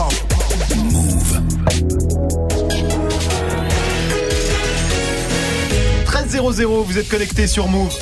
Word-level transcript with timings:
Move. 0.00 1.42
13.00, 6.06 6.84
vous 6.84 6.98
êtes 6.98 7.08
connecté 7.08 7.46
sur 7.46 7.68
Move. 7.68 7.92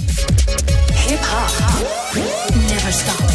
Hip 1.08 1.18
hop. 1.18 2.22
Never 2.54 2.92
stop. 2.92 3.27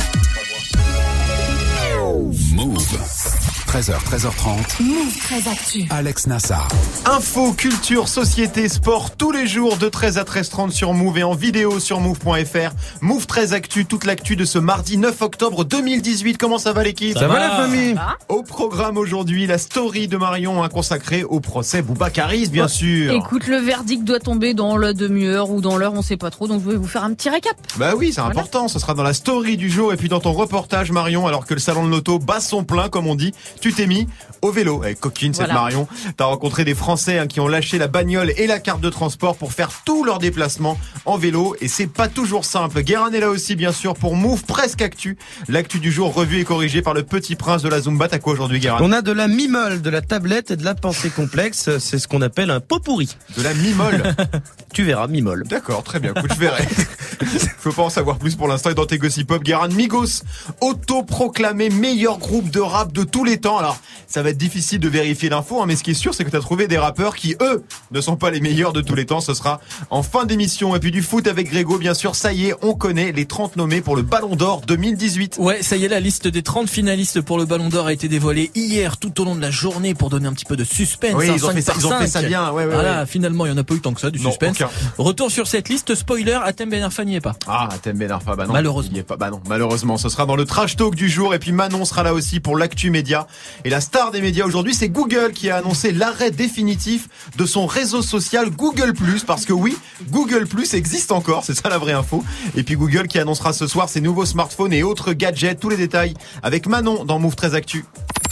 13h, 3.73 3.93
13h30. 4.05 4.83
Move 4.83 5.17
très 5.17 5.49
actu. 5.49 5.85
Alex 5.89 6.27
Nassar. 6.27 6.67
Info, 7.05 7.53
culture, 7.53 8.07
société, 8.07 8.69
sport, 8.69 9.15
tous 9.15 9.31
les 9.31 9.47
jours 9.47 9.77
de 9.77 9.89
13 9.89 10.19
à 10.19 10.23
13h30 10.23 10.69
sur 10.69 10.93
Move 10.93 11.17
et 11.17 11.23
en 11.23 11.33
vidéo 11.33 11.79
sur 11.79 11.99
Move.fr. 11.99 12.69
Move 13.01 13.25
13 13.25 13.53
Actu, 13.53 13.85
toute 13.87 14.05
l'actu 14.05 14.35
de 14.35 14.45
ce 14.45 14.59
mardi 14.59 14.97
9 14.97 15.19
octobre 15.23 15.65
2018. 15.65 16.37
Comment 16.37 16.59
ça 16.59 16.71
va 16.71 16.83
l'équipe? 16.83 17.17
Ça 17.17 17.27
va 17.27 17.39
la 17.39 17.49
famille 17.49 17.95
Au 18.29 18.43
programme 18.43 18.95
aujourd'hui, 18.95 19.47
la 19.47 19.57
story 19.57 20.07
de 20.07 20.17
Marion 20.17 20.61
a 20.61 20.69
consacrée 20.69 21.23
au 21.23 21.39
procès 21.39 21.81
Boubacaris, 21.81 22.49
bien 22.49 22.67
sûr. 22.67 23.11
Écoute, 23.11 23.47
le 23.47 23.57
verdict 23.57 24.03
doit 24.03 24.19
tomber 24.19 24.53
dans 24.53 24.77
la 24.77 24.93
demi-heure 24.93 25.49
ou 25.49 25.61
dans 25.61 25.77
l'heure, 25.77 25.95
on 25.95 26.03
sait 26.03 26.17
pas 26.17 26.29
trop, 26.29 26.47
donc 26.47 26.61
je 26.63 26.69
vais 26.69 26.77
vous 26.77 26.87
faire 26.87 27.03
un 27.03 27.13
petit 27.15 27.29
récap. 27.29 27.55
Bah 27.77 27.93
oui, 27.97 28.13
c'est 28.13 28.21
important. 28.21 28.67
Ce 28.67 28.77
sera 28.77 28.93
dans 28.93 29.01
la 29.01 29.15
story 29.15 29.57
du 29.57 29.71
jour 29.71 29.91
et 29.93 29.97
puis 29.97 30.09
dans 30.09 30.19
ton 30.19 30.33
reportage, 30.33 30.91
Marion, 30.91 31.25
alors 31.25 31.47
que 31.47 31.55
le 31.55 31.59
salon 31.59 31.83
de 31.87 31.89
l'auto 31.89 32.19
bat 32.19 32.39
son 32.39 32.63
plein, 32.63 32.87
comme 32.87 33.07
on 33.07 33.15
dit, 33.15 33.33
tu 33.63 33.71
t'es 33.71 33.87
mis 33.87 34.09
au 34.41 34.51
vélo. 34.51 34.83
Avec 34.83 34.99
coquine, 34.99 35.33
cette 35.33 35.45
Voilà. 35.45 35.61
Marion. 35.61 35.87
T'as 36.17 36.25
rencontré 36.25 36.65
des 36.65 36.75
Français 36.75 37.17
hein, 37.17 37.27
qui 37.27 37.39
ont 37.39 37.47
lâché 37.47 37.77
la 37.77 37.87
bagnole 37.87 38.33
et 38.35 38.45
la 38.45 38.59
carte 38.59 38.81
de 38.81 38.89
transport 38.89 39.37
pour 39.37 39.53
faire 39.53 39.69
tous 39.85 40.03
leurs 40.03 40.19
déplacements 40.19 40.77
en 41.05 41.17
vélo 41.17 41.55
et 41.61 41.69
c'est 41.69 41.87
pas 41.87 42.09
toujours 42.09 42.43
simple. 42.43 42.81
Guérin 42.81 43.09
est 43.13 43.21
là 43.21 43.29
aussi, 43.29 43.55
bien 43.55 43.71
sûr, 43.71 43.93
pour 43.93 44.17
Move 44.17 44.43
Presque 44.43 44.81
Actu. 44.81 45.17
L'actu 45.47 45.79
du 45.79 45.93
jour 45.93 46.13
revue 46.13 46.41
et 46.41 46.43
corrigée 46.43 46.81
par 46.81 46.93
le 46.93 47.03
petit 47.03 47.37
prince 47.37 47.61
de 47.61 47.69
la 47.69 47.79
Zumba. 47.79 48.09
T'as 48.09 48.19
quoi 48.19 48.33
aujourd'hui, 48.33 48.59
Guérin 48.59 48.79
On 48.81 48.91
a 48.91 49.01
de 49.01 49.13
la 49.13 49.29
mimole, 49.29 49.81
de 49.81 49.89
la 49.89 50.01
tablette 50.01 50.51
et 50.51 50.57
de 50.57 50.65
la 50.65 50.75
pensée 50.75 51.09
complexe. 51.09 51.77
C'est 51.79 51.99
ce 51.99 52.09
qu'on 52.09 52.21
appelle 52.21 52.51
un 52.51 52.59
pot 52.59 52.81
pourri. 52.81 53.15
De 53.37 53.43
la 53.43 53.53
mimole. 53.53 54.03
Tu 54.73 54.83
verras, 54.83 55.05
mimole. 55.05 55.43
D'accord, 55.43 55.83
très 55.83 55.99
bien. 55.99 56.13
Écoute, 56.15 56.31
je 56.33 56.39
verrai. 56.39 56.67
Faut 57.59 57.71
pas 57.71 57.83
en 57.83 57.89
savoir 57.91 58.17
plus 58.17 58.35
pour 58.35 58.47
l'instant. 58.47 58.71
Et 58.71 58.73
dans 58.73 58.87
tes 58.87 58.97
gossip 58.97 59.27
pop, 59.27 59.43
Guérin 59.43 59.67
Migos, 59.67 60.23
auto-proclamé 60.61 61.69
meilleur 61.69 62.17
groupe 62.17 62.49
de 62.49 62.59
rap 62.59 62.91
de 62.91 63.03
tous 63.03 63.23
les 63.23 63.37
temps. 63.37 63.52
Alors, 63.57 63.77
ça 64.07 64.21
va 64.23 64.29
être 64.29 64.37
difficile 64.37 64.79
de 64.79 64.89
vérifier 64.89 65.29
l'info, 65.29 65.61
hein, 65.61 65.65
mais 65.67 65.75
ce 65.75 65.83
qui 65.83 65.91
est 65.91 65.95
sûr, 65.95 66.13
c'est 66.13 66.23
que 66.25 66.29
t'as 66.29 66.39
trouvé 66.39 66.67
des 66.67 66.77
rappeurs 66.77 67.15
qui, 67.15 67.35
eux, 67.41 67.63
ne 67.91 68.01
sont 68.01 68.15
pas 68.15 68.31
les 68.31 68.39
meilleurs 68.41 68.73
de 68.73 68.81
tous 68.81 68.95
les 68.95 69.05
temps. 69.05 69.21
Ce 69.21 69.33
sera 69.33 69.59
en 69.89 70.03
fin 70.03 70.25
d'émission. 70.25 70.75
Et 70.75 70.79
puis 70.79 70.91
du 70.91 71.01
foot 71.01 71.27
avec 71.27 71.49
Grégo, 71.49 71.77
bien 71.77 71.93
sûr. 71.93 72.15
Ça 72.15 72.33
y 72.33 72.47
est, 72.47 72.55
on 72.61 72.73
connaît 72.73 73.11
les 73.11 73.25
30 73.25 73.55
nommés 73.55 73.81
pour 73.81 73.95
le 73.95 74.01
Ballon 74.01 74.35
d'Or 74.35 74.61
2018. 74.67 75.37
Ouais, 75.39 75.61
ça 75.63 75.75
y 75.77 75.85
est, 75.85 75.87
la 75.87 75.99
liste 75.99 76.27
des 76.27 76.41
30 76.43 76.69
finalistes 76.69 77.21
pour 77.21 77.37
le 77.37 77.45
Ballon 77.45 77.69
d'Or 77.69 77.87
a 77.87 77.93
été 77.93 78.07
dévoilée 78.07 78.51
hier 78.55 78.97
tout 78.97 79.19
au 79.21 79.25
long 79.25 79.35
de 79.35 79.41
la 79.41 79.51
journée 79.51 79.93
pour 79.93 80.09
donner 80.09 80.27
un 80.27 80.33
petit 80.33 80.45
peu 80.45 80.55
de 80.55 80.63
suspense. 80.63 81.13
Oui, 81.15 81.29
hein, 81.29 81.33
ils 81.35 81.45
ont, 81.45 81.49
fait 81.51 81.61
ça, 81.61 81.73
par 81.73 81.81
ils 81.81 81.87
ont 81.87 81.97
fait 81.99 82.07
ça 82.07 82.21
cinq. 82.21 82.27
bien. 82.27 82.51
Ouais, 82.51 82.65
ouais, 82.65 82.73
Voilà, 82.73 83.01
ouais. 83.01 83.05
finalement, 83.05 83.45
il 83.45 83.49
y 83.49 83.51
en 83.51 83.57
a 83.57 83.63
pas 83.63 83.73
eu 83.75 83.79
tant 83.81 83.93
que 83.93 84.01
ça, 84.01 84.09
du 84.11 84.19
Non, 84.19 84.29
suspense. 84.29 84.57
aucun. 84.57 84.69
Retour 84.97 85.31
sur 85.31 85.47
cette 85.47 85.69
liste, 85.69 85.95
spoiler, 85.95 86.39
Atem 86.43 86.69
Ben 86.69 86.83
Arfa 86.83 87.03
n'y 87.05 87.15
est 87.15 87.21
pas. 87.21 87.35
Ah, 87.47 87.69
Thème 87.81 87.97
Ben 87.97 88.11
Arfa, 88.11 88.35
bah 88.35 88.45
non. 88.47 88.53
Malheureusement. 88.53 88.91
Il 88.93 88.99
est 88.99 89.03
pas, 89.03 89.17
bah 89.17 89.29
non, 89.29 89.41
malheureusement. 89.47 89.97
Ce 89.97 90.09
sera 90.09 90.25
dans 90.25 90.35
le 90.35 90.45
trash 90.45 90.75
talk 90.75 90.95
du 90.95 91.09
jour. 91.09 91.33
Et 91.33 91.39
puis 91.39 91.51
Manon 91.51 91.85
sera 91.85 92.03
là 92.03 92.13
aussi 92.13 92.39
pour 92.39 92.57
l'actu 92.57 92.89
média. 92.89 93.27
Et 93.65 93.69
la 93.69 93.81
star 93.81 94.11
des 94.11 94.21
médias 94.21 94.45
aujourd'hui, 94.45 94.73
c'est 94.73 94.89
Google 94.89 95.31
qui 95.33 95.49
a 95.49 95.57
annoncé 95.57 95.91
l'arrêt 95.91 96.31
définitif 96.31 97.07
de 97.37 97.45
son 97.45 97.65
réseau 97.65 98.01
social 98.01 98.49
Google+. 98.49 98.93
Parce 99.25 99.45
que 99.45 99.53
oui, 99.53 99.77
Google+, 100.09 100.47
existe 100.73 101.11
encore. 101.11 101.43
C'est 101.45 101.55
ça 101.55 101.69
la 101.69 101.77
vraie 101.77 101.93
info. 101.93 102.23
Et 102.55 102.63
puis 102.63 102.75
Google 102.75 103.07
qui 103.07 103.19
annoncera 103.19 103.53
ce 103.53 103.67
soir 103.67 103.89
ses 103.89 104.01
nouveaux 104.01 104.25
smartphones 104.25 104.73
et 104.73 104.83
autres 104.83 105.13
gadgets. 105.13 105.59
Tous 105.59 105.69
les 105.69 105.77
détails 105.77 106.13
avec 106.41 106.67
Manon 106.67 107.05
dans 107.05 107.19
Move 107.19 107.35
13 107.35 107.55
Actu. 107.55 107.85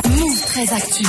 Move 0.09 0.41
très 0.41 0.73
actu. 0.73 1.05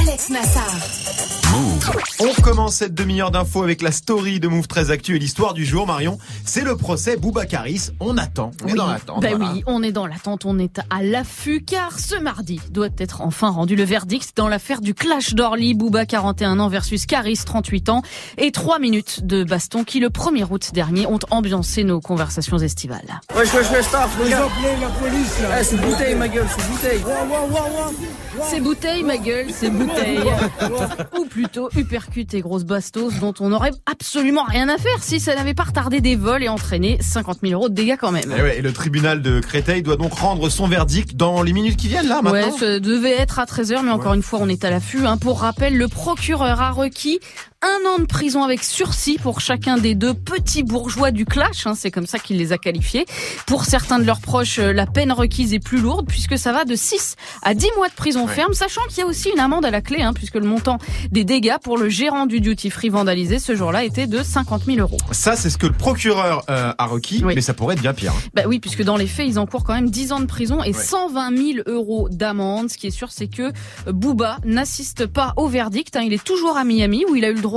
Alex 0.00 0.30
Nassar. 0.30 1.39
Move. 1.52 1.90
On 2.20 2.42
commence 2.42 2.76
cette 2.76 2.94
demi-heure 2.94 3.30
d'infos 3.30 3.62
avec 3.62 3.82
la 3.82 3.92
story 3.92 4.40
de 4.40 4.48
Move 4.48 4.68
13 4.68 4.90
Actu 4.90 5.16
et 5.16 5.18
l'histoire 5.18 5.54
du 5.54 5.64
jour, 5.64 5.86
Marion. 5.86 6.18
C'est 6.44 6.62
le 6.62 6.76
procès 6.76 7.16
Boubacaris. 7.16 7.90
On 7.98 8.16
attend. 8.18 8.52
On 8.64 8.68
est 8.68 8.74
dans 8.74 8.86
l'attente. 8.86 9.22
Ben 9.22 9.36
voilà. 9.36 9.54
oui, 9.54 9.62
on 9.66 9.82
est 9.82 9.92
dans 9.92 10.06
l'attente, 10.06 10.44
on 10.44 10.58
est 10.58 10.80
à 10.90 11.02
l'affût, 11.02 11.62
car 11.64 11.98
ce 11.98 12.16
mardi 12.16 12.60
doit 12.70 12.88
être 12.98 13.22
enfin 13.22 13.50
rendu 13.50 13.74
le 13.74 13.84
verdict 13.84 14.36
dans 14.36 14.48
l'affaire 14.48 14.80
du 14.80 14.94
clash 14.94 15.34
d'Orly, 15.34 15.74
Bouba 15.74 16.06
41 16.06 16.58
ans 16.60 16.68
versus 16.68 17.06
Caris 17.06 17.40
38 17.44 17.88
ans, 17.88 18.02
et 18.38 18.52
trois 18.52 18.78
minutes 18.78 19.24
de 19.24 19.42
baston 19.42 19.82
qui 19.84 19.98
le 20.00 20.08
1er 20.08 20.46
août 20.50 20.70
dernier 20.72 21.06
ont 21.06 21.18
ambiancé 21.30 21.84
nos 21.84 22.00
conversations 22.00 22.58
estivales. 22.58 23.20
Wesh, 23.34 23.52
wesh, 23.54 23.70
wesh, 23.70 23.86
staff, 23.86 24.16
regarde. 24.22 24.50
Eh, 25.58 25.64
c'est 25.64 25.80
bouteille, 25.80 26.14
ma 26.14 26.28
gueule, 26.28 26.46
c'est 26.56 26.68
bouteille. 26.70 27.00
C'est 28.48 28.60
bouteille, 28.60 29.02
ma 29.02 29.16
gueule, 29.16 29.46
c'est 29.52 29.70
bouteille. 29.70 30.20
Ou 31.18 31.24
plutôt 31.24 31.49
uppercut 31.76 32.32
et 32.34 32.40
grosse 32.40 32.64
bastos 32.64 33.14
dont 33.20 33.34
on 33.40 33.48
n'aurait 33.50 33.72
absolument 33.90 34.44
rien 34.44 34.68
à 34.68 34.78
faire 34.78 35.02
si 35.02 35.20
ça 35.20 35.34
n'avait 35.34 35.54
pas 35.54 35.64
retardé 35.64 36.00
des 36.00 36.16
vols 36.16 36.42
et 36.42 36.48
entraîné 36.48 36.98
50 37.00 37.38
000 37.42 37.54
euros 37.54 37.68
de 37.68 37.74
dégâts 37.74 37.96
quand 38.00 38.12
même. 38.12 38.30
Et, 38.30 38.42
ouais, 38.42 38.58
et 38.58 38.62
le 38.62 38.72
tribunal 38.72 39.22
de 39.22 39.40
Créteil 39.40 39.82
doit 39.82 39.96
donc 39.96 40.12
rendre 40.14 40.48
son 40.48 40.66
verdict 40.68 41.16
dans 41.16 41.42
les 41.42 41.52
minutes 41.52 41.76
qui 41.76 41.88
viennent 41.88 42.08
là 42.08 42.20
Ouais, 42.22 42.32
maintenant. 42.42 42.56
ça 42.56 42.80
devait 42.80 43.12
être 43.12 43.38
à 43.38 43.44
13h, 43.44 43.82
mais 43.84 43.90
encore 43.90 44.14
une 44.14 44.22
fois, 44.22 44.38
on 44.42 44.48
est 44.48 44.64
à 44.64 44.70
l'affût. 44.70 45.06
Hein. 45.06 45.16
Pour 45.16 45.40
rappel, 45.40 45.76
le 45.76 45.88
procureur 45.88 46.60
a 46.60 46.70
requis 46.70 47.20
un 47.62 47.86
an 47.90 47.98
de 47.98 48.06
prison 48.06 48.42
avec 48.42 48.64
sursis 48.64 49.18
pour 49.18 49.40
chacun 49.42 49.76
des 49.76 49.94
deux 49.94 50.14
petits 50.14 50.62
bourgeois 50.62 51.10
du 51.10 51.26
clash, 51.26 51.66
hein, 51.66 51.74
c'est 51.76 51.90
comme 51.90 52.06
ça 52.06 52.18
qu'il 52.18 52.38
les 52.38 52.52
a 52.52 52.58
qualifiés. 52.58 53.04
Pour 53.46 53.66
certains 53.66 53.98
de 53.98 54.04
leurs 54.04 54.20
proches, 54.22 54.58
euh, 54.58 54.72
la 54.72 54.86
peine 54.86 55.12
requise 55.12 55.52
est 55.52 55.58
plus 55.58 55.78
lourde 55.78 56.06
puisque 56.08 56.38
ça 56.38 56.52
va 56.52 56.64
de 56.64 56.74
6 56.74 57.16
à 57.42 57.52
10 57.52 57.66
mois 57.76 57.88
de 57.90 57.94
prison 57.94 58.24
Ouais. 58.26 58.32
ferme, 58.34 58.54
sachant 58.54 58.80
qu'il 58.88 58.98
y 58.98 59.02
a 59.02 59.06
aussi 59.06 59.28
une 59.28 59.40
amende 59.40 59.66
à 59.66 59.70
la 59.70 59.82
clé, 59.82 60.00
hein, 60.00 60.14
puisque 60.14 60.36
le 60.36 60.46
montant 60.46 60.78
des 61.10 61.24
dégâts 61.24 61.58
pour 61.62 61.76
le 61.76 61.90
gérant 61.90 62.24
du 62.24 62.40
duty 62.40 62.70
free 62.70 62.88
vandalisé 62.88 63.38
ce 63.38 63.54
jour-là 63.54 63.84
était 63.84 64.06
de 64.06 64.22
50 64.22 64.64
000 64.64 64.78
euros. 64.78 64.96
Ça, 65.12 65.36
c'est 65.36 65.50
ce 65.50 65.58
que 65.58 65.66
le 65.66 65.74
procureur 65.74 66.44
euh, 66.48 66.72
a 66.78 66.86
requis, 66.86 67.22
Oui. 67.22 67.34
mais 67.34 67.42
ça 67.42 67.52
pourrait 67.52 67.74
être 67.74 67.82
bien 67.82 67.92
pire. 67.92 68.14
Bah 68.32 68.42
oui, 68.46 68.58
puisque 68.58 68.82
dans 68.84 68.96
les 68.96 69.06
faits, 69.06 69.26
ils 69.28 69.38
encourent 69.38 69.64
quand 69.64 69.74
même 69.74 69.90
10 69.90 70.12
ans 70.12 70.20
de 70.20 70.26
prison 70.26 70.62
et 70.62 70.68
Ouais. 70.68 70.82
120 70.82 71.36
000 71.36 71.58
euros 71.66 72.08
d'amende. 72.10 72.70
Ce 72.70 72.78
qui 72.78 72.86
est 72.86 72.90
sûr, 72.90 73.10
c'est 73.12 73.28
que 73.28 73.52
Booba 73.86 74.38
n'assiste 74.46 75.04
pas 75.04 75.34
au 75.36 75.46
verdict. 75.46 75.94
hein. 75.96 76.02
Il 76.06 76.14
est 76.14 76.24
toujours 76.24 76.56
à 76.56 76.64
Miami 76.64 77.04
où 77.10 77.16
il 77.16 77.24
a 77.26 77.28
eu 77.28 77.34
le 77.34 77.40
droit 77.40 77.49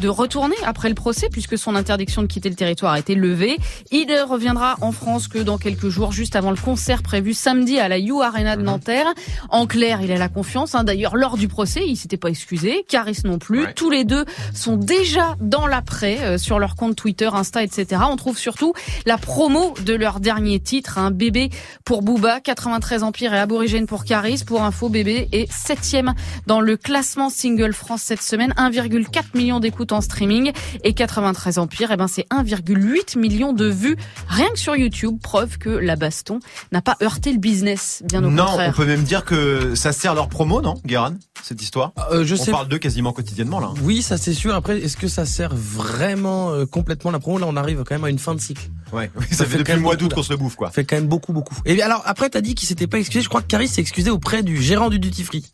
de 0.00 0.08
retourner 0.08 0.54
après 0.64 0.88
le 0.88 0.94
procès 0.94 1.28
puisque 1.30 1.58
son 1.58 1.74
interdiction 1.74 2.22
de 2.22 2.26
quitter 2.26 2.48
le 2.48 2.54
territoire 2.54 2.92
a 2.92 2.98
été 2.98 3.14
levée. 3.14 3.56
Il 3.90 4.06
ne 4.06 4.22
reviendra 4.22 4.76
en 4.80 4.92
France 4.92 5.28
que 5.28 5.38
dans 5.38 5.58
quelques 5.58 5.88
jours, 5.88 6.12
juste 6.12 6.36
avant 6.36 6.50
le 6.50 6.56
concert 6.56 7.02
prévu 7.02 7.34
samedi 7.34 7.78
à 7.78 7.88
la 7.88 7.98
You 7.98 8.22
Arena 8.22 8.54
Mhm. 8.56 8.60
de 8.62 8.66
Nanterre. 8.66 9.06
En 9.48 9.66
clair, 9.66 10.00
il 10.02 10.12
a 10.12 10.16
la 10.18 10.28
confiance. 10.28 10.74
hein. 10.74 10.84
D'ailleurs, 10.84 11.16
lors 11.16 11.36
du 11.36 11.48
procès, 11.48 11.82
il 11.86 11.96
s'était 11.96 12.16
pas 12.16 12.28
excusé. 12.28 12.84
Caris 12.88 13.18
non 13.24 13.38
plus. 13.38 13.64
Ouais. 13.64 13.72
Tous 13.74 13.90
les 13.90 14.04
deux 14.04 14.24
sont 14.54 14.76
déjà 14.76 15.36
dans 15.40 15.66
l'après 15.66 16.18
euh, 16.20 16.38
sur 16.38 16.58
leur 16.58 16.76
compte 16.76 16.96
Twitter, 16.96 17.28
Insta, 17.32 17.62
etc. 17.62 18.02
On 18.10 18.16
trouve 18.16 18.38
surtout 18.38 18.72
la 19.06 19.18
promo 19.18 19.74
de 19.84 19.94
leur 19.94 20.20
dernier 20.20 20.60
titre, 20.60 20.98
un 20.98 21.10
bébé 21.10 21.50
pour 21.84 22.02
Booba, 22.02 22.40
93 22.40 23.02
Empire 23.02 23.34
et 23.34 23.38
Aborigène 23.38 23.86
pour 23.86 24.04
Caris. 24.04 24.42
Pour 24.46 24.62
info, 24.62 24.88
bébé 24.88 25.28
est 25.32 25.50
septième 25.52 26.14
dans 26.46 26.60
le 26.60 26.76
classement 26.76 27.30
single 27.30 27.72
France 27.72 28.02
cette 28.02 28.22
semaine, 28.22 28.52
1,4 28.56 29.24
million 29.40 29.58
d'écoutes 29.60 29.92
en 29.92 30.00
streaming 30.02 30.52
et 30.84 30.92
93 30.92 31.58
Empire, 31.58 31.90
eh 31.92 31.96
ben 31.96 32.08
c'est 32.08 32.26
1,8 32.30 33.18
million 33.18 33.52
de 33.54 33.66
vues 33.66 33.96
rien 34.28 34.48
que 34.50 34.58
sur 34.58 34.76
YouTube, 34.76 35.18
preuve 35.22 35.56
que 35.56 35.70
la 35.70 35.96
baston 35.96 36.40
n'a 36.72 36.82
pas 36.82 36.96
heurté 37.02 37.32
le 37.32 37.38
business, 37.38 38.02
bien 38.04 38.22
au 38.22 38.30
non, 38.30 38.42
on 38.44 38.46
contraire. 38.48 38.74
peut 38.74 38.84
même 38.84 39.02
dire 39.02 39.24
que 39.24 39.74
ça 39.74 39.92
sert 39.92 40.14
leur 40.14 40.28
promo, 40.28 40.60
non, 40.60 40.74
Guéran, 40.84 41.14
cette 41.42 41.62
histoire? 41.62 41.92
Euh, 42.12 42.24
je 42.24 42.34
On 42.34 42.38
sais. 42.38 42.50
parle 42.50 42.68
d'eux 42.68 42.78
quasiment 42.78 43.12
quotidiennement 43.12 43.60
là. 43.60 43.70
Oui, 43.82 44.02
ça 44.02 44.18
c'est 44.18 44.34
sûr. 44.34 44.54
Après, 44.54 44.78
est-ce 44.78 44.96
que 44.98 45.08
ça 45.08 45.24
sert 45.24 45.54
vraiment 45.54 46.50
euh, 46.50 46.66
complètement 46.66 47.10
la 47.10 47.18
promo? 47.18 47.38
Là, 47.38 47.46
on 47.48 47.56
arrive 47.56 47.82
quand 47.84 47.94
même 47.94 48.04
à 48.04 48.10
une 48.10 48.18
fin 48.18 48.34
de 48.34 48.40
cycle. 48.40 48.68
Ouais, 48.92 49.10
oui, 49.16 49.24
ça, 49.30 49.36
Ça 49.38 49.44
fait 49.44 49.52
fait 49.52 49.58
depuis 49.58 49.64
quand 49.64 49.72
le 49.72 49.76
même 49.78 49.82
mois 49.84 49.96
d'août 49.96 50.12
qu'on 50.12 50.22
se 50.22 50.30
le 50.32 50.36
bouffe 50.36 50.56
quoi. 50.56 50.68
Ça 50.68 50.74
fait 50.74 50.84
quand 50.84 50.96
même 50.96 51.08
beaucoup, 51.08 51.32
beaucoup. 51.32 51.54
Et 51.64 51.74
bien, 51.74 51.86
alors, 51.86 52.02
après, 52.04 52.28
t'as 52.28 52.42
dit 52.42 52.54
qu'il 52.54 52.68
s'était 52.68 52.86
pas 52.86 52.98
excusé. 52.98 53.22
Je 53.22 53.28
crois 53.30 53.40
que 53.40 53.46
Caris 53.46 53.68
s'est 53.68 53.80
excusé 53.80 54.10
auprès 54.10 54.42
du 54.42 54.60
gérant 54.60 54.90
du 54.90 54.98
duty 54.98 55.24
free 55.24 55.44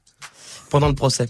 pendant 0.70 0.88
le 0.88 0.94
procès. 0.94 1.28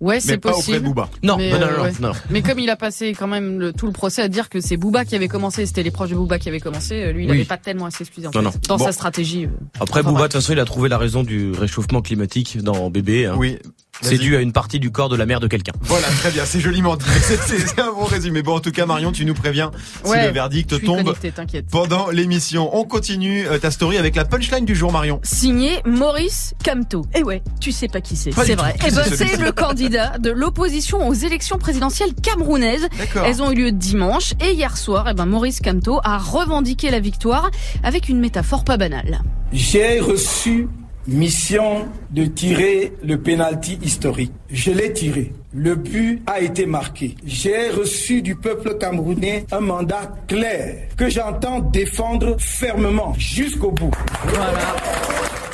Ouais, 0.00 0.16
Mais 0.16 0.20
c'est 0.20 0.38
pas 0.38 0.50
auprès 0.50 0.60
de 0.60 0.66
possible. 0.66 0.84
Booba. 0.86 1.08
Non, 1.24 1.36
Mais, 1.38 1.50
non, 1.50 1.58
non, 1.58 1.66
euh, 1.66 1.76
non, 1.78 1.82
ouais. 1.84 1.92
non. 2.00 2.12
Mais 2.30 2.40
comme 2.40 2.60
il 2.60 2.70
a 2.70 2.76
passé 2.76 3.14
quand 3.18 3.26
même 3.26 3.58
le- 3.58 3.72
tout 3.72 3.86
le 3.86 3.92
procès 3.92 4.22
à 4.22 4.28
dire 4.28 4.48
que 4.48 4.60
c'est 4.60 4.76
Booba 4.76 5.04
qui 5.04 5.16
avait 5.16 5.26
commencé, 5.26 5.66
c'était 5.66 5.82
les 5.82 5.90
proches 5.90 6.10
de 6.10 6.14
Booba 6.14 6.38
qui 6.38 6.48
avaient 6.48 6.60
commencé, 6.60 7.02
euh, 7.02 7.10
lui 7.12 7.24
il 7.24 7.30
Oui. 7.30 7.36
n'avait 7.38 7.44
pas 7.48 7.56
tellement 7.56 7.86
à 7.86 7.90
s'excuser 7.90 8.28
en 8.28 8.30
Non, 8.32 8.50
fait, 8.52 8.56
non. 8.58 8.62
dans 8.68 8.76
Bon. 8.76 8.84
sa 8.84 8.92
stratégie. 8.92 9.46
euh. 9.46 9.50
Après, 9.80 10.00
Enfin, 10.00 10.10
Booba, 10.10 10.20
de 10.22 10.26
toute 10.26 10.32
façon, 10.34 10.52
il 10.52 10.60
a 10.60 10.64
trouvé 10.64 10.88
la 10.88 10.98
raison 10.98 11.24
du 11.24 11.50
réchauffement 11.50 12.00
climatique 12.00 12.58
dans 12.62 12.90
Bébé. 12.90 13.26
hein. 13.26 13.34
Oui. 13.38 13.58
C'est 14.00 14.18
dû 14.18 14.36
à 14.36 14.40
une 14.40 14.52
partie 14.52 14.78
du 14.78 14.90
corps 14.90 15.08
de 15.08 15.16
la 15.16 15.26
mère 15.26 15.40
de 15.40 15.46
quelqu'un. 15.48 15.72
Voilà, 15.82 16.06
très 16.08 16.30
bien, 16.30 16.44
c'est 16.44 16.60
joliment 16.60 16.96
dit. 16.96 17.04
C'est- 17.22 17.36
C'est 17.46 17.58
c'est 17.58 17.80
un 17.80 17.92
bon 17.92 18.04
résumé. 18.04 18.42
Bon, 18.42 18.54
en 18.56 18.60
tout 18.60 18.70
cas, 18.70 18.86
Marion, 18.86 19.12
tu 19.12 19.24
nous 19.24 19.34
préviens 19.34 19.70
si 20.04 20.12
le 20.14 20.28
verdict 20.30 20.82
tombe 20.84 21.14
connecté, 21.14 21.62
pendant 21.70 22.10
l'émission. 22.10 22.70
On 22.76 22.84
continue 22.84 23.46
euh, 23.46 23.58
ta 23.58 23.70
story 23.70 23.96
avec 23.98 24.14
la 24.16 24.24
punchline 24.24 24.64
du 24.64 24.74
jour, 24.74 24.92
Marion. 24.92 25.20
Signé 25.24 25.80
Maurice 25.84 26.54
Camteau. 26.64 27.04
Eh 27.14 27.22
ouais, 27.22 27.42
tu 27.60 27.72
sais 27.72 27.88
pas 27.88 28.00
qui 28.00 28.16
c'est. 28.16 28.30
C'est 28.32 28.54
vrai. 28.54 28.74
Eh 28.86 28.90
ben, 28.90 29.02
c'est 29.04 29.36
le 29.40 29.52
candidat 29.52 30.18
de 30.18 30.30
l'opposition 30.30 31.06
aux 31.08 31.14
élections 31.14 31.58
présidentielles 31.58 32.14
camerounaises. 32.14 32.86
D'accord. 32.98 33.24
Elles 33.26 33.42
ont 33.42 33.50
eu 33.50 33.54
lieu 33.56 33.72
dimanche 33.72 34.34
et 34.40 34.52
hier 34.52 34.76
soir, 34.76 35.06
eh 35.10 35.14
ben, 35.14 35.26
Maurice 35.26 35.60
Camteau 35.60 36.00
a 36.04 36.18
revendiqué 36.18 36.90
la 36.90 37.00
victoire 37.00 37.50
avec 37.82 38.08
une 38.08 38.20
métaphore 38.20 38.64
pas 38.64 38.76
banale. 38.76 39.22
J'ai 39.52 39.98
reçu 40.00 40.68
mission 41.08 41.88
de 42.10 42.26
tirer 42.26 42.92
le 43.02 43.18
penalty 43.18 43.78
historique. 43.82 44.32
Je 44.50 44.70
l'ai 44.70 44.92
tiré. 44.92 45.32
Le 45.54 45.74
but 45.74 46.22
a 46.26 46.40
été 46.40 46.66
marqué. 46.66 47.16
J'ai 47.24 47.70
reçu 47.70 48.20
du 48.20 48.36
peuple 48.36 48.76
camerounais 48.76 49.46
un 49.50 49.60
mandat 49.60 50.12
clair 50.28 50.88
que 50.96 51.08
j'entends 51.08 51.60
défendre 51.60 52.36
fermement 52.38 53.14
jusqu'au 53.16 53.70
bout. 53.70 53.90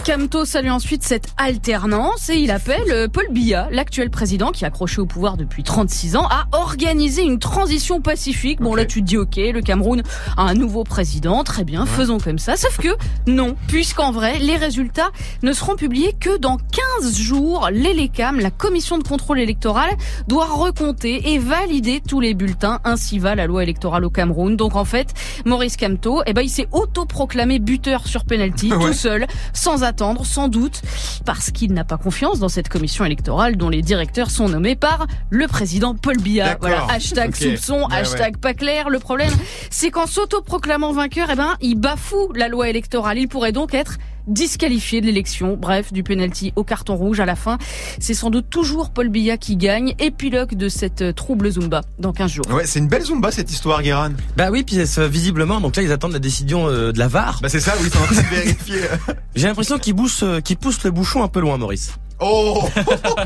Camto 0.04 0.44
salue 0.44 0.68
ensuite 0.68 1.02
cette 1.02 1.28
alternance 1.38 2.28
et 2.28 2.36
il 2.36 2.50
appelle 2.50 2.90
euh, 2.90 3.08
Paul 3.08 3.24
Biya, 3.30 3.68
l'actuel 3.70 4.10
président 4.10 4.50
qui 4.50 4.64
est 4.64 4.66
accroché 4.66 5.00
au 5.00 5.06
pouvoir 5.06 5.38
depuis 5.38 5.62
36 5.62 6.16
ans, 6.16 6.26
à 6.28 6.44
organiser 6.52 7.22
une 7.22 7.38
transition 7.38 8.02
pacifique. 8.02 8.60
Bon 8.60 8.74
là 8.74 8.84
tu 8.84 9.00
te 9.00 9.06
dis 9.06 9.16
ok, 9.16 9.36
le 9.36 9.62
Cameroun 9.62 10.02
a 10.36 10.42
un 10.42 10.52
nouveau 10.52 10.84
président, 10.84 11.42
très 11.42 11.64
bien, 11.64 11.86
faisons 11.86 12.18
comme 12.18 12.38
ça. 12.38 12.54
Sauf 12.58 12.76
que 12.78 12.90
non, 13.26 13.56
puisqu'en 13.66 14.12
vrai 14.12 14.38
les 14.40 14.58
résultats 14.58 15.08
ne 15.42 15.54
seront 15.54 15.74
publiés 15.74 16.12
que 16.20 16.36
dans 16.36 16.58
15 17.00 17.16
jours. 17.16 17.70
L'ELECAM, 17.72 18.40
la 18.40 18.50
commission 18.50 18.98
de 18.98 19.04
contrôle 19.08 19.40
électoral, 19.40 19.88
doit 20.28 20.48
recompter 20.52 21.32
et 21.32 21.38
valider 21.38 22.02
tous 22.06 22.20
les 22.20 22.34
bulletins. 22.34 22.78
Ainsi 22.84 23.18
va 23.18 23.34
la 23.34 23.46
loi 23.46 23.62
électorale 23.62 24.04
au 24.04 24.10
Cameroun. 24.10 24.54
Donc 24.54 24.76
en 24.76 24.84
fait, 24.84 25.14
Maurice 25.46 25.78
Camto, 25.78 26.22
eh 26.26 26.34
ben, 26.34 26.42
il 26.42 26.50
s'est 26.50 26.68
autoproclamé 26.72 27.58
buteur 27.58 28.06
sur 28.06 28.26
penalty, 28.26 28.70
Ouais. 28.74 28.88
tout 28.88 28.92
seul, 28.92 29.26
sans 29.54 29.82
attendre, 29.82 29.93
sans 30.24 30.48
doute, 30.48 30.82
parce 31.24 31.50
qu'il 31.50 31.72
n'a 31.72 31.84
pas 31.84 31.96
confiance 31.96 32.38
dans 32.38 32.48
cette 32.48 32.68
commission 32.68 33.04
électorale 33.04 33.56
dont 33.56 33.68
les 33.68 33.82
directeurs 33.82 34.30
sont 34.30 34.48
nommés 34.48 34.76
par 34.76 35.06
le 35.30 35.46
président 35.46 35.94
Paul 35.94 36.16
Biya. 36.18 36.58
Voilà, 36.60 36.86
hashtag 36.90 37.34
soupçon, 37.34 37.86
hashtag 37.86 38.36
pas 38.38 38.54
clair. 38.54 38.90
Le 38.90 38.98
problème, 38.98 39.32
c'est 39.70 39.90
qu'en 39.90 40.06
s'autoproclamant 40.06 40.92
vainqueur, 40.92 41.28
eh 41.30 41.36
ben, 41.36 41.56
il 41.60 41.76
bafoue 41.76 42.32
la 42.34 42.48
loi 42.48 42.68
électorale. 42.68 43.18
Il 43.18 43.28
pourrait 43.28 43.52
donc 43.52 43.74
être 43.74 43.98
disqualifié 44.26 45.00
de 45.00 45.06
l'élection. 45.06 45.56
Bref, 45.56 45.92
du 45.92 46.02
penalty 46.02 46.52
au 46.56 46.64
carton 46.64 46.96
rouge 46.96 47.20
à 47.20 47.26
la 47.26 47.36
fin. 47.36 47.58
C'est 47.98 48.14
sans 48.14 48.30
doute 48.30 48.50
toujours 48.50 48.90
Paul 48.90 49.08
Biya 49.08 49.36
qui 49.36 49.56
gagne. 49.56 49.94
Épilogue 49.98 50.54
de 50.54 50.68
cette 50.68 51.02
euh, 51.02 51.12
trouble 51.12 51.50
Zumba 51.50 51.82
dans 51.98 52.12
15 52.12 52.30
jours. 52.30 52.46
Ouais, 52.50 52.66
c'est 52.66 52.78
une 52.78 52.88
belle 52.88 53.02
Zumba 53.02 53.30
cette 53.30 53.50
histoire, 53.50 53.82
Guéran. 53.82 54.10
Bah 54.36 54.50
oui, 54.50 54.62
puis 54.62 54.78
visiblement, 55.08 55.60
donc 55.60 55.76
là 55.76 55.82
ils 55.82 55.92
attendent 55.92 56.12
la 56.12 56.18
décision 56.18 56.68
euh, 56.68 56.92
de 56.92 56.98
la 56.98 57.08
VAR. 57.08 57.40
Bah 57.42 57.48
c'est 57.48 57.60
ça, 57.60 57.74
oui, 57.80 57.88
c'est 57.90 57.98
en 57.98 58.04
train 58.04 58.16
de 58.16 58.34
vérifier. 58.34 58.80
J'ai 59.34 59.46
l'impression 59.46 59.78
qu'ils 59.78 59.94
poussent, 59.94 60.22
euh, 60.22 60.40
qu'ils 60.40 60.56
poussent 60.56 60.84
le 60.84 60.90
bouchon 60.90 61.22
un 61.22 61.28
peu 61.28 61.40
loin, 61.40 61.58
Maurice. 61.58 61.94
Oh 62.20 62.62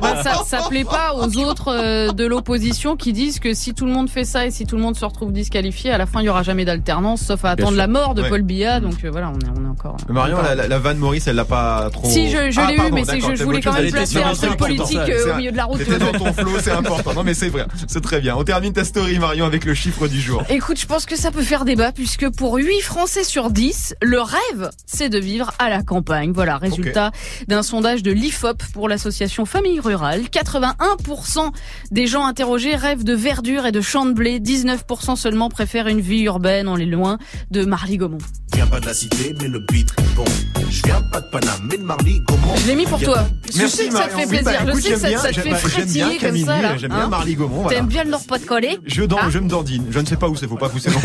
Bah, 0.00 0.22
ça, 0.22 0.42
ça 0.46 0.62
plaît 0.68 0.84
pas 0.84 1.14
aux 1.14 1.36
autres 1.44 1.68
euh, 1.68 2.12
de 2.12 2.24
l'opposition 2.26 2.96
qui 2.96 3.12
disent 3.12 3.38
que 3.38 3.54
si 3.54 3.74
tout 3.74 3.84
le 3.86 3.92
monde 3.92 4.08
fait 4.08 4.24
ça 4.24 4.46
et 4.46 4.50
si 4.50 4.64
tout 4.66 4.76
le 4.76 4.82
monde 4.82 4.96
se 4.96 5.04
retrouve 5.04 5.32
disqualifié, 5.32 5.90
à 5.90 5.98
la 5.98 6.06
fin 6.06 6.20
il 6.20 6.24
y 6.24 6.28
aura 6.28 6.42
jamais 6.42 6.64
d'alternance, 6.64 7.22
sauf 7.22 7.44
à 7.44 7.50
attendre 7.50 7.70
sûr. 7.70 7.76
la 7.78 7.86
mort 7.86 8.14
de 8.14 8.22
Ouais. 8.22 8.28
Paul 8.30 8.42
Biya. 8.42 8.80
Donc 8.80 9.04
euh, 9.04 9.10
voilà, 9.10 9.30
on 9.30 9.38
est, 9.38 9.50
on 9.58 9.64
est 9.64 9.68
encore. 9.68 9.96
Marion, 10.08 10.38
la, 10.42 10.78
vanne 10.78 10.98
Maurice, 10.98 11.26
elle 11.28 11.36
l'a 11.36 11.44
pas 11.44 11.88
trop. 11.92 12.08
Si 12.08 12.30
je, 12.30 12.50
je 12.50 12.60
Ah, 12.60 12.66
l'ai 12.70 12.74
eu, 12.76 12.92
mais 12.92 13.04
c'est 13.04 13.18
que 13.18 13.34
je, 13.36 13.44
voulais 13.44 13.60
quand 13.60 13.72
même 13.72 13.90
placer 13.90 14.22
un 14.22 14.32
truc 14.34 14.56
politique 14.56 14.98
euh, 14.98 15.20
c'est 15.24 15.30
au 15.32 15.36
milieu 15.36 15.52
de 15.52 15.56
la 15.56 15.64
route. 15.64 15.80
dans 15.98 16.12
ton 16.12 16.32
flow, 16.32 16.58
c'est 16.60 16.72
important. 16.72 17.14
Non 17.14 17.22
mais 17.24 17.34
c'est 17.34 17.48
vrai, 17.48 17.66
c'est 17.86 18.00
très 18.02 18.20
bien. 18.20 18.36
On 18.36 18.44
termine 18.44 18.72
ta 18.72 18.84
story, 18.84 19.18
Marion, 19.18 19.44
avec 19.46 19.64
le 19.64 19.74
chiffre 19.74 20.08
du 20.08 20.20
jour. 20.20 20.42
Écoute, 20.48 20.80
je 20.80 20.86
pense 20.86 21.06
que 21.06 21.16
ça 21.16 21.30
peut 21.30 21.42
faire 21.42 21.64
débat 21.64 21.92
puisque 21.92 22.28
pour 22.30 22.56
8 22.56 22.80
Français 22.80 23.24
sur 23.24 23.50
10, 23.50 23.94
le 24.02 24.20
rêve, 24.20 24.70
c'est 24.86 25.08
de 25.08 25.18
vivre 25.18 25.52
à 25.58 25.68
la 25.70 25.82
campagne. 25.82 26.32
Voilà, 26.32 26.56
résultat 26.58 27.12
d'un 27.46 27.62
sondage 27.62 28.02
de 28.02 28.10
l'IFOP 28.12 28.62
pour 28.78 28.88
l'association 28.88 29.44
Famille 29.44 29.80
Rurale. 29.80 30.22
81% 30.32 31.50
des 31.90 32.06
gens 32.06 32.24
interrogés 32.26 32.76
rêvent 32.76 33.02
de 33.02 33.12
verdure 33.12 33.66
et 33.66 33.72
de 33.72 33.80
champs 33.80 34.06
de 34.06 34.12
blé. 34.12 34.38
19% 34.38 35.16
seulement 35.16 35.48
préfèrent 35.48 35.88
une 35.88 36.00
vie 36.00 36.20
urbaine, 36.22 36.68
on 36.68 36.76
est 36.76 36.84
loin 36.86 37.18
de 37.50 37.64
Marly-Gaumont. 37.64 38.18
viens 38.54 38.68
pas 38.68 38.78
de 38.78 38.86
la 38.86 38.94
cité, 38.94 39.34
mais 39.40 39.48
le 39.48 39.58
beat 39.58 39.88
est 39.98 40.14
bon. 40.14 40.24
Je 40.70 40.82
viens 40.84 41.02
pas 41.12 41.20
de 41.20 41.26
Paname, 41.32 41.66
mais 41.70 41.78
de 41.78 41.82
Marly, 41.82 42.20
Gaumont. 42.20 42.54
Je 42.56 42.66
l'ai 42.68 42.74
mis 42.76 42.84
pour 42.84 43.00
toi. 43.00 43.26
Je 43.52 43.58
Merci 43.58 43.76
sais 43.76 43.88
que 43.88 43.94
ça 43.94 44.04
te 44.04 44.10
fait 44.10 44.26
bah, 44.42 44.52
plaisir. 44.52 44.68
écoute, 44.68 44.76
je 44.76 44.80
sais 44.82 44.90
que 44.92 44.98
ça, 45.00 45.08
bien, 45.08 45.18
ça 45.18 45.28
te 45.32 45.40
fait 45.40 45.50
bah, 45.50 45.56
j'aime 45.60 45.70
frétiller 45.70 46.04
bien 46.04 46.10
comme 46.12 46.18
Camille, 46.20 46.44
ça 46.44 46.62
là. 46.62 46.76
J'aime 46.76 46.90
bien 46.90 46.98
hein. 47.00 47.08
Marly 47.08 47.34
Gaumont. 47.34 47.62
Voilà. 47.62 47.76
T'aimes 47.78 47.86
bien 47.88 48.04
le 48.04 48.10
Nord-Pas-de-Calais 48.10 48.78
Je, 48.86 49.02
Ah. 49.18 49.28
je 49.30 49.38
me 49.40 49.48
dandine. 49.48 49.86
Je 49.90 49.98
ne 49.98 50.06
sais 50.06 50.16
pas 50.16 50.28
où 50.28 50.36
c'est, 50.36 50.46
faut 50.46 50.56
pas 50.56 50.68
pousser. 50.68 50.90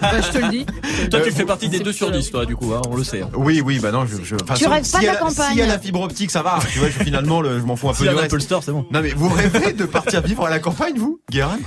Bah, 0.00 0.20
Je 0.20 0.30
te 0.32 0.38
le 0.38 0.48
dis. 0.50 0.66
Toi, 1.10 1.20
tu 1.20 1.28
Euh, 1.28 1.32
fais 1.32 1.44
partie 1.44 1.68
des 1.68 1.78
c'est 1.78 1.84
2 1.84 1.92
sur 1.92 2.06
sûr. 2.08 2.16
10, 2.16 2.30
toi, 2.30 2.46
du 2.46 2.56
coup, 2.56 2.72
hein, 2.74 2.80
on 2.90 2.96
le 2.96 3.04
sait. 3.04 3.22
hein. 3.22 3.28
Oui, 3.36 3.60
oui, 3.64 3.78
bah 3.78 3.92
non, 3.92 4.06
je. 4.06 4.16
je 4.24 4.36
Tu 4.56 4.66
rêves 4.66 4.90
pas 4.90 5.00
de 5.00 5.06
la 5.06 5.16
campagne. 5.16 5.48
S'il 5.50 5.58
y 5.58 5.62
a 5.62 5.66
la 5.66 5.78
fibre 5.78 6.00
optique, 6.00 6.30
ça 6.30 6.42
va. 6.42 6.58
Tu 6.72 6.78
vois, 6.78 6.88
je- 6.88 7.04
finalement, 7.20 7.40
le- 7.40 7.58
je 7.60 7.64
m'en 7.64 7.76
fous 7.76 7.88
un 7.88 7.92
peu 7.94 8.04
y 8.04 8.08
du 8.08 8.14
reste. 8.14 8.32
Apple 8.32 8.42
Store, 8.42 8.62
c'est 8.64 8.72
bon. 8.72 8.86
Non 8.90 9.00
mais 9.02 9.10
vous 9.10 9.28
rêvez 9.28 9.72
de 9.72 9.84
partir 9.84 10.20
vivre 10.22 10.44
à 10.46 10.50
la 10.50 10.58
campagne, 10.58 10.94
vous, 10.96 11.20
Guérin? 11.30 11.58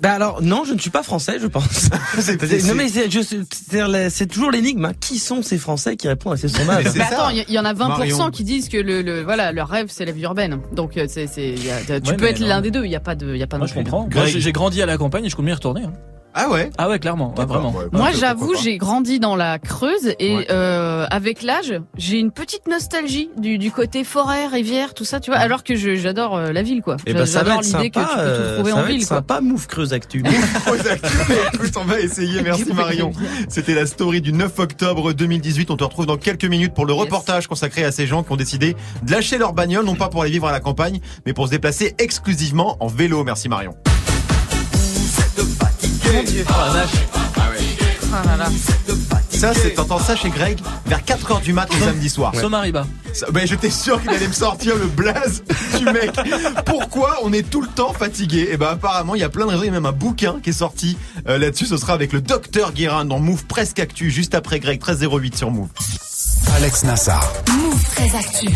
Bah 0.00 0.12
alors 0.14 0.42
non, 0.42 0.64
je 0.66 0.72
ne 0.74 0.78
suis 0.78 0.90
pas 0.90 1.02
français, 1.04 1.38
je 1.40 1.46
pense. 1.46 1.88
C'est- 2.18 2.66
non 2.66 2.74
mais 2.74 2.88
c'est, 2.88 3.08
toujours 4.26 4.50
l'énigme. 4.50 4.84
hein. 4.86 4.92
Qui 5.00 5.18
sont 5.18 5.42
ces 5.42 5.58
Français 5.58 5.96
qui 5.96 6.08
répondent 6.08 6.32
à 6.32 6.36
ces 6.36 6.48
sondages 6.48 6.84
Mais 6.94 7.00
ça. 7.00 7.06
attends, 7.06 7.28
il 7.30 7.44
y, 7.48 7.52
y 7.52 7.58
en 7.58 7.64
a 7.64 7.72
20% 7.72 7.88
Marion. 7.88 8.30
qui 8.30 8.42
disent 8.44 8.68
que 8.68 8.76
le, 8.78 9.02
le 9.02 9.22
voilà 9.22 9.52
leur 9.52 9.68
rêve 9.68 9.86
c'est 9.90 10.04
la 10.04 10.12
vie 10.12 10.22
urbaine. 10.22 10.58
Donc 10.72 10.96
euh, 10.96 11.06
c'est 11.08 11.26
y 11.50 11.56
tu 12.00 12.10
Ouais, 12.10 12.16
peux 12.16 12.24
être 12.26 12.40
l'un 12.40 12.60
des 12.60 12.70
deux. 12.72 12.84
Il 12.84 12.90
y 12.90 12.96
a 12.96 13.00
pas 13.00 13.14
de 13.14 13.36
y 13.36 13.42
a 13.42 13.46
pas 13.46 13.58
Moi, 13.58 13.66
je 13.68 13.74
comprends. 13.74 14.08
J'ai 14.26 14.52
grandi 14.52 14.82
à 14.82 14.86
la 14.86 14.96
campagne 14.98 15.24
et 15.24 15.28
je 15.28 15.36
compte 15.36 15.44
m'y 15.46 15.52
retourner. 15.52 15.82
hein. 15.84 15.92
Ah 16.34 16.48
ouais 16.48 16.70
Ah 16.78 16.88
ouais, 16.88 16.98
clairement. 16.98 17.34
Ouais, 17.36 17.44
vraiment. 17.44 17.70
ouais, 17.72 17.84
bah, 17.92 17.98
Moi, 17.98 18.10
j'avoue, 18.12 18.54
j'ai 18.54 18.78
grandi 18.78 19.20
dans 19.20 19.36
la 19.36 19.58
Creuse 19.58 20.14
et 20.18 20.36
Ouais. 20.36 20.46
euh, 20.50 21.06
avec 21.10 21.42
l'âge, 21.42 21.74
j'ai 21.96 22.18
une 22.18 22.30
petite 22.30 22.66
nostalgie 22.68 23.28
du, 23.36 23.58
du 23.58 23.70
côté 23.70 24.02
forêt, 24.04 24.46
rivière, 24.46 24.94
tout 24.94 25.04
ça, 25.04 25.20
tu 25.20 25.30
vois. 25.30 25.38
Alors 25.40 25.62
que 25.62 25.76
je- 25.76 25.96
j'adore 25.96 26.36
euh, 26.36 26.52
la 26.52 26.62
ville, 26.62 26.80
quoi. 26.82 26.96
Et 27.06 27.12
ben 27.12 27.26
ça 27.26 27.40
va 27.42 27.44
j'adore 27.56 27.60
être 27.64 27.66
l'idée 27.66 27.90
que 27.90 27.98
tu 28.00 28.04
peux 28.06 28.12
tout 28.12 28.18
euh, 28.18 28.54
trouver 28.56 28.70
ça 28.70 28.76
en 28.76 28.80
va 28.80 28.86
être 28.88 28.96
ville, 28.96 29.06
quoi. 29.06 29.16
sympa. 29.18 29.40
Move 29.42 29.66
Creuse 29.66 29.92
Actu. 29.92 30.22
Aux 30.22 30.88
actus. 30.88 31.10
Écoute, 31.54 31.72
on 31.76 31.84
va 31.84 32.00
essayer. 32.00 32.40
Merci 32.44 32.72
Marion. 32.72 33.12
C'était 33.48 33.74
la 33.74 33.84
story 33.86 34.20
du 34.20 34.32
9 34.32 34.58
octobre 34.58 35.12
2018. 35.12 35.70
On 35.70 35.76
te 35.76 35.84
retrouve 35.84 36.06
dans 36.06 36.16
quelques 36.16 36.44
minutes 36.46 36.72
pour 36.74 36.86
le 36.86 36.92
Yes. 36.94 37.00
reportage 37.02 37.46
consacré 37.46 37.84
à 37.84 37.90
ces 37.92 38.06
gens 38.06 38.22
qui 38.22 38.32
ont 38.32 38.36
décidé 38.36 38.76
de 39.02 39.10
lâcher 39.12 39.36
leur 39.38 39.52
bagnole, 39.52 39.84
non 39.84 39.94
pas 39.96 40.08
pour 40.08 40.22
aller 40.22 40.30
vivre 40.30 40.46
à 40.48 40.52
la 40.52 40.60
campagne, 40.60 41.00
mais 41.26 41.32
pour 41.34 41.46
se 41.46 41.50
déplacer 41.50 41.94
exclusivement 41.98 42.76
en 42.80 42.86
vélo. 42.86 43.22
Merci 43.24 43.48
Marion. 43.48 43.74
Ah 48.14 48.22
là 48.26 48.36
là. 48.36 48.46
Ça, 49.30 49.52
c'est, 49.54 49.70
t'entends 49.74 49.98
ça 49.98 50.14
chez 50.14 50.28
Greg 50.30 50.58
vers 50.86 51.02
4 51.04 51.32
heures 51.32 51.40
du 51.40 51.52
mat 51.52 51.68
le 51.72 51.80
samedi 51.84 52.08
soir. 52.08 52.32
Somariba. 52.38 52.86
Ça- 53.12 53.26
Ben, 53.32 53.46
j'étais 53.46 53.70
sûr 53.70 54.00
qu'il 54.00 54.10
allait 54.10 54.28
me 54.28 54.32
sortir 54.32 54.76
le 54.76 54.86
blaze 54.86 55.42
du 55.78 55.84
mec. 55.86 56.12
Pourquoi 56.66 57.18
on 57.22 57.32
est 57.32 57.48
tout 57.48 57.60
le 57.62 57.66
temps 57.68 57.92
fatigué? 57.92 58.50
Et 58.52 58.56
ben 58.56 58.68
apparemment, 58.72 59.14
il 59.14 59.20
y 59.20 59.24
a 59.24 59.28
plein 59.28 59.46
de 59.46 59.50
raisons. 59.50 59.62
Il 59.62 59.66
y 59.66 59.70
a 59.70 59.72
même 59.72 59.86
un 59.86 59.92
bouquin 59.92 60.36
qui 60.42 60.50
est 60.50 60.54
sorti 60.54 60.96
euh, 61.28 61.38
là-dessus. 61.38 61.66
Ce 61.66 61.76
sera 61.76 61.94
avec 61.94 62.12
le 62.12 62.20
docteur 62.20 62.72
Guérin 62.72 63.04
dans 63.04 63.18
Move 63.18 63.44
Presque 63.46 63.78
Actu, 63.80 64.10
juste 64.10 64.34
après 64.34 64.60
Greg 64.60 64.78
1308 64.80 65.36
sur 65.36 65.50
Move. 65.50 65.68
Alex 66.56 66.84
Nassar. 66.84 67.32
Move 67.48 67.82
très 67.94 68.16
actu. 68.16 68.48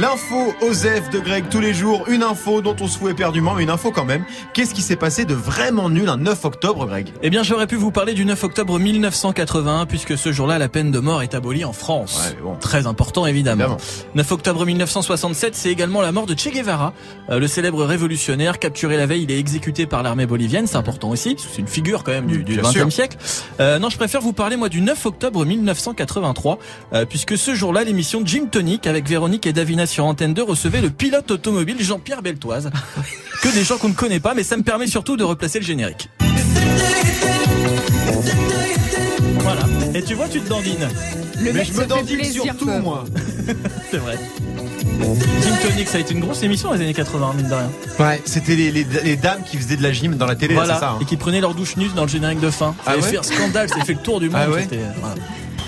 L'info 0.00 0.52
Osef 0.60 1.08
de 1.10 1.20
Greg 1.20 1.44
tous 1.48 1.60
les 1.60 1.72
jours. 1.72 2.04
Une 2.08 2.24
info 2.24 2.60
dont 2.60 2.74
on 2.80 2.88
se 2.88 2.98
fout 2.98 3.12
éperdument, 3.12 3.54
mais 3.54 3.62
une 3.62 3.70
info 3.70 3.92
quand 3.92 4.04
même. 4.04 4.24
Qu'est-ce 4.52 4.74
qui 4.74 4.82
s'est 4.82 4.96
passé 4.96 5.24
de 5.24 5.34
vraiment 5.34 5.88
nul 5.88 6.08
un 6.08 6.16
9 6.16 6.44
octobre, 6.46 6.86
Greg? 6.86 7.08
Eh 7.22 7.30
bien, 7.30 7.44
j'aurais 7.44 7.68
pu 7.68 7.76
vous 7.76 7.92
parler 7.92 8.12
du 8.14 8.24
9 8.24 8.42
octobre 8.42 8.76
1981, 8.80 9.86
puisque 9.86 10.18
ce 10.18 10.32
jour-là, 10.32 10.58
la 10.58 10.68
peine 10.68 10.90
de 10.90 10.98
mort 10.98 11.22
est 11.22 11.34
abolie 11.34 11.64
en 11.64 11.72
France. 11.72 12.20
Ouais, 12.26 12.34
mais 12.36 12.42
bon. 12.42 12.56
Très 12.56 12.86
important, 12.88 13.24
évidemment. 13.26 13.64
Évidemment. 13.64 13.80
9 14.16 14.32
octobre 14.32 14.66
1967, 14.66 15.54
c'est 15.54 15.70
également 15.70 16.00
la 16.00 16.10
mort 16.10 16.26
de 16.26 16.34
Che 16.36 16.48
Guevara, 16.48 16.92
euh, 17.30 17.38
le 17.38 17.46
célèbre 17.46 17.84
révolutionnaire 17.84 18.58
capturé 18.58 18.96
la 18.96 19.06
veille. 19.06 19.22
Il 19.22 19.30
est 19.30 19.38
exécuté 19.38 19.86
par 19.86 20.02
l'armée 20.02 20.26
bolivienne, 20.26 20.66
c'est 20.66 20.76
important 20.76 21.10
aussi, 21.10 21.34
parce 21.36 21.46
que 21.46 21.52
c'est 21.54 21.60
une 21.60 21.68
figure 21.68 22.02
quand 22.02 22.12
même 22.12 22.26
du, 22.26 22.42
du 22.42 22.54
Bien 22.54 22.62
20e 22.62 22.72
sûr. 22.72 22.92
siècle. 22.92 23.16
Euh, 23.60 23.78
non, 23.78 23.90
je 23.90 23.96
préfère 23.96 24.20
vous 24.22 24.32
parler 24.32 24.56
moi 24.56 24.68
du 24.68 24.80
9 24.80 25.06
octobre 25.06 25.44
1983, 25.44 26.58
euh, 26.94 27.04
puisque 27.04 27.38
ce 27.38 27.54
jour-là, 27.54 27.84
l'émission 27.84 28.22
Gym 28.24 28.48
Tonic 28.48 28.88
avec 28.88 29.08
Véronique 29.08 29.43
et 29.46 29.52
Davina 29.52 29.86
sur 29.86 30.04
Antenne 30.04 30.34
2 30.34 30.42
recevait 30.42 30.80
le 30.80 30.90
pilote 30.90 31.30
automobile 31.30 31.76
Jean-Pierre 31.80 32.22
Beltoise. 32.22 32.70
que 33.42 33.48
des 33.54 33.64
gens 33.64 33.76
qu'on 33.78 33.88
ne 33.88 33.94
connaît 33.94 34.20
pas, 34.20 34.34
mais 34.34 34.42
ça 34.42 34.56
me 34.56 34.62
permet 34.62 34.86
surtout 34.86 35.16
de 35.16 35.24
replacer 35.24 35.58
le 35.60 35.64
générique. 35.64 36.08
Voilà. 39.40 39.62
Et 39.94 40.02
tu 40.02 40.14
vois, 40.14 40.28
tu 40.28 40.40
te 40.40 40.48
dandines. 40.48 40.88
Le 41.38 41.42
Mais 41.44 41.52
mec 41.52 41.68
je 41.72 41.78
me 41.80 41.86
dandine 41.86 42.24
surtout, 42.24 42.66
moi. 42.70 43.04
C'est 43.90 43.98
vrai. 43.98 44.18
Gym 45.42 45.56
Tonic, 45.62 45.88
ça 45.88 45.98
a 45.98 46.00
été 46.00 46.14
une 46.14 46.20
grosse 46.20 46.42
émission 46.42 46.68
dans 46.68 46.74
les 46.76 46.82
années 46.82 46.94
80, 46.94 47.34
mine 47.36 47.48
de 47.48 47.54
rien. 47.54 47.70
Ouais. 47.98 48.22
C'était 48.24 48.54
les, 48.56 48.70
les, 48.70 48.86
les 49.04 49.16
dames 49.16 49.42
qui 49.44 49.56
faisaient 49.58 49.76
de 49.76 49.82
la 49.82 49.92
gym 49.92 50.16
dans 50.16 50.26
la 50.26 50.36
télé, 50.36 50.54
Voilà. 50.54 50.74
c'est 50.74 50.80
ça 50.80 50.90
hein 50.92 50.98
Et 51.00 51.04
qui 51.04 51.16
prenaient 51.16 51.40
leur 51.40 51.54
douche 51.54 51.76
nue 51.76 51.88
dans 51.94 52.02
le 52.02 52.08
générique 52.08 52.40
de 52.40 52.50
fin. 52.50 52.74
Ça 52.84 52.92
Ah 52.92 52.96
ouais 52.96 53.02
fait 53.02 53.18
un 53.18 53.22
scandale, 53.22 53.68
ça 53.68 53.84
fait 53.84 53.94
le 53.94 53.98
tour 53.98 54.20
du 54.20 54.30
monde. 54.30 54.40
Ah 54.42 54.50
ouais 54.50 54.62
c'était- 54.62 54.80
voilà. 55.00 55.14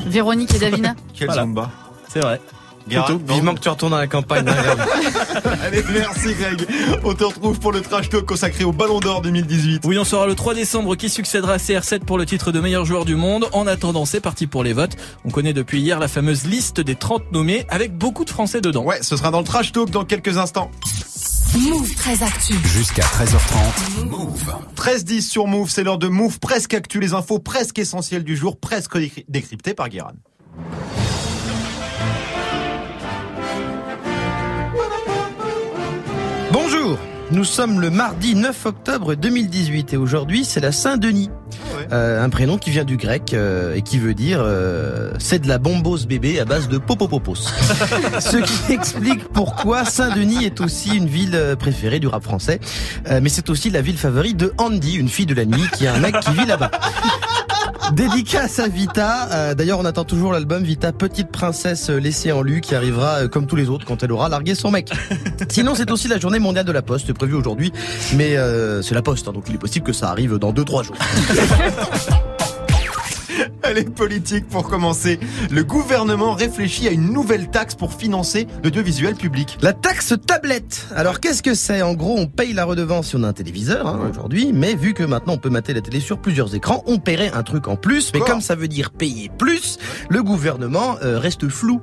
Véronique 0.06 0.54
et 0.54 0.58
Davina. 0.58 0.94
Quel 1.14 1.26
Voilà. 1.26 1.42
Zumba. 1.42 1.70
C'est 2.12 2.20
vrai. 2.20 2.40
Plutôt, 2.88 3.18
vivement 3.32 3.54
que 3.54 3.60
tu 3.60 3.68
retournes 3.68 3.90
dans 3.92 3.98
la 3.98 4.06
campagne. 4.06 4.46
hein. 4.48 4.54
Allez, 5.62 5.82
merci 5.92 6.34
Greg. 6.34 6.66
On 7.04 7.14
te 7.14 7.24
retrouve 7.24 7.58
pour 7.58 7.72
le 7.72 7.80
trash 7.80 8.08
talk 8.08 8.24
consacré 8.26 8.64
au 8.64 8.72
Ballon 8.72 9.00
d'Or 9.00 9.22
2018. 9.22 9.82
Oui, 9.84 9.98
on 9.98 10.04
saura 10.04 10.26
le 10.26 10.34
3 10.34 10.54
décembre 10.54 10.94
qui 10.96 11.08
succédera 11.08 11.54
à 11.54 11.56
CR7 11.56 12.00
pour 12.00 12.16
le 12.18 12.26
titre 12.26 12.52
de 12.52 12.60
meilleur 12.60 12.84
joueur 12.84 13.04
du 13.04 13.16
monde. 13.16 13.48
En 13.52 13.66
attendant, 13.66 14.04
c'est 14.04 14.20
parti 14.20 14.46
pour 14.46 14.62
les 14.62 14.72
votes. 14.72 14.96
On 15.24 15.30
connaît 15.30 15.52
depuis 15.52 15.80
hier 15.80 15.98
la 15.98 16.08
fameuse 16.08 16.44
liste 16.46 16.80
des 16.80 16.94
30 16.94 17.32
nommés 17.32 17.66
avec 17.68 17.96
beaucoup 17.96 18.24
de 18.24 18.30
Français 18.30 18.60
dedans. 18.60 18.84
Ouais, 18.84 18.98
ce 19.02 19.16
sera 19.16 19.30
dans 19.30 19.40
le 19.40 19.44
trash 19.44 19.72
talk 19.72 19.90
dans 19.90 20.04
quelques 20.04 20.38
instants. 20.38 20.70
Move 21.58 21.94
très 21.94 22.22
actu. 22.22 22.54
Jusqu'à 22.64 23.02
13h30. 23.02 24.04
Move. 24.10 24.54
13-10 24.76 25.20
sur 25.22 25.46
Move, 25.46 25.70
c'est 25.70 25.84
l'heure 25.84 25.98
de 25.98 26.08
Move 26.08 26.38
presque 26.38 26.74
actu, 26.74 27.00
les 27.00 27.14
infos 27.14 27.38
presque 27.38 27.78
essentielles 27.78 28.24
du 28.24 28.36
jour, 28.36 28.58
presque 28.60 28.96
décry- 28.96 29.24
décryptées 29.28 29.72
par 29.74 29.88
Guéran. 29.88 30.12
Nous 37.32 37.44
sommes 37.44 37.80
le 37.80 37.90
mardi 37.90 38.36
9 38.36 38.66
octobre 38.66 39.14
2018 39.16 39.92
et 39.92 39.96
aujourd'hui 39.96 40.44
c'est 40.44 40.60
la 40.60 40.70
Saint-Denis. 40.70 41.28
ouais. 41.76 41.88
Euh, 41.92 42.22
un 42.24 42.28
prénom 42.28 42.56
qui 42.56 42.70
vient 42.70 42.84
du 42.84 42.96
grec 42.96 43.34
euh, 43.34 43.74
et 43.74 43.82
qui 43.82 43.98
veut 43.98 44.14
dire 44.14 44.38
euh, 44.40 45.10
c'est 45.18 45.40
de 45.40 45.48
la 45.48 45.58
bombose 45.58 46.06
bébé 46.06 46.38
à 46.38 46.44
base 46.44 46.68
de 46.68 46.78
popopopos. 46.78 47.34
Ce 48.20 48.36
qui 48.36 48.72
explique 48.72 49.24
pourquoi 49.28 49.84
Saint-Denis 49.84 50.44
est 50.44 50.60
aussi 50.60 50.96
une 50.96 51.06
ville 51.08 51.34
euh, 51.34 51.56
préférée 51.56 51.98
du 51.98 52.06
rap 52.06 52.22
français. 52.22 52.60
Euh, 53.10 53.18
mais 53.20 53.28
c'est 53.28 53.50
aussi 53.50 53.70
la 53.70 53.82
ville 53.82 53.98
favorite 53.98 54.36
de 54.36 54.52
Andy, 54.58 54.94
une 54.94 55.08
fille 55.08 55.26
de 55.26 55.34
la 55.34 55.44
nuit 55.46 55.64
qui 55.76 55.86
a 55.88 55.94
un 55.94 55.98
mec 55.98 56.20
qui 56.20 56.30
vit 56.30 56.46
là-bas. 56.46 56.70
Dédicace 57.92 58.58
à 58.58 58.68
Vita. 58.68 59.28
Euh, 59.32 59.54
D'ailleurs, 59.54 59.78
on 59.78 59.84
attend 59.84 60.04
toujours 60.04 60.32
l'album 60.32 60.62
Vita 60.62 60.92
Petite 60.92 61.30
Princesse 61.30 61.88
laissée 61.90 62.32
en 62.32 62.42
lu 62.42 62.60
qui 62.60 62.74
arrivera 62.74 63.22
euh, 63.22 63.28
comme 63.28 63.46
tous 63.46 63.56
les 63.56 63.68
autres 63.68 63.86
quand 63.86 64.02
elle 64.02 64.12
aura 64.12 64.28
largué 64.28 64.54
son 64.54 64.70
mec. 64.70 64.90
Sinon, 65.48 65.74
c'est 65.74 65.90
aussi 65.90 66.08
la 66.08 66.18
journée 66.18 66.38
mondiale 66.38 66.64
de 66.64 66.72
la 66.72 66.82
poste 66.82 67.12
prévue 67.12 67.34
aujourd'hui, 67.34 67.72
mais 68.14 68.36
euh, 68.36 68.82
c'est 68.82 68.94
la 68.94 69.02
poste, 69.02 69.28
hein, 69.28 69.32
donc 69.32 69.44
il 69.48 69.54
est 69.54 69.58
possible 69.58 69.86
que 69.86 69.92
ça 69.92 70.10
arrive 70.10 70.38
dans 70.38 70.52
2-3 70.52 70.84
jours. 70.84 70.96
Allez, 73.62 73.84
politique 73.84 74.48
pour 74.48 74.68
commencer. 74.68 75.18
Le 75.50 75.64
gouvernement 75.64 76.34
réfléchit 76.34 76.88
à 76.88 76.90
une 76.90 77.12
nouvelle 77.12 77.48
taxe 77.48 77.74
pour 77.74 77.92
financer 77.92 78.46
l'audiovisuel 78.62 79.14
public. 79.14 79.58
La 79.62 79.72
taxe 79.72 80.14
tablette. 80.26 80.86
Alors 80.94 81.20
qu'est-ce 81.20 81.42
que 81.42 81.54
c'est? 81.54 81.82
En 81.82 81.94
gros, 81.94 82.16
on 82.18 82.26
paye 82.26 82.52
la 82.52 82.64
redevance 82.64 83.08
si 83.08 83.16
on 83.16 83.22
a 83.22 83.28
un 83.28 83.32
téléviseur 83.32 83.86
hein, 83.86 84.00
aujourd'hui, 84.10 84.52
mais 84.52 84.74
vu 84.74 84.94
que 84.94 85.02
maintenant 85.02 85.34
on 85.34 85.38
peut 85.38 85.50
mater 85.50 85.74
la 85.74 85.80
télé 85.80 86.00
sur 86.00 86.18
plusieurs 86.18 86.54
écrans, 86.54 86.82
on 86.86 86.98
paierait 86.98 87.32
un 87.34 87.42
truc 87.42 87.68
en 87.68 87.76
plus. 87.76 88.12
Mais 88.12 88.20
Quoi 88.20 88.28
comme 88.28 88.40
ça 88.40 88.54
veut 88.54 88.68
dire 88.68 88.90
payer 88.90 89.30
plus, 89.36 89.78
le 90.08 90.22
gouvernement 90.22 90.96
euh, 91.02 91.18
reste 91.18 91.48
flou. 91.48 91.80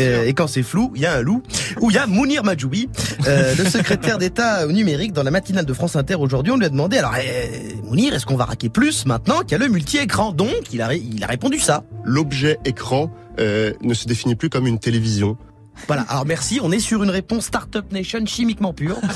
Euh, 0.00 0.24
et 0.24 0.34
quand 0.34 0.46
c'est 0.46 0.62
flou, 0.62 0.92
il 0.94 1.02
y 1.02 1.06
a 1.06 1.14
un 1.14 1.22
loup. 1.22 1.42
Ou 1.80 1.90
il 1.90 1.94
y 1.94 1.98
a 1.98 2.06
Mounir 2.06 2.44
Majoubi, 2.44 2.88
euh, 3.26 3.54
le 3.58 3.64
secrétaire 3.64 4.18
d'État 4.18 4.66
au 4.66 4.72
numérique 4.72 5.12
dans 5.12 5.22
la 5.22 5.30
matinale 5.30 5.66
de 5.66 5.72
France 5.72 5.96
Inter 5.96 6.16
aujourd'hui. 6.16 6.52
On 6.52 6.56
lui 6.56 6.66
a 6.66 6.68
demandé 6.68 6.98
alors 6.98 7.14
eh, 7.16 7.76
Mounir, 7.84 8.14
est-ce 8.14 8.26
qu'on 8.26 8.36
va 8.36 8.44
raquer 8.44 8.68
plus 8.68 9.06
maintenant 9.06 9.40
qu'il 9.40 9.52
y 9.52 9.54
a 9.54 9.58
le 9.58 9.68
multi-écran? 9.68 10.32
Donc 10.32 10.72
il 10.72 10.82
a, 10.82 10.91
il 10.94 11.22
a 11.24 11.26
répondu 11.26 11.58
ça. 11.58 11.84
l'objet 12.04 12.58
écran 12.64 13.10
euh, 13.38 13.72
ne 13.82 13.94
se 13.94 14.06
définit 14.06 14.34
plus 14.34 14.48
comme 14.50 14.66
une 14.66 14.78
télévision. 14.78 15.36
Voilà, 15.86 16.02
alors 16.02 16.26
merci, 16.26 16.60
on 16.62 16.70
est 16.70 16.80
sur 16.80 17.02
une 17.02 17.08
réponse 17.10 17.46
Startup 17.46 17.90
Nation 17.92 18.24
chimiquement 18.26 18.72
pure. 18.74 18.96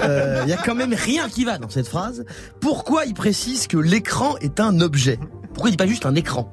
Euh, 0.00 0.42
Il 0.44 0.50
y 0.50 0.52
a 0.52 0.56
quand 0.56 0.74
même 0.74 0.94
rien 0.94 1.28
qui 1.28 1.44
va 1.44 1.58
dans 1.58 1.68
cette 1.68 1.86
phrase. 1.88 2.24
Pourquoi 2.60 3.04
il 3.04 3.14
précise 3.14 3.66
que 3.66 3.76
l'écran 3.76 4.36
est 4.40 4.60
un 4.60 4.80
objet? 4.80 5.18
Pourquoi 5.54 5.68
il 5.68 5.72
dit 5.72 5.76
pas 5.76 5.86
juste 5.86 6.06
un 6.06 6.14
écran? 6.14 6.50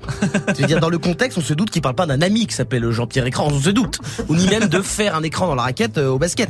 Je 0.55 0.62
veux 0.62 0.67
dire, 0.67 0.79
dans 0.79 0.89
le 0.89 0.98
contexte, 0.98 1.38
on 1.38 1.41
se 1.41 1.53
doute 1.53 1.69
qu'il 1.69 1.81
parle 1.81 1.96
pas 1.96 2.05
d'un 2.05 2.22
ami 2.22 2.46
qui 2.48 2.55
s'appelle 2.55 2.89
Jean-Pierre 2.91 3.25
Écran, 3.25 3.48
on 3.51 3.60
se 3.60 3.69
doute. 3.69 4.00
Ou 4.27 4.36
ni 4.36 4.48
même 4.48 4.67
de 4.67 4.81
faire 4.81 5.15
un 5.15 5.24
écran 5.24 5.48
dans 5.48 5.55
la 5.55 5.63
raquette 5.63 5.98
euh, 5.98 6.10
au 6.10 6.17
basket. 6.19 6.50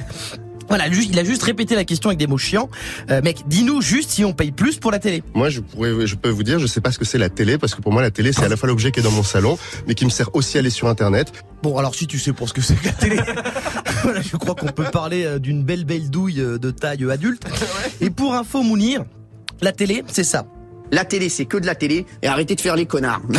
Voilà, 0.67 0.87
il 0.87 1.17
a 1.17 1.23
juste 1.23 1.43
répété 1.43 1.75
la 1.75 1.85
question 1.85 2.09
avec 2.09 2.19
des 2.19 2.27
mots 2.27 2.37
chiants. 2.37 2.69
Euh, 3.09 3.21
mec, 3.21 3.43
dis-nous 3.47 3.81
juste 3.81 4.11
si 4.11 4.25
on 4.25 4.33
paye 4.33 4.51
plus 4.51 4.77
pour 4.77 4.91
la 4.91 4.99
télé. 4.99 5.23
Moi, 5.33 5.49
je 5.49 5.61
pourrais, 5.61 6.05
je 6.05 6.15
peux 6.15 6.29
vous 6.29 6.43
dire, 6.43 6.59
je 6.59 6.67
sais 6.67 6.81
pas 6.81 6.91
ce 6.91 6.99
que 6.99 7.05
c'est 7.05 7.17
la 7.17 7.29
télé, 7.29 7.57
parce 7.57 7.75
que 7.75 7.81
pour 7.81 7.91
moi, 7.91 8.01
la 8.01 8.11
télé, 8.11 8.33
c'est 8.33 8.43
à 8.43 8.49
la 8.49 8.57
fois 8.57 8.67
l'objet 8.67 8.91
qui 8.91 8.99
est 8.99 9.03
dans 9.03 9.11
mon 9.11 9.23
salon, 9.23 9.57
mais 9.87 9.95
qui 9.95 10.05
me 10.05 10.09
sert 10.09 10.33
aussi 10.35 10.57
à 10.57 10.59
aller 10.59 10.69
sur 10.69 10.87
Internet. 10.87 11.31
Bon, 11.63 11.77
alors 11.77 11.95
si 11.95 12.07
tu 12.07 12.19
sais 12.19 12.33
pour 12.33 12.49
ce 12.49 12.53
que 12.53 12.61
c'est 12.61 12.75
que 12.75 12.85
la 12.85 12.93
télé, 12.93 13.19
voilà, 14.03 14.21
je 14.21 14.35
crois 14.37 14.55
qu'on 14.55 14.67
peut 14.67 14.85
parler 14.85 15.25
euh, 15.25 15.39
d'une 15.39 15.63
belle 15.63 15.85
belle 15.85 16.09
douille 16.09 16.41
euh, 16.41 16.57
de 16.57 16.71
taille 16.71 17.09
adulte. 17.09 17.43
Et 18.01 18.09
pour 18.09 18.35
info 18.35 18.61
Mounir, 18.61 19.05
la 19.61 19.71
télé, 19.71 20.03
c'est 20.07 20.23
ça. 20.23 20.45
La 20.91 21.03
télé, 21.03 21.29
c'est 21.29 21.45
que 21.45 21.57
de 21.57 21.65
la 21.65 21.75
télé 21.75 22.05
et 22.21 22.27
arrêtez 22.27 22.55
de 22.55 22.61
faire 22.61 22.75
les 22.75 22.85
connards. 22.85 23.21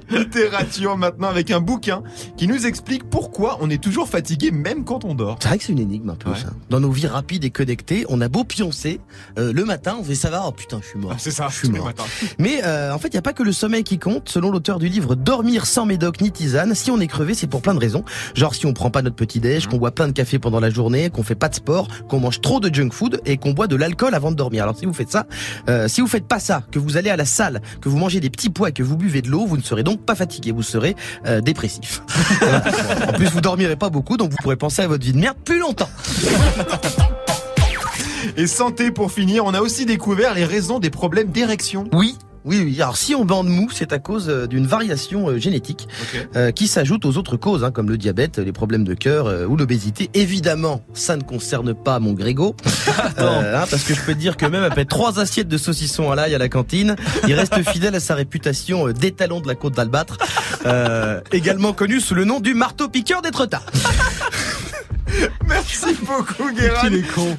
Littérature 0.10 0.96
maintenant 0.96 1.28
avec 1.28 1.50
un 1.50 1.60
bouquin 1.60 2.02
qui 2.36 2.46
nous 2.46 2.66
explique 2.66 3.04
pourquoi 3.08 3.58
on 3.60 3.70
est 3.70 3.82
toujours 3.82 4.08
fatigué 4.08 4.50
même 4.50 4.84
quand 4.84 5.04
on 5.04 5.14
dort. 5.14 5.38
C'est 5.40 5.48
vrai 5.48 5.58
que 5.58 5.64
c'est 5.64 5.72
une 5.72 5.78
énigme 5.78 6.10
un 6.10 6.14
peu 6.14 6.30
Ouais. 6.30 6.36
ça. 6.36 6.50
Dans 6.70 6.80
nos 6.80 6.90
vies 6.90 7.06
rapides 7.06 7.44
et 7.44 7.50
connectées, 7.50 8.04
on 8.08 8.20
a 8.20 8.28
beau 8.28 8.44
pioncer, 8.44 9.00
euh, 9.38 9.52
le 9.52 9.64
matin 9.64 9.96
on 10.00 10.04
fait 10.04 10.14
ça 10.14 10.30
va, 10.30 10.44
oh 10.46 10.52
putain 10.52 10.80
je 10.82 10.88
suis 10.88 10.98
mort. 10.98 11.12
Ah, 11.14 11.18
c'est 11.18 11.30
ça, 11.30 11.48
je 11.50 11.56
suis 11.58 11.68
mort. 11.68 11.90
Mais 12.38 12.60
euh, 12.64 12.94
en 12.94 12.98
fait, 12.98 13.08
il 13.08 13.12
n'y 13.12 13.18
a 13.18 13.22
pas 13.22 13.32
que 13.32 13.42
le 13.42 13.52
sommeil 13.52 13.84
qui 13.84 13.98
compte. 13.98 14.28
Selon 14.28 14.50
l'auteur 14.50 14.78
du 14.78 14.88
livre 14.88 15.14
Dormir 15.14 15.66
sans 15.66 15.84
médoc 15.86 16.20
ni 16.20 16.30
tisane, 16.30 16.74
si 16.74 16.90
on 16.90 17.00
est 17.00 17.06
crevé, 17.06 17.34
c'est 17.34 17.46
pour 17.46 17.60
plein 17.62 17.74
de 17.74 17.78
raisons. 17.80 18.04
Genre 18.34 18.54
si 18.54 18.66
on 18.66 18.72
prend 18.72 18.90
pas 18.90 19.02
notre 19.02 19.16
petit 19.16 19.40
déj, 19.40 19.66
qu'on 19.66 19.76
boit 19.78 19.90
plein 19.90 20.06
de 20.08 20.12
café 20.12 20.38
pendant 20.38 20.60
la 20.60 20.70
journée, 20.70 21.10
qu'on 21.10 21.22
fait 21.22 21.34
pas 21.34 21.48
de 21.48 21.54
sport, 21.54 21.88
qu'on 22.08 22.20
mange 22.20 22.40
trop 22.40 22.60
de 22.60 22.72
junk 22.74 22.90
food 22.92 23.20
et 23.26 23.36
qu'on 23.36 23.52
boit 23.52 23.66
de 23.66 23.76
l'alcool 23.76 24.14
avant 24.14 24.30
de 24.30 24.36
dormir. 24.36 24.62
Alors 24.62 24.76
si 24.78 24.86
vous 24.86 24.92
faites 24.94 25.10
ça, 25.10 25.26
euh, 25.68 25.88
si 25.88 26.00
vous 26.00 26.06
faites 26.06 26.26
pas 26.26 26.38
ça, 26.40 26.62
que 26.70 26.78
vous 26.78 26.96
allez 26.96 27.10
à 27.10 27.16
la 27.16 27.24
salle, 27.26 27.60
que 27.80 27.88
vous 27.88 27.98
mangez 27.98 28.20
des 28.20 28.30
petits 28.30 28.50
pois 28.50 28.70
et 28.70 28.72
que 28.72 28.82
vous 28.82 28.96
buvez 28.96 29.22
de 29.22 29.28
l'eau, 29.28 29.44
vous 29.46 29.56
ne 29.56 29.62
serez 29.62 29.81
donc 29.82 30.04
pas 30.04 30.14
fatigué, 30.14 30.52
vous 30.52 30.62
serez 30.62 30.96
euh, 31.26 31.40
dépressif. 31.40 32.02
En 33.08 33.12
plus, 33.12 33.26
vous 33.26 33.40
dormirez 33.40 33.76
pas 33.76 33.90
beaucoup, 33.90 34.16
donc 34.16 34.30
vous 34.30 34.36
pourrez 34.42 34.56
penser 34.56 34.82
à 34.82 34.88
votre 34.88 35.04
vie 35.04 35.12
de 35.12 35.18
merde 35.18 35.36
plus 35.44 35.58
longtemps. 35.58 35.88
Et 38.36 38.46
santé 38.46 38.90
pour 38.90 39.12
finir, 39.12 39.44
on 39.44 39.54
a 39.54 39.60
aussi 39.60 39.84
découvert 39.84 40.34
les 40.34 40.44
raisons 40.44 40.78
des 40.78 40.90
problèmes 40.90 41.30
d'érection. 41.30 41.88
Oui. 41.92 42.16
Oui, 42.44 42.60
oui. 42.64 42.80
Alors, 42.82 42.96
si 42.96 43.14
on 43.14 43.24
bande 43.24 43.48
mou, 43.48 43.68
c'est 43.72 43.92
à 43.92 43.98
cause 43.98 44.28
euh, 44.28 44.46
d'une 44.46 44.66
variation 44.66 45.28
euh, 45.28 45.38
génétique 45.38 45.88
euh, 46.34 46.50
qui 46.50 46.66
s'ajoute 46.66 47.04
aux 47.04 47.16
autres 47.16 47.36
causes, 47.36 47.62
hein, 47.64 47.70
comme 47.70 47.88
le 47.88 47.96
diabète, 47.96 48.38
les 48.38 48.52
problèmes 48.52 48.84
de 48.84 48.94
cœur 48.94 49.26
euh, 49.26 49.46
ou 49.46 49.56
l'obésité. 49.56 50.10
Évidemment, 50.14 50.82
ça 50.92 51.16
ne 51.16 51.22
concerne 51.22 51.74
pas 51.74 51.98
mon 52.00 52.12
Grégo, 52.12 52.56
Euh, 53.18 53.56
hein, 53.62 53.64
parce 53.70 53.84
que 53.84 53.94
je 53.94 54.00
peux 54.00 54.14
te 54.14 54.18
dire 54.18 54.36
que 54.36 54.46
même 54.46 54.62
après 54.62 54.84
trois 54.84 55.20
assiettes 55.20 55.48
de 55.48 55.58
saucisson 55.58 56.10
à 56.10 56.16
l'ail 56.16 56.34
à 56.34 56.38
la 56.38 56.48
cantine, 56.48 56.96
il 57.26 57.34
reste 57.34 57.62
fidèle 57.70 57.94
à 57.94 58.00
sa 58.00 58.14
réputation 58.14 58.88
d'étalon 58.88 59.40
de 59.40 59.48
la 59.48 59.54
côte 59.54 59.74
d'Albâtre, 59.74 60.16
euh, 60.66 61.20
également 61.30 61.72
connu 61.72 62.00
sous 62.00 62.14
le 62.14 62.24
nom 62.24 62.40
du 62.40 62.54
marteau 62.54 62.88
piqueur 62.88 63.22
d'Étretat. 63.22 63.62
Merci 65.46 65.96
beaucoup 66.06 66.50
Guérin. 66.54 66.88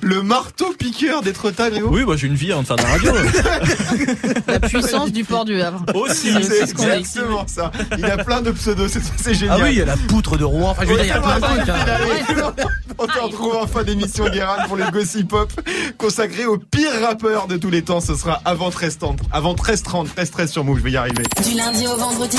Le 0.02 0.22
marteau 0.22 0.74
piqueur 0.78 1.22
d'être 1.22 1.52
Grégo. 1.52 1.88
Oui, 1.92 2.04
moi 2.04 2.16
j'ai 2.16 2.28
une 2.28 2.36
vie 2.36 2.52
avant 2.52 2.62
de 2.62 2.68
faire 2.68 2.76
de 2.76 2.82
la 2.84 2.90
radio. 2.90 3.12
La 4.48 4.60
puissance 4.60 5.12
du 5.12 5.24
port 5.24 5.46
du 5.46 5.62
Havre. 5.62 5.84
Aussi. 5.96 6.32
C'est 6.44 6.66
ce 6.66 6.72
exactement 6.72 7.46
ça. 7.48 7.72
Il 7.98 8.06
a 8.06 8.18
plein 8.24 8.42
de 8.42 8.52
pseudos, 8.52 8.88
c'est 8.92 9.02
c'est 9.02 9.30
Ah 9.30 9.34
génial. 9.34 9.64
oui, 9.64 9.70
il 9.72 9.78
y 9.78 9.82
a 9.82 9.86
la 9.86 9.98
poutre 9.98 10.38
de 10.38 10.44
Rouen. 10.44 10.72
Enfin, 10.72 10.84
je 10.84 10.90
veux 10.90 10.96
dire, 10.96 11.06
il 11.06 11.08
y 11.08 11.12
a 11.12 11.20
plein 11.22 11.40
de 11.40 11.46
trucs. 11.46 11.70
hein. 11.70 12.54
On 13.00 13.08
te 13.08 13.18
retrouve 13.20 13.56
en 13.56 13.68
fin 13.68 13.84
d'émission 13.84 14.30
Guérin 14.30 14.58
pour 14.68 14.78
le 14.78 14.90
Gossip 14.92 15.34
Hop 15.34 15.52
consacré 15.98 16.46
au 16.46 16.58
pire 16.58 16.92
rappeur 17.02 17.48
de 17.48 17.58
tous 17.58 17.70
les 17.70 17.82
temps. 17.82 18.02
Ce 18.02 18.16
sera 18.16 18.42
avant 18.46 18.70
13h30. 18.70 19.18
Avant 19.32 19.56
13h30, 19.56 20.08
13 20.32 20.52
sur 20.52 20.64
Move, 20.64 20.78
je 20.78 20.84
vais 20.84 20.92
y 20.92 20.98
arriver. 20.98 21.24
Du 21.44 21.56
lundi 21.58 21.88
au 21.88 21.96
vendredi, 21.98 22.38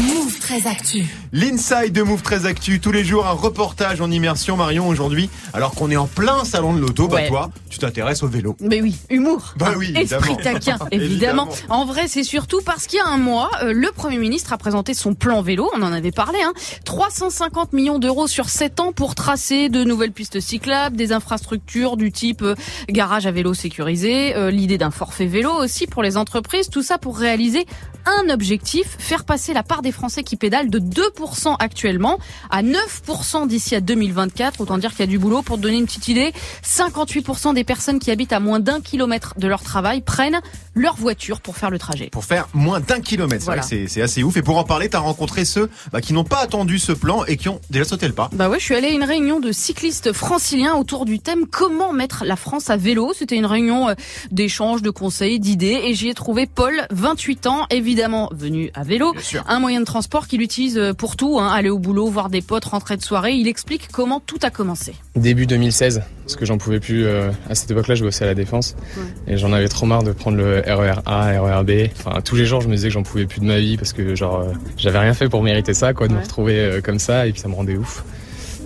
Move 0.00 0.38
très 0.38 0.66
actu. 0.66 1.04
L'inside 1.32 1.92
de 1.92 2.02
Move 2.02 2.22
très 2.22 2.46
actu, 2.46 2.80
tous 2.80 2.92
les 2.92 3.04
jours 3.04 3.26
un 3.26 3.32
reportage 3.32 4.00
en 4.00 4.10
immersion 4.10 4.56
Marion 4.60 4.88
aujourd'hui. 4.88 5.30
Alors 5.54 5.72
qu'on 5.72 5.90
est 5.90 5.96
en 5.96 6.06
plein 6.06 6.44
salon 6.44 6.74
de 6.74 6.80
l'auto, 6.80 7.08
bah 7.08 7.26
toi, 7.26 7.50
tu 7.70 7.78
t'intéresses 7.78 8.22
au 8.22 8.28
vélo. 8.28 8.56
Mais 8.60 8.82
oui, 8.82 8.94
humour. 9.08 9.54
Bah 9.56 9.72
oui, 9.74 9.94
Esprit 9.96 10.36
taquin, 10.36 10.76
évidemment. 10.90 11.48
Évidemment. 11.48 11.48
En 11.70 11.86
vrai, 11.86 12.08
c'est 12.08 12.24
surtout 12.24 12.60
parce 12.62 12.86
qu'il 12.86 12.98
y 12.98 13.00
a 13.00 13.06
un 13.06 13.16
mois, 13.16 13.50
euh, 13.62 13.72
le 13.72 13.90
Premier 13.90 14.18
ministre 14.18 14.52
a 14.52 14.58
présenté 14.58 14.92
son 14.92 15.14
plan 15.14 15.40
vélo, 15.40 15.70
on 15.74 15.80
en 15.80 15.92
avait 15.92 16.10
parlé, 16.10 16.38
hein, 16.44 16.52
350 16.84 17.72
millions 17.72 17.98
d'euros 17.98 18.28
sur 18.28 18.50
7 18.50 18.80
ans 18.80 18.92
pour 18.92 19.14
tracer 19.14 19.70
de 19.70 19.82
nouvelles 19.82 20.12
pistes 20.12 20.40
cyclables, 20.40 20.94
des 20.94 21.12
infrastructures 21.12 21.96
du 21.96 22.12
type 22.12 22.42
euh, 22.42 22.54
garage 22.90 23.26
à 23.26 23.30
vélo 23.30 23.54
sécurisé, 23.54 24.36
euh, 24.36 24.50
l'idée 24.50 24.76
d'un 24.76 24.90
forfait 24.90 25.26
vélo 25.26 25.50
aussi 25.52 25.86
pour 25.86 26.02
les 26.02 26.18
entreprises, 26.18 26.68
tout 26.68 26.82
ça 26.82 26.98
pour 26.98 27.16
réaliser 27.16 27.64
un 28.06 28.30
objectif, 28.30 28.96
faire 28.98 29.24
passer 29.24 29.52
la 29.52 29.62
part 29.62 29.82
des 29.82 29.92
Français 29.92 30.22
qui 30.22 30.36
pédalent 30.36 30.70
de 30.70 30.78
2% 30.78 31.56
actuellement 31.58 32.18
à 32.50 32.62
9% 32.62 33.46
d'ici 33.46 33.74
à 33.74 33.80
2024. 33.80 34.60
Autant 34.60 34.78
dire 34.78 34.90
qu'il 34.90 35.00
y 35.00 35.02
a 35.04 35.06
du 35.06 35.18
boulot. 35.18 35.42
Pour 35.42 35.56
te 35.56 35.62
donner 35.62 35.78
une 35.78 35.86
petite 35.86 36.08
idée, 36.08 36.32
58% 36.64 37.54
des 37.54 37.64
personnes 37.64 37.98
qui 37.98 38.10
habitent 38.10 38.32
à 38.32 38.40
moins 38.40 38.60
d'un 38.60 38.80
kilomètre 38.80 39.34
de 39.38 39.46
leur 39.48 39.62
travail 39.62 40.00
prennent 40.00 40.40
leur 40.74 40.96
voiture 40.96 41.40
pour 41.40 41.56
faire 41.56 41.70
le 41.70 41.78
trajet. 41.78 42.08
Pour 42.10 42.24
faire 42.24 42.48
moins 42.54 42.80
d'un 42.80 43.00
kilomètre. 43.00 43.44
Voilà. 43.44 43.62
C'est 43.62 44.02
assez 44.02 44.22
ouf. 44.22 44.36
Et 44.36 44.42
pour 44.42 44.58
en 44.58 44.64
parler, 44.64 44.88
t'as 44.88 44.98
rencontré 44.98 45.44
ceux 45.44 45.70
bah, 45.92 46.00
qui 46.00 46.12
n'ont 46.12 46.24
pas 46.24 46.40
attendu 46.40 46.78
ce 46.78 46.92
plan 46.92 47.24
et 47.24 47.36
qui 47.36 47.48
ont 47.48 47.60
déjà 47.70 47.84
sauté 47.84 48.06
le 48.06 48.14
pas. 48.14 48.30
Bah 48.32 48.48
ouais, 48.48 48.58
je 48.58 48.64
suis 48.64 48.74
allée 48.74 48.88
à 48.88 48.92
une 48.92 49.04
réunion 49.04 49.40
de 49.40 49.52
cyclistes 49.52 50.12
franciliens 50.12 50.74
autour 50.74 51.04
du 51.04 51.18
thème 51.18 51.46
comment 51.46 51.92
mettre 51.92 52.24
la 52.24 52.36
France 52.36 52.70
à 52.70 52.76
vélo. 52.76 53.12
C'était 53.14 53.36
une 53.36 53.46
réunion 53.46 53.88
euh, 53.88 53.94
d'échange, 54.30 54.82
de 54.82 54.90
conseils, 54.90 55.40
d'idées 55.40 55.80
et 55.84 55.94
j'y 55.94 56.08
ai 56.08 56.14
trouvé 56.14 56.46
Paul, 56.46 56.86
28 56.90 57.46
ans, 57.46 57.66
évidemment 57.70 57.89
venu 58.32 58.70
à 58.74 58.82
vélo. 58.82 59.12
Un 59.46 59.60
moyen 59.60 59.80
de 59.80 59.84
transport 59.84 60.26
qu'il 60.26 60.42
utilise 60.42 60.78
euh, 60.78 60.92
pour 60.92 61.16
tout, 61.16 61.38
hein, 61.38 61.48
aller 61.48 61.70
au 61.70 61.78
boulot, 61.78 62.08
voir 62.08 62.30
des 62.30 62.42
potes, 62.42 62.64
rentrer 62.64 62.96
de 62.96 63.02
soirée. 63.02 63.32
Il 63.32 63.48
explique 63.48 63.88
comment 63.92 64.20
tout 64.20 64.38
a 64.42 64.50
commencé. 64.50 64.94
Début 65.16 65.46
2016, 65.46 66.02
parce 66.24 66.36
que 66.36 66.44
j'en 66.44 66.58
pouvais 66.58 66.80
plus. 66.80 67.04
euh, 67.04 67.30
à 67.48 67.54
cette 67.54 67.70
époque-là, 67.70 67.94
je 67.94 68.04
bossais 68.04 68.24
à 68.24 68.28
la 68.28 68.34
défense 68.34 68.76
et 69.26 69.36
j'en 69.36 69.52
avais 69.52 69.68
trop 69.68 69.86
marre 69.86 70.02
de 70.02 70.12
prendre 70.12 70.36
le 70.36 70.60
RER 70.66 71.00
A, 71.06 71.40
RER 71.40 71.64
B. 71.64 71.90
Enfin, 71.98 72.20
tous 72.20 72.36
les 72.36 72.46
jours, 72.46 72.60
je 72.60 72.68
me 72.68 72.74
disais 72.74 72.88
que 72.88 72.94
j'en 72.94 73.02
pouvais 73.02 73.26
plus 73.26 73.40
de 73.40 73.46
ma 73.46 73.58
vie 73.58 73.76
parce 73.76 73.92
que 73.92 74.14
genre 74.14 74.40
euh, 74.40 74.52
j'avais 74.76 74.98
rien 74.98 75.14
fait 75.14 75.28
pour 75.28 75.42
mériter 75.42 75.74
ça, 75.74 75.92
quoi, 75.94 76.08
de 76.08 76.14
me 76.14 76.20
retrouver 76.20 76.58
euh, 76.58 76.80
comme 76.80 76.98
ça 76.98 77.26
et 77.26 77.32
puis 77.32 77.40
ça 77.40 77.48
me 77.48 77.54
rendait 77.54 77.76
ouf. 77.76 78.04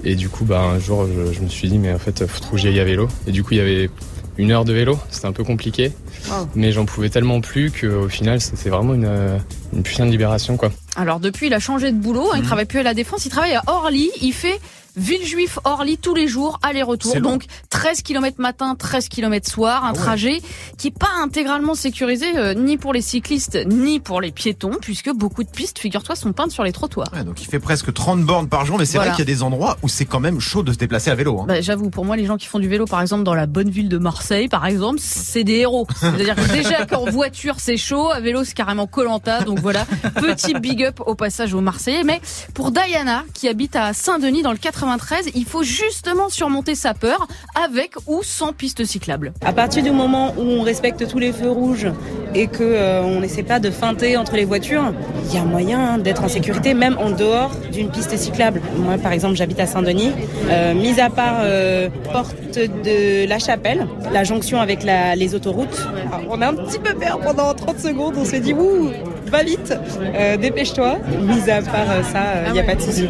Et 0.06 0.16
du 0.16 0.28
coup, 0.28 0.44
bah 0.44 0.60
un 0.60 0.78
jour, 0.78 1.06
je, 1.06 1.32
je 1.32 1.40
me 1.40 1.48
suis 1.48 1.68
dit 1.68 1.78
mais 1.78 1.92
en 1.92 1.98
fait, 1.98 2.26
faut 2.26 2.52
que 2.52 2.58
j'y 2.58 2.78
à 2.78 2.84
vélo. 2.84 3.08
Et 3.26 3.32
du 3.32 3.42
coup, 3.42 3.52
il 3.52 3.56
y 3.58 3.60
avait 3.60 3.88
une 4.36 4.50
heure 4.50 4.64
de 4.64 4.72
vélo, 4.72 4.98
c'était 5.10 5.26
un 5.26 5.32
peu 5.32 5.44
compliqué, 5.44 5.92
Wow. 6.30 6.48
mais 6.54 6.72
j'en 6.72 6.84
pouvais 6.86 7.10
tellement 7.10 7.40
plus 7.40 7.70
qu'au 7.70 8.08
final, 8.08 8.40
c'était 8.40 8.70
vraiment 8.70 8.94
une, 8.94 9.04
euh, 9.04 9.38
une 9.74 9.82
putain 9.82 10.06
de 10.06 10.10
libération, 10.10 10.56
quoi. 10.56 10.70
Alors 10.96 11.20
depuis, 11.20 11.46
il 11.48 11.54
a 11.54 11.58
changé 11.60 11.90
de 11.92 11.96
boulot. 11.98 12.28
hein, 12.32 12.36
Il 12.36 12.40
Mhm. 12.40 12.46
travaille 12.46 12.64
plus 12.66 12.78
à 12.78 12.82
la 12.82 12.94
défense. 12.94 13.24
Il 13.26 13.30
travaille 13.30 13.54
à 13.54 13.62
Orly. 13.66 14.10
Il 14.22 14.32
fait 14.32 14.58
Villejuif 14.96 15.58
Orly 15.64 15.98
tous 15.98 16.14
les 16.14 16.28
jours, 16.28 16.58
aller-retour. 16.62 17.20
Donc 17.20 17.44
13 17.70 18.02
km 18.02 18.40
matin, 18.40 18.74
13 18.78 19.08
km 19.08 19.50
soir, 19.50 19.84
un 19.84 19.88
Ah 19.88 19.92
ouais. 19.92 19.98
trajet 19.98 20.42
qui 20.78 20.88
est 20.88 20.98
pas 20.98 21.10
intégralement 21.22 21.74
sécurisé 21.74 22.26
euh, 22.36 22.54
ni 22.54 22.76
pour 22.76 22.92
les 22.92 23.00
cyclistes 23.02 23.58
ni 23.66 23.98
pour 24.00 24.20
les 24.20 24.30
piétons, 24.30 24.72
puisque 24.80 25.10
beaucoup 25.12 25.42
de 25.44 25.48
pistes, 25.50 25.78
figure-toi, 25.78 26.14
sont 26.16 26.32
peintes 26.32 26.52
sur 26.52 26.62
les 26.64 26.72
trottoirs. 26.72 27.08
Ouais, 27.12 27.24
donc 27.24 27.42
il 27.42 27.46
fait 27.46 27.58
presque 27.58 27.92
30 27.92 28.22
bornes 28.22 28.48
par 28.48 28.64
jour, 28.66 28.78
mais 28.78 28.84
c'est 28.84 28.98
Voilà. 28.98 29.10
vrai 29.12 29.16
qu'il 29.16 29.28
y 29.28 29.32
a 29.32 29.34
des 29.34 29.42
endroits 29.42 29.76
où 29.82 29.88
c'est 29.88 30.04
quand 30.04 30.20
même 30.20 30.40
chaud 30.40 30.62
de 30.62 30.72
se 30.72 30.78
déplacer 30.78 31.10
à 31.10 31.14
vélo. 31.14 31.40
hein. 31.40 31.44
Bah, 31.48 31.60
J'avoue, 31.60 31.90
pour 31.90 32.04
moi, 32.04 32.16
les 32.16 32.24
gens 32.26 32.36
qui 32.36 32.46
font 32.46 32.58
du 32.58 32.68
vélo, 32.68 32.84
par 32.86 33.00
exemple, 33.00 33.24
dans 33.24 33.34
la 33.34 33.46
bonne 33.46 33.70
ville 33.70 33.88
de 33.88 33.98
Marseille, 33.98 34.48
par 34.48 34.66
exemple, 34.66 35.00
c'est 35.02 35.44
des 35.44 35.54
héros. 35.56 35.86
C'est-à-dire 36.00 36.36
que 36.36 36.52
déjà 36.52 36.86
qu'en 36.86 37.04
voiture, 37.06 37.56
c'est 37.58 37.76
chaud, 37.76 38.10
à 38.10 38.20
vélo, 38.20 38.44
c'est 38.44 38.54
carrément 38.54 38.86
colanta. 38.86 39.42
Donc 39.42 39.58
voilà, 39.58 39.86
petit 40.20 40.54
big 40.54 40.84
up 40.84 41.00
au 41.04 41.14
passage 41.14 41.52
aux 41.54 41.60
Marseillais. 41.60 42.04
Mais 42.04 42.20
pour 42.54 42.70
Diana, 42.70 43.24
qui 43.34 43.48
habite 43.48 43.74
à 43.76 43.92
Saint-Denis 43.92 44.42
dans 44.42 44.52
le 44.52 44.58
93, 44.84 45.30
il 45.34 45.46
faut 45.46 45.62
justement 45.62 46.28
surmonter 46.28 46.74
sa 46.74 46.92
peur 46.92 47.26
avec 47.54 47.94
ou 48.06 48.22
sans 48.22 48.52
piste 48.52 48.84
cyclable. 48.84 49.32
À 49.40 49.52
partir 49.52 49.82
du 49.82 49.90
moment 49.90 50.34
où 50.36 50.42
on 50.42 50.62
respecte 50.62 51.08
tous 51.08 51.18
les 51.18 51.32
feux 51.32 51.50
rouges 51.50 51.88
et 52.34 52.46
que 52.46 52.62
euh, 52.62 53.02
on 53.02 53.20
n'essaie 53.20 53.42
pas 53.42 53.60
de 53.60 53.70
feinter 53.70 54.16
entre 54.16 54.36
les 54.36 54.44
voitures, 54.44 54.92
il 55.28 55.34
y 55.34 55.38
a 55.38 55.44
moyen 55.44 55.98
d'être 55.98 56.24
en 56.24 56.28
sécurité 56.28 56.74
même 56.74 56.96
en 56.98 57.10
dehors 57.10 57.52
d'une 57.72 57.90
piste 57.90 58.16
cyclable. 58.16 58.60
Moi, 58.78 58.98
par 58.98 59.12
exemple, 59.12 59.36
j'habite 59.36 59.60
à 59.60 59.66
Saint-Denis. 59.66 60.12
Euh, 60.50 60.74
mis 60.74 61.00
à 61.00 61.10
part 61.10 61.38
euh, 61.40 61.88
porte 62.12 62.34
de 62.58 63.26
la 63.28 63.38
Chapelle, 63.38 63.86
la 64.12 64.24
jonction 64.24 64.60
avec 64.60 64.82
la- 64.84 65.14
les 65.16 65.34
autoroutes, 65.34 65.86
alors, 66.12 66.26
on 66.30 66.40
a 66.42 66.48
un 66.48 66.54
petit 66.54 66.78
peu 66.78 66.94
peur 66.94 67.18
pendant 67.20 67.54
30 67.54 67.78
secondes. 67.80 68.14
On 68.16 68.24
se 68.24 68.36
dit 68.36 68.52
ouh, 68.52 68.90
va 69.26 69.42
vite, 69.42 69.74
euh, 70.16 70.36
dépêche-toi. 70.36 70.98
Mis 71.22 71.50
à 71.50 71.62
part 71.62 71.90
euh, 71.90 72.02
ça, 72.02 72.46
il 72.48 72.52
n'y 72.52 72.60
a 72.60 72.64
pas 72.64 72.74
de 72.74 72.80
souci. 72.82 73.08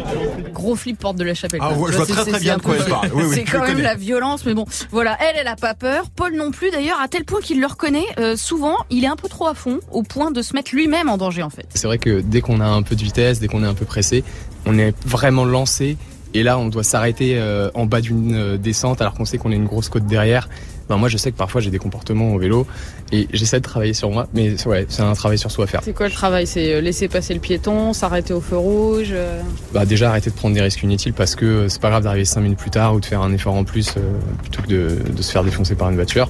Gros 0.53 0.75
flip 0.75 0.97
porte 0.99 1.17
de 1.17 1.23
la 1.23 1.33
chapelle. 1.33 1.59
Ah 1.63 1.73
ouais, 1.73 1.91
je 1.91 1.97
vois 1.97 2.05
très, 2.05 2.25
très 2.31 2.39
bien 2.39 2.57
de 2.57 2.61
quoi 2.61 2.75
elle 2.77 2.85
parle. 2.85 3.09
Oui, 3.15 3.23
oui, 3.27 3.35
c'est 3.35 3.43
quand 3.43 3.59
même 3.59 3.71
connais. 3.71 3.83
la 3.83 3.95
violence, 3.95 4.45
mais 4.45 4.53
bon, 4.53 4.65
voilà, 4.91 5.17
elle, 5.21 5.35
elle 5.39 5.47
a 5.47 5.55
pas 5.55 5.73
peur. 5.73 6.05
Paul 6.15 6.33
non 6.35 6.51
plus, 6.51 6.69
d'ailleurs, 6.71 6.99
à 7.03 7.07
tel 7.07 7.23
point 7.25 7.39
qu'il 7.41 7.59
le 7.61 7.67
reconnaît. 7.67 8.05
euh, 8.19 8.35
souvent, 8.35 8.75
il 8.89 9.03
est 9.03 9.07
un 9.07 9.14
trop 9.15 9.47
à 9.47 9.53
fond, 9.53 9.79
au 9.91 10.03
point 10.03 10.31
de 10.31 10.41
se 10.41 10.53
mettre 10.53 10.73
lui-même 10.73 11.09
en 11.09 11.17
danger, 11.17 11.43
en 11.43 11.49
fait. 11.49 11.65
C'est 11.73 11.87
vrai 11.87 11.97
que 11.97 12.21
dès 12.21 12.41
qu'on 12.41 12.59
a 12.59 12.67
un 12.67 12.81
peu 12.81 12.95
de 12.95 13.03
vitesse, 13.03 13.39
dès 13.39 13.47
qu'on 13.47 13.63
est 13.63 13.67
un 13.67 13.73
peu 13.73 13.85
pressé, 13.85 14.23
on 14.65 14.77
est 14.77 14.93
vraiment 15.05 15.45
lancé. 15.45 15.97
Et 16.33 16.43
là, 16.43 16.59
on 16.59 16.67
doit 16.67 16.83
s'arrêter 16.83 17.37
euh, 17.37 17.69
en 17.75 17.85
bas 17.85 18.01
d'une 18.01 18.35
euh, 18.35 18.57
descente 18.57 18.99
alors 18.99 19.13
qu'on 19.13 19.23
sait 19.23 19.37
qu'on 19.37 19.51
a 19.51 19.55
une 19.55 19.65
grosse 19.65 19.87
côte 19.87 20.05
derrière. 20.05 20.49
Ben, 20.89 20.97
moi, 20.97 21.07
je 21.09 21.17
sais 21.17 21.31
que 21.31 21.37
parfois 21.37 21.61
j'ai 21.61 21.71
des 21.71 21.79
comportements 21.79 22.33
au 22.33 22.37
vélo 22.37 22.67
et 23.15 23.27
j'essaie 23.33 23.59
de 23.59 23.63
travailler 23.63 23.93
sur 23.93 24.09
moi, 24.09 24.27
mais 24.33 24.55
ouais, 24.67 24.85
c'est 24.89 25.01
un 25.01 25.13
travail 25.13 25.37
sur 25.37 25.49
soi 25.51 25.63
à 25.65 25.67
faire. 25.67 25.81
C'est 25.83 25.93
quoi 25.93 26.07
le 26.07 26.11
travail? 26.13 26.45
C'est 26.45 26.73
euh, 26.73 26.81
laisser 26.81 27.07
passer 27.07 27.33
le 27.33 27.39
piéton, 27.39 27.93
s'arrêter 27.93 28.33
au 28.33 28.41
feu 28.41 28.57
rouge 28.57 29.09
euh, 29.11 29.41
Bah 29.73 29.85
déjà 29.85 30.09
arrêter 30.09 30.29
de 30.29 30.35
prendre 30.35 30.55
des 30.55 30.61
risques 30.61 30.83
inutiles 30.83 31.13
parce 31.13 31.35
que 31.35 31.45
euh, 31.45 31.69
c'est 31.69 31.81
pas 31.81 31.89
grave 31.89 32.03
d'arriver 32.03 32.25
5 32.25 32.41
minutes 32.41 32.59
plus 32.59 32.71
tard 32.71 32.93
ou 32.93 32.99
de 32.99 33.05
faire 33.05 33.21
un 33.21 33.31
effort 33.33 33.53
en 33.53 33.63
plus 33.63 33.93
euh, 33.97 34.01
plutôt 34.41 34.61
que 34.61 34.67
de, 34.67 34.97
de 35.15 35.21
se 35.21 35.31
faire 35.31 35.43
défoncer 35.43 35.75
par 35.75 35.89
une 35.89 35.95
voiture. 35.95 36.29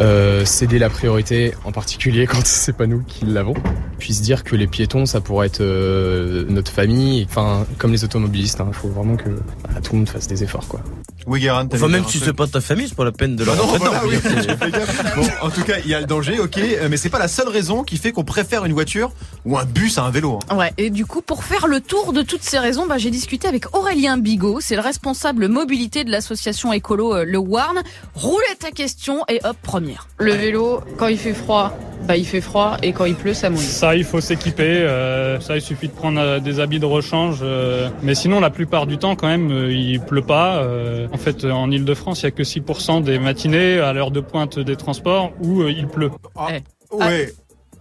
Euh, 0.00 0.44
céder 0.44 0.78
la 0.78 0.90
priorité 0.90 1.54
en 1.64 1.72
particulier 1.72 2.26
quand 2.30 2.44
c'est 2.46 2.76
pas 2.76 2.86
nous 2.86 3.02
qui 3.02 3.24
l'avons. 3.24 3.54
Puis 3.98 4.14
se 4.14 4.22
dire 4.22 4.44
que 4.44 4.54
les 4.54 4.66
piétons 4.66 5.06
ça 5.06 5.20
pourrait 5.20 5.48
être 5.48 5.60
euh, 5.60 6.44
notre 6.48 6.70
famille, 6.70 7.26
enfin 7.28 7.66
comme 7.78 7.92
les 7.92 8.04
automobilistes. 8.04 8.60
Il 8.66 8.74
faut 8.74 8.88
vraiment 8.88 9.16
que 9.16 9.30
bah, 9.30 9.80
tout 9.82 9.92
le 9.92 9.98
monde 9.98 10.08
fasse 10.08 10.28
des 10.28 10.42
efforts 10.42 10.68
quoi. 10.68 10.80
Oui, 11.26 11.48
Enfin, 11.50 11.88
même 11.88 12.04
si 12.06 12.18
c'est 12.18 12.32
pas 12.32 12.46
ta 12.46 12.60
famille, 12.60 12.86
c'est 12.88 12.94
pas 12.94 13.04
la 13.04 13.10
peine 13.10 13.34
de 13.34 13.44
Bah 13.44 13.54
leur 13.56 13.66
non, 13.66 13.78
voilà, 13.78 14.02
oui, 14.06 14.16
gaffe. 14.72 15.16
Bon, 15.16 15.26
en 15.42 15.50
tout 15.50 15.62
cas, 15.62 15.74
il 15.84 15.90
y 15.90 15.94
a 15.94 15.95
le 16.00 16.06
danger, 16.06 16.38
ok, 16.40 16.58
euh, 16.58 16.88
mais 16.90 16.96
c'est 16.96 17.08
pas 17.10 17.18
la 17.18 17.28
seule 17.28 17.48
raison 17.48 17.82
qui 17.82 17.96
fait 17.96 18.12
qu'on 18.12 18.24
préfère 18.24 18.64
une 18.64 18.72
voiture 18.72 19.10
ou 19.44 19.58
un 19.58 19.64
bus 19.64 19.98
à 19.98 20.02
un 20.04 20.10
vélo. 20.10 20.38
hein. 20.50 20.56
Ouais, 20.56 20.72
et 20.78 20.90
du 20.90 21.06
coup, 21.06 21.22
pour 21.22 21.44
faire 21.44 21.66
le 21.66 21.80
tour 21.80 22.12
de 22.12 22.22
toutes 22.22 22.42
ces 22.42 22.58
raisons, 22.58 22.86
bah, 22.86 22.98
j'ai 22.98 23.10
discuté 23.10 23.46
avec 23.48 23.74
Aurélien 23.76 24.18
Bigot, 24.18 24.58
c'est 24.60 24.74
le 24.76 24.80
responsable 24.82 25.48
mobilité 25.48 26.04
de 26.04 26.10
l'association 26.10 26.72
écolo 26.72 27.14
euh, 27.14 27.24
Le 27.26 27.38
Warn. 27.38 27.82
Roulez 28.14 28.44
ta 28.58 28.70
question 28.70 29.24
et 29.28 29.40
hop, 29.44 29.56
première. 29.62 30.08
Le 30.18 30.32
vélo, 30.32 30.80
quand 30.96 31.08
il 31.08 31.18
fait 31.18 31.34
froid, 31.34 31.76
bah, 32.06 32.16
il 32.16 32.26
fait 32.26 32.40
froid 32.40 32.76
et 32.82 32.92
quand 32.92 33.04
il 33.04 33.14
pleut, 33.14 33.34
ça 33.34 33.50
mouille. 33.50 33.60
Ça, 33.60 33.94
il 33.96 34.04
faut 34.04 34.20
s'équiper. 34.20 34.62
euh, 34.82 35.40
ça, 35.40 35.56
il 35.56 35.62
suffit 35.62 35.88
de 35.88 35.92
prendre 35.92 36.20
euh, 36.20 36.38
des 36.40 36.60
habits 36.60 36.78
de 36.80 36.86
rechange. 36.86 37.38
euh, 37.42 37.88
mais 38.02 38.14
sinon, 38.14 38.40
la 38.40 38.50
plupart 38.50 38.86
du 38.86 38.98
temps, 38.98 39.16
quand 39.16 39.26
même, 39.28 39.50
euh, 39.50 39.72
il 39.72 40.00
pleut 40.00 40.22
pas. 40.22 40.56
euh. 40.58 41.06
en 41.12 41.18
fait, 41.18 41.44
en 41.44 41.70
Ile-de-France, 41.70 42.20
il 42.22 42.24
y 42.24 42.26
a 42.28 42.30
que 42.30 42.42
6% 42.42 43.02
des 43.02 43.18
matinées 43.18 43.78
à 43.78 43.92
l'heure 43.92 44.10
de 44.10 44.20
pointe 44.20 44.58
des 44.58 44.76
transports 44.76 45.32
où 45.40 45.62
euh, 45.62 45.70
il 45.76 45.86
pleut. 45.88 46.10
Ah, 46.36 46.48
Eh. 46.52 46.62
Ouais. 46.94 47.32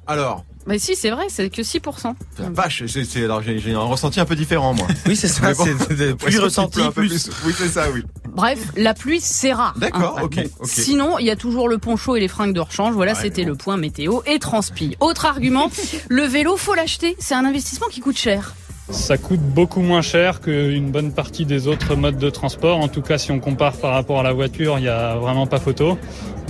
Alors, 0.08 0.46
Mais 0.68 0.78
si, 0.78 0.96
c'est 0.96 1.10
vrai, 1.10 1.26
c'est 1.30 1.50
que 1.50 1.64
6%. 1.64 2.16
la 2.40 2.50
vache, 2.50 2.84
c'est- 2.88 3.06
c'est- 3.06 3.24
alors 3.24 3.42
j'ai 3.42 3.58
j'ai 3.60 3.74
un 3.74 3.80
ressenti 3.80 4.20
un 4.20 4.26
peu 4.26 4.36
différent, 4.36 4.74
moi. 4.74 4.88
Oui, 5.08 5.16
c'est 5.16 5.28
ça, 5.28 5.52
bon, 5.54 5.64
c'est 5.66 5.96
de- 5.96 6.14
plus. 6.14 7.30
Oui, 7.46 7.54
c'est 7.58 7.68
ça, 7.70 7.90
oui. 7.92 8.04
Bref, 8.30 8.60
la 8.76 8.94
pluie, 8.94 9.20
c'est 9.22 9.54
rare. 9.54 9.74
D'accord, 9.78 10.20
Hein. 10.20 10.24
ok, 10.26 10.40
ok. 10.60 10.68
Sinon, 10.70 11.18
il 11.20 11.26
y 11.26 11.32
a 11.32 11.36
toujours 11.36 11.68
le 11.70 11.78
poncho 11.80 12.16
et 12.16 12.20
les 12.20 12.28
fringues 12.28 12.54
de 12.54 12.60
rechange. 12.60 12.94
Voilà, 12.94 13.14
Ouais, 13.14 13.20
c'était 13.22 13.44
bon. 13.44 13.50
le 13.50 13.56
point 13.56 13.78
météo 13.78 14.22
et 14.28 14.38
transpi. 14.40 14.96
Autre 15.00 15.26
argument, 15.26 15.70
le 16.10 16.24
vélo, 16.24 16.58
faut 16.58 16.74
l'acheter. 16.76 17.16
C'est 17.20 17.34
un 17.36 17.46
investissement 17.46 17.88
qui 17.88 18.00
coûte 18.02 18.18
cher. 18.18 18.54
Ça 18.90 19.18
coûte 19.18 19.40
beaucoup 19.40 19.82
moins 19.82 20.04
cher 20.04 20.42
qu'une 20.42 20.92
bonne 20.92 21.12
partie 21.12 21.46
des 21.46 21.68
autres 21.68 21.96
modes 21.96 22.20
de 22.20 22.30
transport. 22.30 22.80
En 22.80 22.88
tout 22.88 23.02
cas, 23.02 23.18
si 23.18 23.32
on 23.32 23.40
compare 23.40 23.74
par 23.74 23.94
rapport 23.94 24.20
à 24.20 24.24
la 24.24 24.32
voiture, 24.32 24.78
il 24.78 24.82
n'y 24.82 24.88
a 24.88 25.16
vraiment 25.16 25.48
pas 25.48 25.60
photo. 25.60 25.98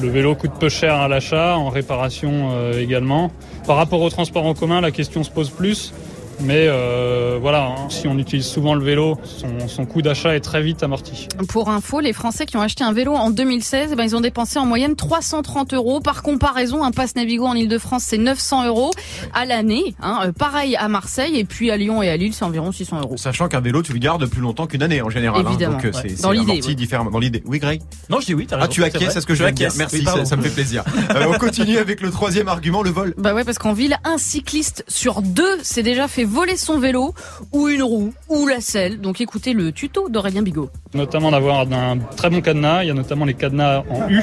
Le 0.02 0.10
vélo 0.10 0.36
coûte 0.36 0.52
peu 0.60 0.68
cher 0.68 0.96
à 0.96 1.08
l'achat, 1.08 1.56
en 1.56 1.70
réparation 1.70 2.52
euh, 2.52 2.78
également. 2.78 3.32
Par 3.66 3.78
rapport 3.78 4.02
au 4.02 4.10
transport 4.10 4.46
en 4.46 4.54
commun, 4.54 4.82
la 4.82 4.92
question 4.92 5.24
se 5.24 5.32
pose 5.32 5.50
plus. 5.50 5.94
Mais 6.42 6.68
euh, 6.68 7.38
voilà, 7.42 7.66
hein, 7.68 7.90
si 7.90 8.08
on 8.08 8.18
utilise 8.18 8.46
souvent 8.46 8.76
le 8.76 8.84
vélo, 8.84 9.18
son, 9.24 9.68
son 9.68 9.86
coût 9.86 10.02
d'achat 10.02 10.36
est 10.36 10.42
très 10.42 10.62
vite 10.62 10.84
amorti. 10.84 11.28
Pour 11.48 11.70
info, 11.70 12.00
les 12.00 12.14
Français 12.14 12.46
qui 12.46 12.58
ont 12.58 12.62
acheté 12.62 12.84
un 12.84 12.94
vélo 12.94 13.14
en 13.14 13.32
2016, 13.32 13.90
eh 13.92 13.96
ben, 13.96 14.04
ils 14.04 14.16
ont 14.16 14.22
dépensé 14.22 14.60
en 14.60 14.66
moyenne 14.66 14.96
330 14.96 15.74
euros. 15.74 16.02
Par 16.02 16.24
comparaison, 16.24 16.84
un 16.84 16.92
pass 16.92 17.16
Navigo 17.16 17.46
en 17.46 17.56
Ile-de-France, 17.56 18.04
c'est 18.06 18.18
900 18.18 18.68
euros 18.68 18.92
à 19.34 19.46
l'année. 19.46 19.96
Hein. 20.02 20.20
Euh, 20.26 20.32
pareil 20.32 20.76
à 20.76 20.88
Marseille 20.88 21.38
et 21.40 21.46
puis 21.46 21.72
à 21.72 21.78
Lyon 21.78 22.04
et 22.04 22.10
à 22.10 22.18
Lille, 22.18 22.34
c'est 22.34 22.46
environ 22.46 22.72
600 22.72 23.00
euros. 23.02 23.18
Sachant 23.18 23.48
qu'un 23.48 23.62
vélo, 23.62 23.82
tu 23.82 23.94
le 23.94 24.00
gardes 24.00 24.26
plus 24.26 24.42
longtemps 24.42 24.68
qu'une 24.68 24.84
année 24.84 25.02
en 25.02 25.10
général. 25.10 25.42
hein. 25.46 25.50
Évidemment, 25.50 25.78
donc 25.78 25.86
euh, 25.86 25.92
ouais. 25.92 26.10
c'est 26.10 26.22
Dans 26.22 26.32
l'idée, 26.32 26.52
amorti 26.52 26.68
oui. 26.70 26.76
différemment. 26.76 27.12
Dans 27.12 27.20
l'idée. 27.20 27.42
Oui, 27.46 27.60
Greg? 27.60 27.82
Non, 28.10 28.20
je 28.20 28.26
dis 28.26 28.34
oui, 28.34 28.46
t'as 28.46 28.58
Ah, 28.58 28.62
raison. 28.62 28.72
tu 28.72 28.84
acquiesces, 28.84 29.04
vrai. 29.04 29.14
c'est 29.14 29.22
ce 29.22 29.26
que 29.26 29.36
je 29.36 29.44
de 29.46 29.50
dire. 29.52 29.72
Merci, 29.78 29.98
Oui, 29.98 30.04
ça, 30.04 30.12
pardon. 30.12 30.26
ça 30.26 30.36
me 30.36 30.42
fait 30.42 30.50
plaisir. 30.50 30.84
Euh, 31.16 31.28
on 31.34 31.38
continue 31.38 31.78
avec 31.78 32.02
le 32.02 32.10
troisième 32.12 32.48
argument, 32.50 32.82
le 32.82 32.90
vol. 32.90 33.14
Bah 33.18 33.34
ouais, 33.34 33.44
parce 33.46 33.58
qu'en 33.58 33.72
ville, 33.74 33.96
un 34.04 34.18
cycliste 34.18 34.84
sur 34.88 35.22
deux 35.22 35.60
s'est 35.62 35.84
déjà 35.84 36.08
fait 36.10 36.25
voler 36.26 36.58
son 36.58 36.80
vélo 36.80 37.14
ou 37.52 37.68
une 37.68 37.84
roue 37.84 38.14
ou 38.30 38.48
la 38.48 38.62
selle. 38.62 39.00
Donc 39.00 39.22
écoutez 39.22 39.54
le 39.54 39.72
tuto 39.72 40.10
d'Aurélien 40.10 40.42
Bigot. 40.42 40.70
notamment 40.94 41.32
d'avoir 41.32 41.62
un 41.72 41.98
très 42.18 42.30
bon 42.30 42.42
cadenas. 42.42 42.84
Il 42.84 42.88
y 42.88 42.92
a 42.92 42.94
notamment 42.94 43.26
les 43.26 43.34
cadenas 43.34 43.84
en 43.90 44.10
U 44.10 44.22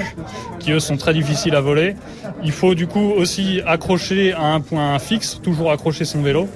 qui 0.58 0.72
eux 0.72 0.80
sont 0.80 0.96
très 0.96 1.14
difficiles 1.14 1.54
à 1.54 1.60
voler. 1.60 1.94
Il 2.44 2.52
faut 2.52 2.74
du 2.74 2.86
coup 2.86 3.12
aussi 3.16 3.60
accrocher 3.66 4.32
à 4.32 4.44
un 4.44 4.60
point 4.60 4.98
fixe, 4.98 5.40
toujours 5.42 5.70
accrocher 5.70 6.04
son 6.04 6.22
vélo. 6.22 6.48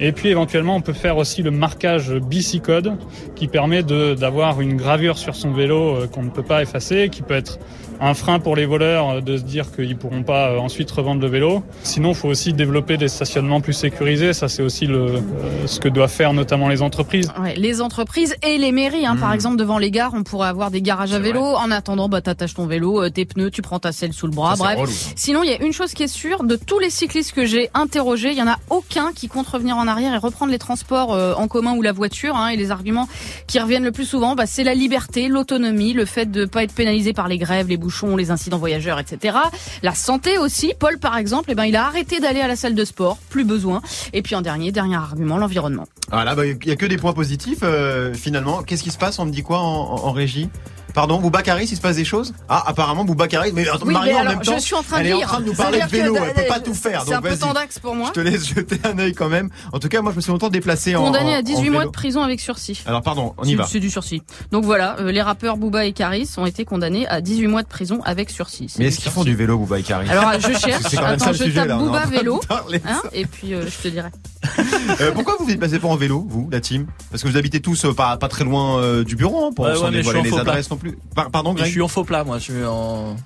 Et 0.00 0.12
puis 0.12 0.28
éventuellement 0.28 0.76
on 0.76 0.80
peut 0.80 0.92
faire 0.92 1.16
aussi 1.16 1.42
le 1.42 1.50
marquage 1.50 2.12
bicicode 2.12 2.96
qui 3.34 3.48
permet 3.48 3.82
d'avoir 3.82 4.60
une 4.60 4.76
gravure 4.76 5.18
sur 5.18 5.34
son 5.34 5.52
vélo 5.52 5.96
euh, 5.96 6.06
qu'on 6.06 6.22
ne 6.22 6.30
peut 6.30 6.42
pas 6.42 6.62
effacer, 6.62 7.08
qui 7.10 7.22
peut 7.22 7.34
être 7.34 7.58
un 8.02 8.14
frein 8.14 8.40
pour 8.40 8.56
les 8.56 8.66
voleurs 8.66 9.22
de 9.22 9.36
se 9.36 9.42
dire 9.42 9.70
qu'ils 9.74 9.96
pourront 9.96 10.24
pas 10.24 10.50
euh, 10.50 10.58
ensuite 10.58 10.90
revendre 10.90 11.20
le 11.22 11.28
vélo. 11.28 11.62
Sinon, 11.84 12.10
il 12.10 12.14
faut 12.16 12.28
aussi 12.28 12.52
développer 12.52 12.96
des 12.96 13.06
stationnements 13.08 13.60
plus 13.60 13.72
sécurisés. 13.74 14.32
Ça, 14.32 14.48
c'est 14.48 14.62
aussi 14.62 14.86
le, 14.86 14.98
euh, 14.98 15.20
ce 15.66 15.78
que 15.78 15.88
doivent 15.88 16.10
faire 16.10 16.32
notamment 16.32 16.68
les 16.68 16.82
entreprises. 16.82 17.30
Ouais, 17.40 17.54
les 17.54 17.80
entreprises 17.80 18.34
et 18.42 18.58
les 18.58 18.72
mairies. 18.72 19.06
Hein. 19.06 19.16
Par 19.16 19.30
Mm. 19.30 19.34
exemple, 19.34 19.56
devant 19.56 19.78
les 19.78 19.90
gares, 19.92 20.12
on 20.14 20.24
pourrait 20.24 20.48
avoir 20.48 20.72
des 20.72 20.82
garages 20.82 21.12
à 21.12 21.20
vélo. 21.20 21.40
En 21.42 21.70
attendant, 21.70 22.08
bah, 22.08 22.20
t'attaches 22.20 22.54
ton 22.54 22.66
vélo, 22.66 23.02
euh, 23.04 23.08
tes 23.10 23.24
pneus, 23.24 23.50
tu 23.52 23.62
prends 23.62 23.78
ta 23.78 23.92
selle 23.92 24.12
sous 24.12 24.26
le 24.26 24.32
bras. 24.32 24.56
Ça, 24.56 24.64
Bref. 24.64 24.78
relou. 24.80 24.92
Sinon, 25.14 25.42
il 25.44 25.50
y 25.50 25.54
a 25.54 25.62
une 25.62 25.72
chose 25.72 25.92
qui 25.92 26.02
est 26.02 26.08
sûre. 26.08 26.42
De 26.42 26.56
tous 26.56 26.80
les 26.80 26.90
cyclistes 26.90 27.32
que 27.32 27.46
j'ai 27.46 27.70
interrogés, 27.72 28.32
il 28.32 28.36
y 28.38 28.42
en 28.42 28.48
a 28.48 28.58
aucun 28.68 29.12
qui 29.14 29.28
compte 29.28 29.46
revenir 29.46 29.76
en 29.76 29.86
arrière 29.86 30.12
et 30.12 30.18
reprendre 30.18 30.50
les 30.50 30.58
transports 30.58 31.10
en 31.38 31.46
commun 31.46 31.74
ou 31.76 31.82
la 31.82 31.92
voiture. 31.92 32.34
Hein. 32.36 32.48
Et 32.48 32.56
les 32.56 32.72
arguments 32.72 33.08
qui 33.46 33.60
reviennent 33.60 33.84
le 33.84 33.92
plus 33.92 34.06
souvent, 34.06 34.34
bah, 34.34 34.46
c'est 34.46 34.64
la 34.64 34.74
liberté, 34.74 35.28
l'autonomie, 35.28 35.92
le 35.92 36.04
fait 36.04 36.28
de 36.30 36.46
pas 36.46 36.64
être 36.64 36.74
pénalisé 36.74 37.12
par 37.12 37.28
les 37.28 37.38
grèves, 37.38 37.68
les 37.68 37.76
bouchons, 37.76 37.91
les 38.16 38.30
incidents 38.30 38.58
voyageurs, 38.58 38.98
etc. 38.98 39.36
La 39.82 39.94
santé 39.94 40.38
aussi. 40.38 40.74
Paul, 40.78 40.98
par 40.98 41.16
exemple, 41.16 41.50
eh 41.50 41.54
ben, 41.54 41.64
il 41.64 41.76
a 41.76 41.86
arrêté 41.86 42.20
d'aller 42.20 42.40
à 42.40 42.48
la 42.48 42.56
salle 42.56 42.74
de 42.74 42.84
sport. 42.84 43.18
Plus 43.30 43.44
besoin. 43.44 43.82
Et 44.12 44.22
puis 44.22 44.34
en 44.34 44.42
dernier, 44.42 44.72
dernier 44.72 44.96
argument, 44.96 45.38
l'environnement. 45.38 45.86
Voilà, 46.10 46.34
bah, 46.34 46.46
il 46.46 46.66
y 46.66 46.70
a 46.70 46.76
que 46.76 46.86
des 46.86 46.96
points 46.96 47.12
positifs 47.12 47.60
euh, 47.62 48.12
finalement. 48.14 48.62
Qu'est-ce 48.62 48.82
qui 48.82 48.90
se 48.90 48.98
passe? 48.98 49.18
On 49.18 49.24
me 49.24 49.30
dit 49.30 49.42
quoi 49.42 49.58
en 49.58 50.12
régie? 50.12 50.48
Pardon, 50.94 51.20
Boubacaris, 51.20 51.68
il 51.70 51.76
se 51.76 51.80
passe 51.80 51.96
des 51.96 52.04
choses 52.04 52.34
Ah, 52.48 52.64
apparemment 52.66 53.04
Boubacaris, 53.04 53.52
mais 53.54 53.66
attends, 53.68 53.86
Oui, 53.86 53.94
Marion 53.94 54.14
mais 54.14 54.20
en 54.20 54.24
même 54.30 54.40
temps, 54.40 54.54
je 54.56 54.62
suis 54.62 54.74
en 54.74 54.82
train 54.82 54.98
de 54.98 55.02
elle 55.02 55.06
est 55.08 55.12
en 55.14 55.16
lire. 55.18 55.28
train 55.28 55.40
de 55.40 55.46
nous 55.46 55.54
parler 55.54 55.80
de 55.80 55.86
vélo, 55.86 56.16
elle 56.16 56.34
peut 56.34 56.48
pas 56.48 56.58
euh, 56.58 56.62
tout 56.62 56.74
faire. 56.74 57.02
C'est 57.06 57.14
un 57.14 57.22
peu 57.22 57.36
tendax 57.36 57.78
pour 57.78 57.94
moi. 57.94 58.08
Je 58.08 58.12
te 58.12 58.20
laisse 58.20 58.46
jeter 58.46 58.78
un 58.84 58.98
œil 58.98 59.14
quand 59.14 59.28
même. 59.28 59.48
En 59.72 59.78
tout 59.78 59.88
cas, 59.88 60.02
moi 60.02 60.12
je 60.12 60.16
me 60.16 60.20
suis 60.20 60.30
longtemps 60.30 60.50
déplacé 60.50 60.94
en 60.96 61.04
Condamné 61.04 61.34
à 61.34 61.42
18 61.42 61.68
en 61.68 61.72
mois 61.72 61.84
de 61.86 61.90
prison 61.90 62.22
avec 62.22 62.40
sursis. 62.40 62.82
Alors 62.86 63.02
pardon, 63.02 63.34
on 63.38 63.44
y 63.44 63.54
va. 63.54 63.66
C'est 63.66 63.80
du 63.80 63.90
sursis. 63.90 64.22
Donc 64.50 64.64
voilà, 64.64 64.96
euh, 65.00 65.10
les 65.10 65.22
rappeurs 65.22 65.56
Booba 65.56 65.84
et 65.86 65.92
Karis 65.92 66.28
ont 66.36 66.46
été 66.46 66.64
condamnés 66.64 67.06
à 67.08 67.20
18 67.20 67.46
mois 67.46 67.62
de 67.62 67.68
prison 67.68 68.00
avec 68.04 68.30
sursis. 68.30 68.74
Mais 68.78 68.86
est-ce 68.86 69.00
qu'ils 69.00 69.10
font 69.12 69.24
du 69.24 69.34
vélo, 69.34 69.58
Bouba 69.58 69.78
et 69.78 69.82
Karis 69.82 70.08
Alors 70.10 70.32
je 70.34 70.52
cherche, 70.58 70.82
C'est 70.88 70.96
quand 70.96 71.08
même 71.08 71.18
ça 71.18 71.26
attends, 71.26 71.30
le 71.32 71.36
je 71.38 71.44
sujet 71.44 71.66
tape 71.66 71.78
de 71.78 72.10
vélo, 72.10 72.40
hein, 72.50 73.02
et 73.12 73.24
puis 73.26 73.54
euh, 73.54 73.64
je 73.66 73.82
te 73.82 73.88
dirai. 73.88 74.08
Euh, 75.00 75.12
pourquoi 75.12 75.36
vous 75.38 75.44
vous 75.44 75.50
déplacez 75.50 75.78
pas 75.78 75.88
en 75.88 75.96
vélo, 75.96 76.24
vous, 76.28 76.48
la 76.50 76.60
team? 76.60 76.86
Parce 77.10 77.22
que 77.22 77.28
vous 77.28 77.36
habitez 77.36 77.60
tous 77.60 77.84
euh, 77.84 77.94
pas, 77.94 78.16
pas 78.16 78.28
très 78.28 78.44
loin 78.44 78.78
euh, 78.78 79.04
du 79.04 79.16
bureau, 79.16 79.46
hein, 79.46 79.50
pour 79.54 79.66
je 79.72 79.90
dévoiler 79.90 80.22
les 80.22 80.34
adresses 80.34 80.70
non 80.70 80.76
plus. 80.82 80.98
Par- 81.14 81.30
pardon, 81.30 81.52
Je 81.52 81.58
Greg 81.58 81.70
suis 81.70 81.80
en 81.82 81.88
faux 81.88 82.04
plat, 82.04 82.24
moi. 82.24 82.38
Je 82.38 82.44
suis 82.52 82.64
en. 82.64 83.16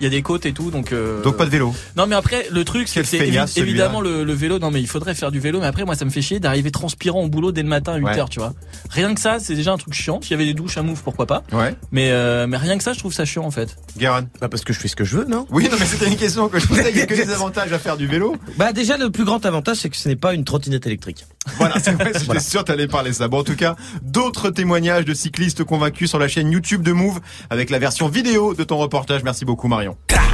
Il 0.00 0.04
y 0.04 0.06
a 0.06 0.10
des 0.10 0.22
côtes 0.22 0.46
et 0.46 0.52
tout, 0.52 0.70
donc. 0.70 0.92
euh, 0.92 1.22
Donc 1.22 1.36
pas 1.36 1.44
de 1.44 1.50
vélo. 1.50 1.74
Non, 1.96 2.06
mais 2.06 2.16
après, 2.16 2.46
le 2.50 2.64
truc, 2.64 2.88
c'est 2.88 3.02
que 3.02 3.06
c'est 3.06 3.18
évi- 3.18 3.58
évidemment 3.58 4.00
le, 4.00 4.24
le 4.24 4.32
vélo. 4.32 4.58
Non, 4.58 4.70
mais 4.70 4.80
il 4.80 4.86
faudrait 4.88 5.14
faire 5.14 5.30
du 5.30 5.38
vélo. 5.40 5.60
Mais 5.60 5.66
après, 5.66 5.84
moi, 5.84 5.94
ça 5.94 6.04
me 6.04 6.10
fait 6.10 6.22
chier 6.22 6.40
d'arriver 6.40 6.70
transpirant 6.70 7.22
au 7.22 7.28
boulot 7.28 7.52
dès 7.52 7.62
le 7.62 7.68
matin 7.68 7.92
à 7.92 7.96
8 7.96 8.04
Ouais. 8.04 8.18
heures, 8.18 8.28
tu 8.30 8.38
vois. 8.40 8.54
Rien 8.88 9.14
que 9.14 9.20
ça, 9.20 9.38
c'est 9.38 9.54
déjà 9.54 9.72
un 9.72 9.76
truc 9.78 9.92
chiant. 9.94 10.20
S'il 10.22 10.32
y 10.32 10.34
avait 10.34 10.46
des 10.46 10.54
douches 10.54 10.78
à 10.78 10.82
move, 10.82 11.02
pourquoi 11.04 11.26
pas. 11.26 11.42
Ouais. 11.52 11.74
Mais, 11.92 12.10
euh, 12.10 12.46
mais 12.46 12.56
rien 12.56 12.76
que 12.78 12.82
ça, 12.82 12.92
je 12.94 12.98
trouve 12.98 13.12
ça 13.12 13.24
chiant, 13.24 13.44
en 13.44 13.50
fait. 13.50 13.76
Guérin 13.98 14.22
Bah 14.40 14.48
parce 14.48 14.64
que 14.64 14.72
je 14.72 14.78
fais 14.80 14.88
ce 14.88 14.96
que 14.96 15.04
je 15.04 15.18
veux, 15.18 15.24
non? 15.26 15.46
Oui, 15.50 15.68
non, 15.70 15.76
mais 15.78 15.84
c'était 15.86 16.06
une 16.08 16.16
question 16.16 16.48
que 16.48 16.58
je 16.58 16.66
posais. 16.66 16.90
Il 16.90 16.96
y 16.96 17.02
a 17.02 17.06
que 17.06 17.14
des 17.14 17.30
avantages 17.30 17.72
à 17.72 17.78
faire 17.78 17.96
du 17.96 18.06
vélo. 18.06 18.36
Bah 18.56 18.72
déjà 18.72 18.96
le 18.96 19.10
plus 19.10 19.24
grand 19.24 19.44
avantage 19.44 19.76
c'est 19.78 19.90
que 19.90 19.96
ce 19.96 20.08
n'est 20.08 20.16
pas 20.16 20.32
une 20.34 20.44
trottinette 20.44 20.86
électrique. 20.86 21.26
Voilà, 21.58 21.78
c'est 21.78 21.92
vrai, 21.92 22.12
j'étais 22.18 22.40
sûr 22.40 22.60
que 22.60 22.66
t'allais 22.66 22.86
parler 22.88 23.12
ça. 23.12 23.28
Bon, 23.28 23.40
en 23.40 23.44
tout 23.44 23.56
cas, 23.56 23.76
d'autres 24.02 24.50
témoignages 24.50 25.04
de 25.04 25.14
cyclistes 25.14 25.64
convaincus 25.64 26.08
sur 26.10 26.18
la 26.18 26.28
chaîne 26.28 26.50
YouTube 26.50 26.82
de 26.82 26.92
Move 26.92 27.20
avec 27.50 27.70
la 27.70 27.78
version 27.78 28.08
vidéo 28.08 28.54
de 28.54 28.64
ton 28.64 28.76
reportage. 28.78 29.22
Merci 29.24 29.44
beaucoup, 29.44 29.68
Marion. 29.68 29.89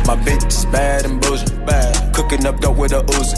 My 0.07 0.17
bitch 0.17 0.47
is 0.47 0.65
bad 0.67 1.05
and 1.05 1.21
bullshit, 1.21 1.67
bad. 1.67 2.06
Cooking 2.17 2.47
up 2.47 2.59
dope 2.61 2.79
with 2.79 2.95
a 2.95 3.05
Uzi. 3.13 3.35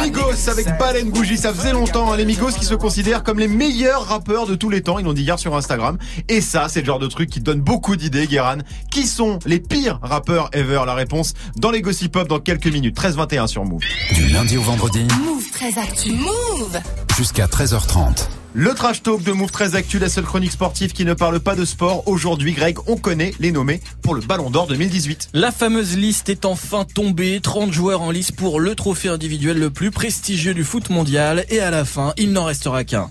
Migos 0.00 0.48
avec 0.48 0.78
Baleine 0.78 1.10
Gougie, 1.10 1.36
ça 1.36 1.52
faisait 1.52 1.72
longtemps, 1.72 2.12
hein, 2.12 2.16
les 2.16 2.24
Migos 2.24 2.52
qui 2.52 2.64
se 2.64 2.74
considèrent 2.74 3.24
comme 3.24 3.40
les 3.40 3.48
meilleurs 3.48 4.06
rappeurs 4.06 4.46
de 4.46 4.54
tous 4.54 4.70
les 4.70 4.82
temps, 4.82 5.00
ils 5.00 5.04
l'ont 5.04 5.12
dit 5.12 5.22
hier 5.22 5.36
sur 5.36 5.56
Instagram. 5.56 5.98
Et 6.28 6.40
ça, 6.40 6.68
c'est 6.68 6.78
le 6.78 6.86
genre 6.86 7.00
de 7.00 7.08
truc 7.08 7.28
qui 7.28 7.40
donne 7.40 7.60
beaucoup 7.60 7.96
d'idées, 7.96 8.28
Guéran. 8.28 8.58
Qui 8.92 9.08
sont 9.08 9.40
les 9.46 9.58
pires 9.58 9.98
rappeurs 10.00 10.48
ever? 10.52 10.82
La 10.86 10.94
réponse 10.94 11.34
dans 11.56 11.72
les 11.72 11.82
Gossip 11.82 12.12
Pop 12.12 12.28
dans 12.28 12.38
quelques 12.38 12.68
minutes. 12.68 12.96
13-21 12.96 13.48
sur 13.48 13.64
Move. 13.64 13.82
Du 14.14 14.28
lundi 14.28 14.56
au 14.56 14.62
vendredi, 14.62 15.08
Move 15.24 15.50
très 15.50 15.76
actu. 15.76 16.12
Move 16.12 16.80
jusqu'à 17.16 17.46
13h30. 17.46 18.28
Le 18.52 18.74
trash 18.74 19.04
talk 19.04 19.22
de 19.22 19.30
Move 19.30 19.52
13 19.52 19.76
Actu, 19.76 20.00
la 20.00 20.08
seule 20.08 20.24
chronique 20.24 20.50
sportive 20.50 20.92
qui 20.92 21.04
ne 21.04 21.14
parle 21.14 21.38
pas 21.38 21.54
de 21.54 21.64
sport. 21.64 22.08
Aujourd'hui, 22.08 22.52
Greg, 22.52 22.78
on 22.88 22.96
connaît 22.96 23.32
les 23.38 23.52
nommés 23.52 23.80
pour 24.02 24.12
le 24.12 24.20
Ballon 24.20 24.50
d'Or 24.50 24.66
2018. 24.66 25.28
La 25.34 25.52
fameuse 25.52 25.96
liste 25.96 26.28
est 26.28 26.44
enfin 26.44 26.84
tombée. 26.84 27.38
30 27.40 27.72
joueurs 27.72 28.02
en 28.02 28.10
pour 28.36 28.60
le 28.60 28.74
trophée 28.74 29.08
individuel 29.08 29.58
le 29.58 29.70
plus 29.70 29.90
prestigieux 29.90 30.52
du 30.52 30.64
foot 30.64 30.90
mondial. 30.90 31.46
Et 31.48 31.60
à 31.60 31.70
la 31.70 31.84
fin, 31.84 32.12
il 32.18 32.32
n'en 32.32 32.44
restera 32.44 32.84
qu'un. 32.84 33.10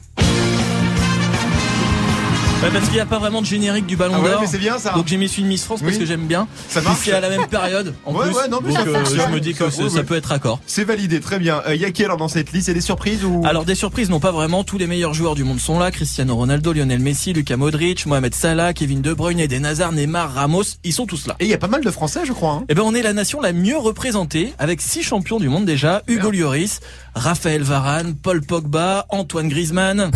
Ouais, 2.62 2.70
parce 2.74 2.86
qu'il 2.88 2.96
n'y 2.96 3.00
a 3.00 3.06
pas 3.06 3.20
vraiment 3.20 3.40
de 3.42 3.46
générique 3.46 3.86
du 3.86 3.96
Ballon 3.96 4.16
Ah 4.18 4.20
ouais, 4.22 4.32
d'Or. 4.32 4.42
mais 4.42 4.48
c'est 4.48 4.58
bien 4.58 4.78
ça. 4.78 4.92
Donc 4.92 5.08
j'ai 5.08 5.16
mis 5.16 5.30
celui 5.30 5.44
de 5.44 5.48
Miss 5.48 5.64
France 5.64 5.82
parce 5.82 5.98
que 5.98 6.06
j'aime 6.06 6.28
bien. 6.28 6.46
Ça 6.68 6.82
Puis 6.82 6.90
marche. 6.90 7.00
C'est 7.06 7.14
à 7.14 7.22
la 7.22 7.30
même 7.30 7.48
période 7.48 7.96
en 8.06 8.14
Ouais, 8.14 8.26
plus. 8.28 8.36
ouais, 8.36 8.48
non, 8.50 8.60
mais 8.62 8.74
Donc 8.74 8.78
ça 8.86 8.90
euh, 8.90 9.06
je 9.30 9.34
me 9.34 9.40
dis 9.40 9.54
que 9.54 9.70
Ça- 9.70 10.04
peut 10.04 10.16
être 10.18 10.26
raccord. 10.26 10.60
C'est 10.68 10.84
validé, 10.84 11.22
très 11.22 11.40
bien. 11.40 11.62
Il 11.70 11.78
y 11.80 11.86
a 11.86 11.92
qui 11.92 12.04
alors 12.04 12.18
dans 12.18 12.28
cette 12.28 12.52
liste? 12.52 12.68
Il 12.68 12.72
y 12.72 12.74
a 12.74 12.74
des 12.74 12.82
surprises 12.82 13.24
ou? 13.24 13.44
Alors 13.46 13.64
des 13.64 13.76
surprises 13.76 14.10
non 14.10 14.20
pas 14.20 14.32
vraiment, 14.34 14.66
tous 14.66 14.78
les 14.78 14.88
meilleurs 14.88 15.14
joueurs 15.14 15.36
du 15.36 15.46
monde 15.46 15.60
sont 15.62 15.80
là, 15.80 15.90
Cristiano 15.90 16.36
Ronaldo, 16.36 16.74
Lionel 16.74 17.00
Messi, 17.00 17.32
Luka 17.32 17.56
Modric, 17.56 18.06
Mohamed 18.06 18.36
Salah, 18.36 18.74
Kevin 18.74 19.02
De 19.02 19.14
Bruyne, 19.14 19.40
Eden 19.40 19.66
Hazard, 19.66 19.94
Neymar, 19.94 20.34
Ramos, 20.34 20.64
ils 20.84 20.94
sont 20.94 21.06
tous 21.06 21.28
là. 21.28 21.38
Et 21.40 21.46
il 21.46 21.50
y 21.50 21.54
a 21.54 21.58
pas 21.58 21.68
mal 21.70 21.82
de 21.82 21.92
Français, 21.92 22.22
je 22.26 22.34
crois. 22.34 22.52
hein. 22.56 22.64
Eh 22.68 22.76
ben 22.76 22.84
on 22.86 22.94
est 22.94 23.04
la 23.04 23.14
nation 23.14 23.40
la 23.40 23.54
mieux 23.54 23.78
représentée 23.78 24.54
avec 24.60 24.82
six 24.82 25.02
champions 25.04 25.40
du 25.40 25.48
monde 25.48 25.64
déjà, 25.64 26.02
Hugo 26.08 26.30
Lloris, 26.32 26.82
Raphaël 27.16 27.64
Varane, 27.64 28.16
Paul 28.16 28.42
Pogba, 28.42 29.06
Antoine 29.10 29.48
Griezmann. 29.48 30.12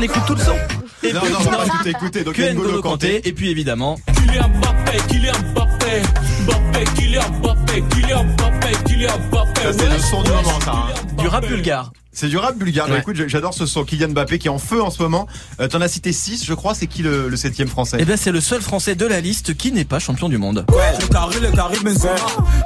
On 0.00 0.02
écoute 0.02 0.22
tout 0.26 0.34
le 0.34 0.40
son 0.40 0.54
Et 1.02 1.12
Non, 1.12 1.20
puis, 1.20 1.32
non, 1.32 1.38
on 1.46 1.50
va 1.50 1.90
écouter. 1.90 2.24
Donc 2.24 2.34
il 2.38 2.44
y 2.44 2.46
a 2.46 2.50
que 2.50 2.54
N'Golo 2.54 2.80
Kanté 2.82 3.20
et 3.28 3.32
puis 3.32 3.50
évidemment 3.50 3.98
Kylian 4.16 4.48
Mbappé, 4.48 4.98
Kylian 5.08 5.32
Mbappé, 5.52 6.02
Mbappé, 6.44 6.84
Kylian 6.96 7.22
Mbappé, 7.40 7.84
Kylian 7.90 8.24
Mbappé, 8.24 8.72
Kylian 8.86 9.18
Mbappé. 9.30 9.60
Ça, 9.62 9.72
c'est 9.72 9.88
le 9.90 9.98
son 9.98 10.22
du 10.22 10.30
moment, 10.30 10.60
ça. 10.64 10.72
hein. 10.72 11.16
du 11.18 11.28
rap 11.28 11.46
bulgare. 11.46 11.92
C'est 12.12 12.26
du 12.26 12.36
rap 12.38 12.56
bulgare. 12.58 12.88
Bah, 12.88 12.94
Ouais. 12.94 13.00
écoute, 13.00 13.14
j'adore 13.28 13.54
ce 13.54 13.66
son. 13.66 13.84
Kylian 13.84 14.08
Mbappé 14.08 14.38
qui 14.40 14.48
est 14.48 14.50
en 14.50 14.58
feu 14.58 14.82
en 14.82 14.90
ce 14.90 15.00
moment. 15.00 15.28
Euh, 15.60 15.68
T'en 15.68 15.80
as 15.80 15.86
cité 15.86 16.12
6, 16.12 16.44
je 16.44 16.54
crois. 16.54 16.74
C'est 16.74 16.88
qui 16.88 17.02
le, 17.02 17.28
le 17.28 17.36
septième 17.36 17.68
français? 17.68 17.98
Eh 18.00 18.04
ben 18.04 18.16
c'est 18.16 18.32
le 18.32 18.40
seul 18.40 18.60
français 18.62 18.96
de 18.96 19.06
la 19.06 19.20
liste 19.20 19.56
qui 19.56 19.70
n'est 19.70 19.84
pas 19.84 20.00
champion 20.00 20.28
du 20.28 20.36
monde. 20.36 20.64
Le 20.68 21.06
carré, 21.06 21.38
le 21.40 21.50
carré 21.52 21.76
Benzema. 21.84 22.14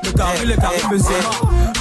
Le 0.02 0.12
carré, 0.12 0.46
le 0.46 0.56
carré 0.56 0.76
Benzema. 0.90 1.30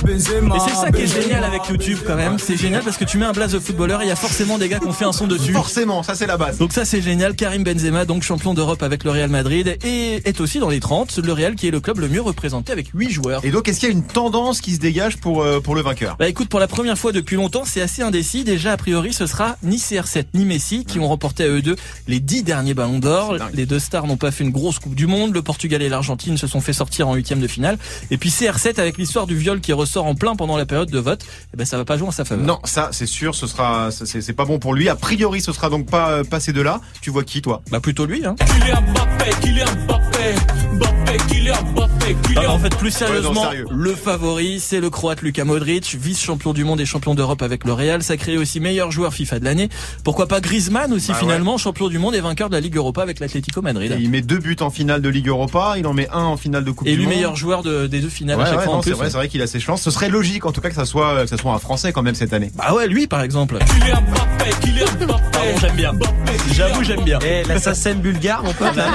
Benzema. 0.05 0.55
Et 0.57 0.59
c'est 0.59 0.75
ça 0.75 0.91
qui 0.91 1.01
est 1.03 1.21
génial 1.21 1.43
avec 1.45 1.65
YouTube 1.69 1.99
quand 2.05 2.15
même, 2.17 2.37
c'est 2.37 2.57
génial 2.57 2.83
parce 2.83 2.97
que 2.97 3.05
tu 3.05 3.17
mets 3.17 3.25
un 3.25 3.31
blaze 3.31 3.53
de 3.53 3.59
footballeur 3.59 4.01
et 4.01 4.05
il 4.05 4.09
y 4.09 4.11
a 4.11 4.15
forcément 4.17 4.57
des 4.57 4.67
gars 4.67 4.79
qui 4.79 4.87
ont 4.87 4.91
fait 4.93 5.05
un 5.05 5.13
son 5.13 5.27
dessus. 5.27 5.53
Forcément, 5.53 6.03
ça 6.03 6.15
c'est 6.15 6.27
la 6.27 6.35
base. 6.35 6.57
Donc 6.57 6.73
ça 6.73 6.83
c'est 6.83 7.01
génial, 7.01 7.35
Karim 7.35 7.63
Benzema 7.63 8.03
donc 8.03 8.23
champion 8.23 8.53
d'Europe 8.53 8.83
avec 8.83 9.05
le 9.05 9.11
Real 9.11 9.29
Madrid 9.29 9.77
et 9.85 10.21
est 10.27 10.41
aussi 10.41 10.59
dans 10.59 10.69
les 10.69 10.81
30, 10.81 11.17
le 11.23 11.31
Real 11.31 11.55
qui 11.55 11.69
est 11.69 11.71
le 11.71 11.79
club 11.79 11.99
le 11.99 12.09
mieux 12.09 12.21
représenté 12.21 12.73
avec 12.73 12.87
8 12.93 13.09
joueurs. 13.11 13.45
Et 13.45 13.51
donc, 13.51 13.69
est-ce 13.69 13.79
qu'il 13.79 13.87
y 13.87 13.91
a 13.91 13.95
une 13.95 14.03
tendance 14.03 14.59
qui 14.59 14.73
se 14.75 14.79
dégage 14.79 15.17
pour, 15.17 15.41
euh, 15.43 15.61
pour 15.61 15.75
le 15.75 15.81
vainqueur? 15.81 16.17
Bah 16.19 16.27
écoute, 16.27 16.49
pour 16.49 16.59
la 16.59 16.67
première 16.67 16.97
fois 16.97 17.13
depuis 17.13 17.37
longtemps, 17.37 17.52
c'est 17.65 17.81
assez 17.81 18.01
indécis. 18.01 18.43
Déjà, 18.43 18.71
a 18.71 18.77
priori, 18.77 19.13
ce 19.13 19.27
sera 19.27 19.57
ni 19.63 19.77
CR7 19.77 20.25
ni 20.33 20.45
Messi 20.45 20.85
qui 20.85 20.99
ont 20.99 21.07
remporté 21.07 21.43
à 21.43 21.47
eux 21.47 21.61
deux 21.61 21.75
les 22.07 22.19
10 22.19 22.43
derniers 22.43 22.73
ballons 22.73 22.99
d'or. 22.99 23.35
Les 23.53 23.65
deux 23.65 23.79
stars 23.79 24.07
n'ont 24.07 24.17
pas 24.17 24.31
fait 24.31 24.43
une 24.43 24.51
grosse 24.51 24.79
Coupe 24.79 24.95
du 24.95 25.07
Monde. 25.07 25.33
Le 25.33 25.41
Portugal 25.41 25.81
et 25.81 25.89
l'Argentine 25.89 26.37
se 26.37 26.47
sont 26.47 26.61
fait 26.61 26.73
sortir 26.73 27.07
en 27.07 27.15
huitième 27.15 27.39
de 27.39 27.47
finale. 27.47 27.77
Et 28.11 28.17
puis 28.17 28.29
CR7 28.29 28.79
avec 28.79 28.97
l'histoire 28.97 29.27
du 29.27 29.37
viol 29.37 29.61
qui 29.61 29.73
ressort 29.73 30.05
en 30.05 30.15
plein 30.15 30.35
pendant 30.35 30.57
la 30.57 30.65
période 30.65 30.89
de 30.89 30.99
vote, 30.99 31.25
eh 31.53 31.57
ben 31.57 31.65
ça 31.65 31.77
va 31.77 31.85
pas 31.85 31.97
jouer 31.97 32.07
en 32.07 32.11
sa 32.11 32.25
faveur. 32.25 32.45
Non, 32.45 32.59
ça 32.63 32.89
c'est 32.91 33.05
sûr, 33.05 33.35
ce 33.35 33.47
sera, 33.47 33.89
c'est 33.91 34.33
pas 34.33 34.45
bon 34.45 34.59
pour 34.59 34.73
lui. 34.73 34.89
A 34.89 34.95
priori, 34.95 35.41
ce 35.41 35.51
sera 35.51 35.69
donc 35.69 35.85
pas 35.89 36.09
euh, 36.11 36.23
pas 36.23 36.39
ces 36.39 36.53
deux-là. 36.53 36.81
Tu 37.01 37.11
vois 37.11 37.23
qui, 37.23 37.41
toi? 37.41 37.61
Bah 37.69 37.79
plutôt 37.79 38.05
lui, 38.05 38.25
hein. 38.25 38.35
Kylian 38.39 38.81
Mbappé, 38.81 39.31
Kylian 39.41 39.65
Mbappé. 39.85 40.72
Mbappé, 40.73 41.17
Mbappé, 41.73 41.91
mais 42.07 42.15
Kylian 42.35 42.53
en 42.53 42.59
fait, 42.59 42.75
plus 42.77 42.85
Ouais, 42.87 42.91
sérieusement, 42.91 43.33
non, 43.45 43.49
le 43.75 43.95
favori, 43.95 44.59
c'est 44.59 44.79
le 44.79 44.89
Croate 44.89 45.21
Luka 45.21 45.45
Modric, 45.45 45.95
vice-champion 45.99 46.53
du 46.53 46.63
monde 46.63 46.79
et 46.81 46.85
champion 46.85 47.15
d'Europe 47.15 47.41
avec 47.41 47.63
le 47.65 47.73
Real. 47.73 48.03
Ça 48.03 48.17
crée 48.17 48.37
aussi 48.37 48.59
meilleur 48.59 48.91
joueur 48.91 49.13
FIFA 49.13 49.39
de 49.39 49.45
l'année. 49.45 49.69
Pourquoi 50.03 50.27
pas 50.27 50.39
Griezmann 50.41 50.91
aussi 50.93 51.09
Bah 51.09 51.13
ouais. 51.15 51.19
finalement, 51.21 51.57
champion 51.57 51.87
du 51.89 51.99
monde 51.99 52.15
et 52.15 52.21
vainqueur 52.21 52.49
de 52.49 52.55
la 52.55 52.59
Ligue 52.61 52.75
Europa 52.77 53.01
avec 53.01 53.19
l'Atlético 53.19 53.61
Madrid. 53.61 53.91
Et 53.97 54.01
Il 54.01 54.09
met 54.09 54.21
deux 54.21 54.39
buts 54.39 54.55
en 54.61 54.69
finale 54.69 55.01
de 55.01 55.09
Ligue 55.09 55.27
Europa. 55.27 55.75
Il 55.77 55.85
en 55.87 55.93
met 55.93 56.09
un 56.11 56.23
en 56.23 56.37
finale 56.37 56.63
de 56.63 56.71
Coupe 56.71 56.87
Et 56.87 56.91
du 56.91 56.97
lui 56.97 57.05
Monde. 57.05 57.13
meilleur 57.15 57.35
joueur 57.35 57.63
de- 57.63 57.87
des 57.87 57.99
deux 58.01 58.09
finales 58.09 58.37
Ouais, 58.37 58.43
à 58.43 58.47
chaque 58.47 58.59
ouais, 58.59 58.65
fois 58.65 58.81
c'est 58.83 59.13
vrai, 59.13 59.27
qu'il 59.27 59.41
a 59.41 59.47
ses 59.47 59.59
chances. 59.59 59.81
Ce 59.81 59.91
serait 59.91 60.09
logique, 60.09 60.45
en 60.45 60.51
tout 60.51 60.61
cas, 60.61 60.69
que 60.69 60.75
ça 60.75 60.85
soit 60.85 61.23
que 61.23 61.27
ça 61.29 61.37
soit 61.37 61.53
un 61.53 61.59
Français 61.59 61.91
quand 61.93 62.01
même 62.03 62.15
cette 62.15 62.33
année. 62.33 62.51
Bah 62.55 62.73
ouais, 62.73 62.87
lui 62.87 63.07
par 63.07 63.21
exemple. 63.21 63.57
J'aime 65.61 65.75
bien. 65.75 65.91
J'avoue, 66.53 66.83
j'aime 66.83 67.03
bien. 67.03 67.19
Eh 67.25 67.43
l'assassin 67.47 67.93
bulgare 67.95 68.43
mon 68.43 68.53
pote 68.53 68.75
Là, 68.75 68.85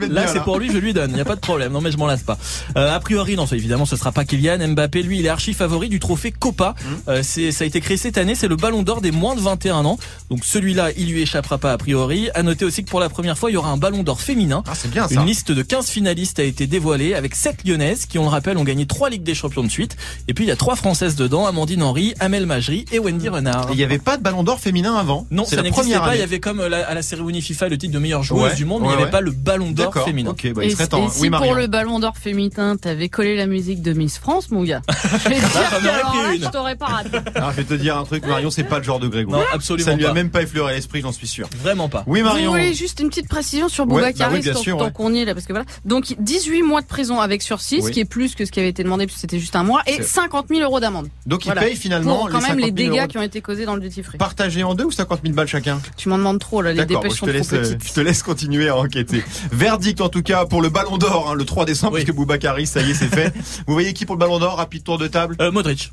là, 0.00 0.06
bien, 0.08 0.26
c'est 0.26 0.42
pour 0.42 0.58
lui, 0.58 0.70
je 0.72 0.78
lui 0.78 0.87
donne. 0.92 1.16
Y 1.16 1.20
a 1.20 1.24
pas 1.24 1.34
de 1.36 1.40
problème. 1.40 1.72
Non, 1.72 1.80
mais 1.80 1.90
je 1.92 1.96
m'en 1.96 2.06
lasse 2.06 2.22
pas. 2.22 2.38
Euh, 2.76 2.94
a 2.94 3.00
priori, 3.00 3.36
non, 3.36 3.46
ça, 3.46 3.56
évidemment, 3.56 3.86
ce 3.86 3.96
sera 3.96 4.12
pas 4.12 4.24
Kylian 4.24 4.58
Mbappé. 4.68 5.02
Lui, 5.02 5.18
il 5.18 5.26
est 5.26 5.28
archi 5.28 5.54
favori 5.54 5.88
du 5.88 6.00
trophée 6.00 6.32
Copa. 6.32 6.74
Mmh. 6.78 7.10
Euh, 7.10 7.20
c'est, 7.22 7.52
ça 7.52 7.64
a 7.64 7.66
été 7.66 7.80
créé 7.80 7.96
cette 7.96 8.18
année. 8.18 8.34
C'est 8.34 8.48
le 8.48 8.56
Ballon 8.56 8.82
d'Or 8.82 9.00
des 9.00 9.10
moins 9.10 9.34
de 9.34 9.40
21 9.40 9.84
ans. 9.84 9.98
Donc 10.30 10.44
celui-là, 10.44 10.90
il 10.96 11.10
lui 11.12 11.22
échappera 11.22 11.58
pas 11.58 11.72
a 11.72 11.78
priori. 11.78 12.30
À 12.34 12.42
noter 12.42 12.64
aussi 12.64 12.84
que 12.84 12.90
pour 12.90 13.00
la 13.00 13.08
première 13.08 13.36
fois, 13.38 13.50
il 13.50 13.54
y 13.54 13.56
aura 13.56 13.70
un 13.70 13.76
Ballon 13.76 14.02
d'Or 14.02 14.20
féminin. 14.20 14.62
Ah, 14.66 14.72
c'est 14.74 14.90
bien 14.90 15.08
ça. 15.08 15.14
Une 15.20 15.26
liste 15.26 15.52
de 15.52 15.62
15 15.62 15.88
finalistes 15.88 16.38
a 16.38 16.44
été 16.44 16.66
dévoilée 16.66 17.14
avec 17.14 17.34
7 17.34 17.64
lyonnaises 17.66 18.06
qui, 18.06 18.18
on 18.18 18.22
le 18.24 18.28
rappelle, 18.28 18.56
ont 18.58 18.64
gagné 18.64 18.86
3 18.86 19.10
Ligues 19.10 19.22
des 19.22 19.34
Champions 19.34 19.62
de 19.64 19.70
suite. 19.70 19.96
Et 20.28 20.34
puis, 20.34 20.44
il 20.44 20.48
y 20.48 20.52
a 20.52 20.56
3 20.56 20.76
françaises 20.76 21.16
dedans, 21.16 21.46
Amandine 21.46 21.82
Henry, 21.82 22.14
Amel 22.20 22.46
Majri 22.46 22.84
et 22.92 22.98
Wendy 22.98 23.28
Renard. 23.28 23.68
Et 23.70 23.72
Il 23.72 23.76
n'y 23.76 23.84
avait 23.84 23.98
pas 23.98 24.16
de 24.16 24.22
Ballon 24.22 24.42
d'Or 24.42 24.60
féminin 24.60 24.94
avant. 24.96 25.26
Non, 25.30 25.44
c'est 25.44 25.50
ça 25.50 25.56
la 25.56 25.62
n'existait 25.62 25.82
première 25.92 26.02
pas. 26.04 26.16
Il 26.16 26.20
y 26.20 26.22
avait 26.22 26.40
comme 26.40 26.60
euh, 26.60 26.68
la- 26.68 26.86
à 26.88 26.94
la 26.94 27.02
cérémonie 27.02 27.42
FIFA 27.42 27.68
le 27.68 27.78
titre 27.78 27.92
de 27.92 27.98
meilleure 27.98 28.22
joueuse 28.22 28.42
Ouais, 28.42 28.54
du 28.54 28.64
monde, 28.64 28.82
mais 28.82 28.88
il 28.88 28.90
ouais, 28.90 28.96
n'y 28.96 29.02
avait 29.02 29.04
ouais. 29.06 29.10
pas 29.10 29.20
le 29.20 29.30
Ballon 29.30 29.70
d'Or 29.70 29.94
féminin. 30.04 30.34
Bah, 30.54 30.64
et 30.64 30.70
et 30.80 30.82
hein. 30.94 31.08
si 31.10 31.22
Oui, 31.22 31.30
pour 31.30 31.54
le 31.54 31.66
Ballon 31.66 31.98
d'Or 31.98 32.16
féminin, 32.16 32.76
t'avais 32.76 33.08
collé 33.08 33.36
la 33.36 33.46
musique 33.46 33.82
de 33.82 33.92
Miss 33.92 34.18
France, 34.18 34.50
mon 34.50 34.62
gars, 34.64 34.80
je 35.24 35.28
vais 35.28 35.34
te 35.36 35.40
dire 35.40 35.70
que 35.70 35.86
alors 35.88 36.14
là, 36.14 36.34
je 36.40 36.48
t'aurais 36.50 36.76
pas 36.76 36.86
raté. 36.86 37.18
Alors, 37.34 37.52
je 37.52 37.56
vais 37.56 37.64
te 37.64 37.74
dire 37.74 37.96
un 37.96 38.04
truc, 38.04 38.26
Marion, 38.26 38.50
c'est 38.50 38.64
pas 38.64 38.78
le 38.78 38.84
genre 38.84 38.98
de 39.00 39.08
Grégo. 39.08 39.32
Non, 39.32 39.42
absolument 39.52 39.84
Ça 39.90 39.96
lui 39.96 40.04
a 40.04 40.08
pas. 40.08 40.14
même 40.14 40.30
pas 40.30 40.42
effleuré 40.42 40.74
l'esprit, 40.74 41.00
j'en 41.02 41.12
suis 41.12 41.26
sûr. 41.26 41.48
Vraiment 41.62 41.88
pas. 41.88 42.04
Oui, 42.06 42.20
Vous 42.20 42.26
Marion. 42.26 42.50
voulez 42.50 42.74
juste 42.74 43.00
une 43.00 43.08
petite 43.08 43.28
précision 43.28 43.68
sur 43.68 43.84
Ouais, 43.84 44.02
bah 44.02 44.08
Boubacaris 44.08 44.34
oui, 44.36 44.40
bien 44.42 44.52
tant, 44.52 44.84
ouais. 44.84 44.92
qu'on 44.92 45.12
y 45.14 45.20
est 45.20 45.24
là 45.24 45.34
parce 45.34 45.46
que 45.46 45.52
voilà. 45.52 45.66
Donc 45.84 46.14
18 46.18 46.62
mois 46.62 46.80
de 46.82 46.86
prison 46.86 47.20
avec 47.20 47.42
sursis, 47.42 47.76
Oui. 47.80 47.82
ce 47.86 47.90
qui 47.90 48.00
est 48.00 48.04
plus 48.04 48.34
que 48.34 48.44
ce 48.44 48.50
qui 48.52 48.60
avait 48.60 48.68
été 48.68 48.82
demandé 48.82 49.06
puisque 49.06 49.20
c'était 49.20 49.38
juste 49.38 49.56
un 49.56 49.62
mois, 49.64 49.82
et 49.86 49.96
C'est- 49.96 50.02
50 50.04 50.46
000 50.48 50.60
euros 50.62 50.80
d'amende. 50.80 51.08
Donc, 51.26 51.44
il 51.44 51.46
Voilà. 51.46 51.62
paye 51.62 51.76
finalement 51.76 52.16
Pour 52.18 52.30
quand 52.30 52.38
les 52.40 52.48
même 52.48 52.58
les 52.58 52.64
50 52.66 52.78
000 52.78 52.90
dégâts 52.96 53.06
qui 53.08 53.18
ont 53.18 53.22
été 53.22 53.40
causés 53.40 53.64
dans 53.66 53.74
le 53.74 53.80
duty 53.80 54.02
free. 54.02 54.18
partagés 54.18 54.62
en 54.64 54.74
deux 54.74 54.84
ou 54.84 54.90
50 54.90 55.20
000 55.22 55.34
balles 55.34 55.46
chacun 55.48 55.80
Tu 55.96 56.08
m'en 56.08 56.18
demandes 56.18 56.38
trop 56.40 56.62
là, 56.62 56.72
les 56.72 56.84
dépêches 56.84 57.02
bon, 57.02 57.10
sont 57.10 57.26
trop 57.26 57.34
euh, 57.54 57.60
petites. 57.62 57.86
je 57.88 57.92
te 57.92 58.00
laisse 58.00 58.22
continuer 58.22 58.68
à 58.68 58.76
enquêter. 58.76 59.22
Verdict 59.52 60.00
en 60.00 60.08
tout 60.08 60.22
cas 60.22 60.44
pour 60.46 60.62
le 60.62 60.67
Ballon 60.70 60.98
d'Or, 60.98 61.30
hein, 61.30 61.34
le 61.34 61.44
3 61.44 61.64
décembre, 61.64 61.94
Oui. 61.94 62.02
puisque 62.04 62.16
Boubacaris, 62.16 62.66
ça 62.66 62.80
y 62.80 62.90
est, 62.90 62.94
c'est 62.94 63.08
fait. 63.08 63.32
Vous 63.66 63.72
voyez 63.72 63.92
qui 63.92 64.06
pour 64.06 64.14
le 64.16 64.20
Ballon 64.20 64.38
d'Or 64.38 64.56
Rapide 64.56 64.84
tour 64.84 64.98
de 64.98 65.06
table. 65.06 65.36
Euh, 65.40 65.50
Modric. 65.50 65.92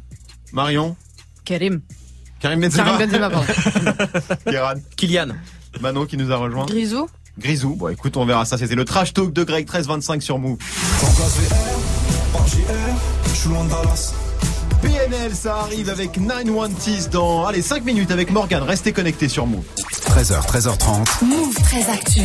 Marion 0.54 0.96
Karim. 1.44 1.82
Karim 2.40 2.60
Benzema. 2.60 2.84
Karim 2.84 2.98
Benzema, 3.10 3.30
pardon. 3.30 4.80
Kylian. 4.98 5.28
Manon 5.82 6.06
qui 6.06 6.18
nous 6.18 6.32
a 6.32 6.36
rejoint. 6.38 6.66
Grisou. 6.66 7.08
Grisou. 7.38 7.76
Bon, 7.76 7.90
écoute, 7.90 8.16
on 8.18 8.26
verra 8.26 8.46
ça. 8.46 8.58
C'était 8.58 8.76
le 8.76 8.86
trash 8.86 9.14
talk 9.14 9.34
de 9.34 9.44
Greg 9.44 9.66
1325 9.66 10.22
sur 10.24 10.40
Move. 10.40 10.58
PNL, 14.82 15.34
ça 15.34 15.56
arrive 15.58 15.90
avec 15.90 16.18
910 16.20 17.10
dans, 17.10 17.46
allez, 17.46 17.62
5 17.62 17.84
minutes 17.84 18.12
avec 18.12 18.32
Morgan. 18.32 18.64
Restez 18.64 18.92
connectés 18.92 19.30
sur 19.30 19.48
Move. 19.48 19.64
13h, 20.06 20.46
13h30. 20.48 21.26
Move 21.26 21.54
très 21.56 21.90
actu. 21.90 22.22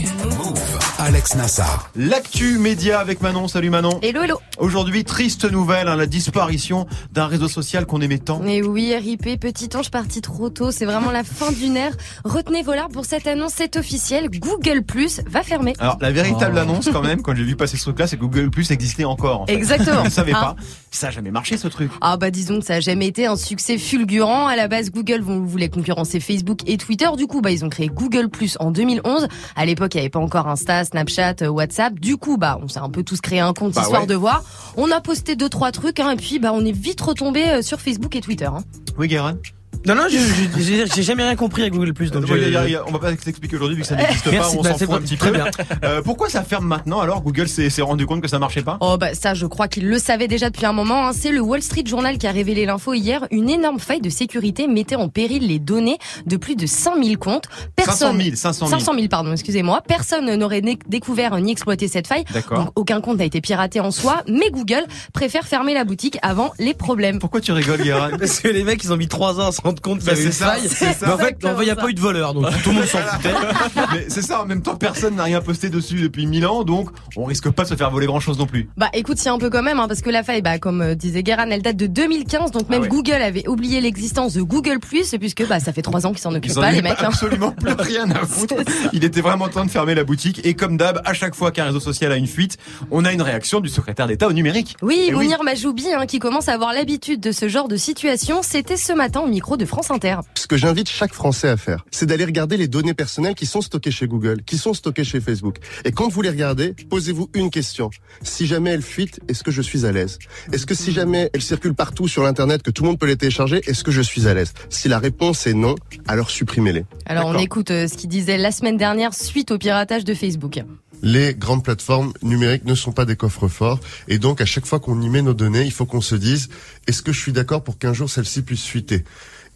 Alex 0.99 1.35
Nassar. 1.35 1.91
L'actu 1.97 2.59
média 2.59 3.01
avec 3.01 3.21
Manon. 3.21 3.49
Salut 3.49 3.71
Manon. 3.71 3.99
Hello, 4.03 4.23
hello. 4.23 4.41
Aujourd'hui, 4.59 5.05
triste 5.05 5.51
nouvelle, 5.51 5.89
hein, 5.89 5.97
la 5.97 6.07
disparition 6.07 6.87
d'un 7.13 7.27
réseau 7.27 7.49
social 7.49 7.87
qu'on 7.87 8.01
aimait 8.01 8.19
tant. 8.19 8.43
Et 8.45 8.63
oui, 8.63 8.95
RIP, 8.95 9.41
petit 9.41 9.69
ange 9.77 9.91
parti 9.91 10.21
trop 10.21 10.51
tôt, 10.51 10.71
c'est 10.71 10.85
vraiment 10.85 11.11
la 11.11 11.25
fin 11.25 11.51
d'une 11.53 11.77
ère. 11.77 11.93
Retenez 12.25 12.63
vos 12.63 12.75
larmes 12.75 12.93
pour 12.93 13.05
cette 13.07 13.27
annonce, 13.27 13.53
c'est 13.57 13.77
officiel, 13.77 14.29
Google 14.31 14.83
Plus 14.83 15.21
va 15.27 15.43
fermer. 15.43 15.73
Alors, 15.79 15.97
la 16.01 16.11
véritable 16.13 16.55
Oh. 16.59 16.61
annonce, 16.61 16.89
quand 16.93 17.03
même, 17.03 17.23
quand 17.23 17.35
j'ai 17.35 17.45
vu 17.45 17.57
passer 17.57 17.77
ce 17.77 17.83
truc-là, 17.85 18.07
c'est 18.07 18.17
que 18.17 18.23
Google 18.23 18.51
Plus 18.51 18.71
existait 18.71 19.05
encore. 19.05 19.43
en 19.43 19.47
fait. 19.47 19.55
Exactement. 19.55 20.01
Je 20.01 20.05
ne 20.07 20.11
savais 20.11 20.33
Ah. 20.35 20.55
pas. 20.55 20.57
Ça 20.91 21.09
a 21.09 21.11
jamais 21.11 21.31
marché, 21.31 21.57
ce 21.57 21.69
truc. 21.69 21.91
Ah 22.01 22.17
bah 22.17 22.31
disons 22.31 22.61
que 22.61 22.67
ça 22.67 22.75
a 22.75 22.81
jamais 22.81 23.07
été 23.07 23.27
un 23.27 23.37
succès 23.37 23.79
fulgurant. 23.79 24.47
À 24.47 24.57
la 24.57 24.69
base, 24.69 24.91
Google 24.91 25.21
voulait 25.23 25.69
concurrencer 25.69 26.21
Facebook 26.21 26.61
et 26.67 26.77
Twitter. 26.77 27.09
Du 27.17 27.27
coup, 27.27 27.41
bah 27.41 27.51
ils 27.51 27.65
ont 27.65 27.69
créé 27.71 27.89
Google 27.89 28.29
Plus 28.29 28.57
en 28.61 28.71
2011. 28.71 29.27
À 29.57 29.65
l'époque, 29.65 29.95
il 29.95 29.99
n'y 29.99 30.01
avait 30.03 30.11
pas 30.11 30.19
encore 30.19 30.47
Insta, 30.49 30.85
Snapchat, 30.85 31.37
euh, 31.43 31.49
WhatsApp. 31.49 31.99
Du 31.99 32.19
coup, 32.19 32.37
bah 32.37 32.59
on 32.63 32.69
s'est 32.69 32.81
un 32.81 32.91
peu 32.91 33.03
tous 33.03 33.21
créé 33.23 33.41
un 33.41 33.55
compte 33.55 33.73
Bah 33.73 33.81
histoire 33.83 34.03
ouais. 34.03 34.07
de 34.07 34.15
voir. 34.15 34.45
On 34.77 34.91
a 34.91 35.01
posté 35.01 35.37
deux 35.37 35.49
trois 35.49 35.73
trucs, 35.73 35.99
hein, 36.01 36.11
et 36.11 36.17
puis 36.17 36.39
bah 36.39 36.51
on 36.55 36.65
est 36.65 36.73
vite 36.77 37.01
retombé 37.01 37.47
euh, 37.49 37.63
sur 37.63 37.81
Facebook 37.81 38.15
et 38.17 38.21
Twitter. 38.21 38.45
hein. 38.47 38.63
Oui, 38.99 39.09
Guérin 39.09 39.39
Non, 39.87 39.95
non, 39.95 40.03
je- 40.11 40.19
je- 40.61 40.93
j'ai 40.95 41.03
jamais 41.03 41.23
rien 41.23 41.37
compris 41.37 41.63
à 41.63 41.71
Google 41.71 41.95
Plus. 41.95 42.11
Donc 42.11 42.25
Ouais, 42.29 42.39
je- 42.39 42.51
y 42.51 42.57
a- 42.57 42.69
y 42.69 42.75
a- 42.77 42.85
on 42.87 42.91
va 42.93 42.99
pas 42.99 43.13
t'expliquer 43.15 43.57
aujourd'hui 43.57 43.77
vu 43.77 43.83
que 43.83 43.89
ça 43.89 43.97
n'existe 43.97 44.25
pas, 44.25 44.31
Merci, 44.33 44.57
on 44.59 44.63
bah, 44.63 44.73
s'en 44.73 44.79
fout 44.79 44.91
un 44.95 45.01
petit 45.01 45.17
très 45.17 45.31
peu. 45.31 45.37
bien. 45.37 45.47
Euh, 45.85 46.03
pourquoi 46.03 46.29
ça 46.29 46.43
ferme 46.43 46.67
maintenant 46.67 47.01
alors 47.01 47.23
Google 47.23 47.49
s'est 47.49 47.71
rendu 47.81 48.05
compte 48.05 48.21
que 48.21 48.29
ça 48.29 48.39
marchait 48.39 48.61
pas? 48.63 48.77
Oh 48.81 48.99
bah 48.99 49.15
ça 49.15 49.33
je 49.33 49.47
crois 49.47 49.67
qu'il 49.69 49.89
le 49.89 49.99
savait 49.99 50.29
déjà 50.29 50.51
depuis 50.51 50.67
un 50.67 50.75
moment. 50.75 51.09
hein. 51.09 51.13
C'est 51.15 51.33
le 51.33 51.41
Wall 51.41 51.63
Street 51.63 51.85
Journal 51.87 52.19
qui 52.19 52.27
a 52.27 52.31
révélé 52.31 52.67
l'info 52.67 52.93
hier. 52.93 53.27
Une 53.31 53.49
énorme 53.49 53.79
faille 53.79 54.03
de 54.03 54.11
sécurité 54.11 54.69
mettait 54.69 54.97
en 54.97 55.09
péril 55.09 55.47
les 55.47 55.59
données 55.59 55.97
de 56.27 56.37
plus 56.37 56.57
de 56.57 56.67
100 56.67 57.03
000 57.03 57.17
comptes. 57.17 57.47
500 57.83 58.13
000, 58.15 58.37
500 58.37 58.67
000. 58.67 58.79
500 58.79 58.93
000, 58.95 59.09
pardon, 59.09 59.33
excusez-moi. 59.33 59.81
Personne 59.89 60.35
n'aurait 60.35 60.63
découvert 60.89 61.39
ni 61.41 61.53
exploité 61.53 61.89
cette 61.89 62.07
faille. 62.07 62.25
D'accord. 62.35 62.59
Donc 62.59 62.69
aucun 62.77 63.01
compte 63.01 63.17
n'a 63.19 63.25
été 63.25 63.41
piraté 63.41 63.81
en 63.81 63.91
soi. 63.91 64.23
Mais 64.29 64.51
Google 64.51 64.85
préfère 65.15 65.47
fermer 65.47 65.73
la 65.73 65.85
boutique 65.85 66.19
avant 66.21 66.53
les 66.59 66.75
problèmes. 66.75 67.19
Pourquoi 67.19 67.41
tu 67.41 67.53
rigoles 67.53 67.81
Guérin? 67.83 68.11
Parce 68.19 68.41
que 68.41 68.49
les 68.49 68.63
mecs, 68.65 68.85
ils 68.85 68.93
ont 68.93 68.97
mis 68.99 69.09
3 69.09 69.41
ans 69.41 69.47
à 69.49 69.53
se 69.61 69.65
rendre 69.67 69.81
compte 69.83 69.99
qu'il 70.01 70.09
y 70.09 70.11
Bah, 70.11 70.13
avait 70.13 70.25
une 70.25 70.33
c'est 70.33 70.39
ça, 70.45 70.47
faille. 70.47 70.63
Mais 71.03 71.09
en 71.09 71.19
fait, 71.19 71.45
en 71.45 71.57
fait, 71.57 71.63
il 71.63 71.65
n'y 71.65 71.71
a 71.71 71.77
pas 71.77 71.89
eu 71.89 71.95
de 71.95 72.01
voleur, 72.01 72.35
donc 72.35 72.47
tout 72.63 72.71
le 72.71 72.77
monde 72.77 72.85
s'en 72.87 72.99
foutait. 72.99 73.35
Mais 73.93 74.05
c'est 74.09 74.23
ça, 74.23 74.43
en 74.43 74.47
même 74.47 74.63
temps 74.63 74.77
personne 74.77 75.17
n'a 75.17 75.25
rien 75.25 75.41
posté 75.41 75.69
dessus 75.69 76.01
depuis 76.01 76.27
1000 76.27 76.47
ans 76.47 76.65
donc 76.65 76.91
on 77.17 77.25
risque 77.25 77.49
pas 77.51 77.65
de 77.65 77.69
se 77.69 77.75
faire 77.75 77.91
voler 77.91 78.07
grand 78.07 78.21
chose 78.21 78.39
non 78.39 78.47
plus. 78.47 78.69
Bah 78.77 78.89
écoute, 78.93 79.19
c'est 79.19 79.29
un 79.29 79.39
peu 79.39 79.51
quand 79.51 79.63
même, 79.63 79.79
hein, 79.79 79.89
parce 79.89 80.01
que 80.03 80.11
la 80.11 80.23
faille, 80.23 80.43
bah, 80.43 80.59
comme 80.59 80.81
euh, 80.83 80.95
disait 80.95 81.23
Guérin, 81.23 81.49
elle 81.51 81.63
date 81.63 81.77
de 81.77 81.87
2015, 81.87 82.51
donc 82.51 82.69
même 82.69 82.81
Ah 82.81 82.83
ouais. 82.85 82.89
Google 82.89 83.13
avait 83.23 83.47
oublié 83.49 83.81
l'existence 83.81 84.35
de 84.35 84.43
Google+, 84.43 84.79
puisque 84.81 85.47
bah, 85.49 85.61
ça 85.61 85.73
fait 85.73 85.83
trois 85.83 86.07
ans 86.07 86.11
qu'ils 86.11 86.21
s'en 86.21 86.31
occupent 86.35 86.53
Ils 86.53 86.59
en 86.59 86.63
pas, 86.63 86.73
les 86.73 86.83
mecs. 86.83 86.93
hein. 87.01 87.09
absolument 87.09 87.53
plus 87.53 87.73
rien 87.79 88.11
à 88.11 88.25
foutre. 88.27 88.55
Il 88.93 89.05
était 89.05 89.21
vraiment 89.21 89.49
temps 89.49 89.65
de 89.65 89.71
fermer 89.71 89.95
la 89.95 90.05
boutique 90.05 90.41
et 90.45 90.55
comme 90.55 90.77
d'hab, 90.77 91.01
à 91.05 91.13
chaque 91.15 91.35
fois 91.35 91.51
qu'un 91.51 91.65
réseau 91.65 91.81
social 91.81 92.13
a 92.13 92.17
une 92.17 92.27
fuite, 92.27 92.57
on 92.91 93.05
a 93.05 93.13
une 93.13 93.23
réaction 93.23 93.61
du 93.61 93.69
secrétaire 93.69 94.07
d'État 94.07 94.27
au 94.29 94.33
numérique. 94.33 94.77
Oui, 94.83 95.07
Et 95.09 95.13
Mounir 95.13 95.43
Majoubi, 95.43 95.87
hein, 95.93 96.07
qui 96.07 96.19
commence 96.19 96.49
à 96.49 96.55
avoir 96.55 96.73
l'habitude 96.73 97.21
de 97.21 97.33
ce 97.33 97.49
genre 97.49 97.69
de 97.69 97.77
situation, 97.77 98.41
c'était 98.43 98.77
ce 98.77 98.93
matin 98.93 99.21
au 99.21 99.27
micro 99.29 99.50
de 99.57 99.65
France 99.65 99.91
Inter. 99.91 100.17
Ce 100.35 100.47
que 100.47 100.57
j'invite 100.57 100.89
chaque 100.89 101.13
Français 101.13 101.49
à 101.49 101.57
faire, 101.57 101.85
c'est 101.91 102.07
d'aller 102.07 102.25
regarder 102.25 102.57
les 102.57 102.69
données 102.69 102.95
personnelles 102.95 103.35
qui 103.35 103.47
sont 103.47 103.61
stockées 103.61 103.91
chez 103.91 104.07
Google, 104.07 104.43
qui 104.43 104.59
sont 104.59 104.75
stockées 104.75 105.05
chez 105.05 105.21
Facebook. 105.21 105.57
Et 105.85 105.93
quand 105.93 106.09
vous 106.09 106.23
les 106.23 106.31
regardez, 106.31 106.75
posez-vous 106.89 107.31
une 107.35 107.51
question. 107.51 107.91
Si 108.23 108.47
jamais 108.47 108.71
elles 108.71 108.83
fuitent, 108.83 109.21
est-ce 109.29 109.43
que 109.43 109.51
je 109.51 109.63
suis 109.63 109.87
à 109.87 109.93
l'aise? 109.93 110.19
Est-ce 110.53 110.67
que 110.67 110.75
si 110.75 110.93
jamais 110.93 111.31
elles 111.33 111.43
circulent 111.43 111.75
partout 111.75 112.09
sur 112.09 112.23
l'Internet, 112.23 112.63
que 112.63 112.71
tout 112.71 112.83
le 112.83 112.89
monde 112.89 112.99
peut 112.99 113.07
les 113.07 113.17
télécharger, 113.17 113.61
est-ce 113.67 113.85
que 113.85 113.91
je 113.91 114.03
suis 114.03 114.27
à 114.27 114.35
l'aise? 114.35 114.53
Si 114.69 114.89
la 114.89 114.99
réponse 114.99 115.47
est 115.47 115.55
non, 115.55 115.75
alors 116.07 116.31
supprimez-les. 116.31 116.85
Alors 117.07 117.27
on 117.27 117.39
écoute 117.39 117.71
euh, 117.71 117.89
ce 117.89 117.97
qu'il 117.97 118.09
disait 118.09 118.39
la 118.39 118.53
semaine 118.53 118.77
dernière 118.77 119.15
suite 119.15 119.51
au 119.51 119.59
piratage 119.59 120.05
de 120.05 120.15
Facebook. 120.15 120.61
Les 121.03 121.35
grandes 121.35 121.65
plateformes 121.65 122.13
numériques 122.23 122.67
ne 122.67 122.75
sont 122.75 122.93
pas 122.93 123.07
des 123.07 123.17
coffres 123.17 123.49
forts 123.49 123.81
et 124.07 124.19
donc 124.19 124.41
à 124.41 124.45
chaque 124.45 124.67
fois 124.67 124.81
qu'on 124.81 125.01
y 125.01 125.09
met 125.09 125.23
nos 125.23 125.33
données, 125.33 125.65
il 125.65 125.73
faut 125.73 125.87
qu'on 125.87 126.03
se 126.03 126.15
dise 126.15 126.51
est-ce 126.87 127.03
que 127.03 127.13
je 127.13 127.19
suis 127.19 127.33
d'accord 127.33 127.65
pour 127.65 127.79
qu'un 127.79 127.95
jour 127.95 128.11
celle-ci 128.11 128.43
puisse 128.43 128.65
fuiter? 128.65 129.05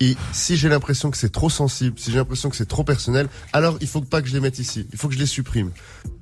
Et 0.01 0.17
si 0.33 0.57
j'ai 0.57 0.69
l'impression 0.69 1.11
que 1.11 1.17
c'est 1.17 1.31
trop 1.33 1.51
sensible, 1.51 1.99
si 1.99 2.11
j'ai 2.11 2.19
l'impression 2.19 2.51
que 2.51 2.57
c'est 2.57 2.67
trop 2.69 2.85
personnel, 2.85 3.29
alors 3.53 3.77
il 3.81 3.87
faut 3.87 4.01
pas 4.01 4.21
que 4.23 4.29
je 4.29 4.35
les 4.35 4.41
mette 4.41 4.59
ici. 4.59 4.87
Il 4.93 4.99
faut 4.99 5.09
que 5.09 5.15
je 5.15 5.19
les 5.19 5.27
supprime. 5.27 5.71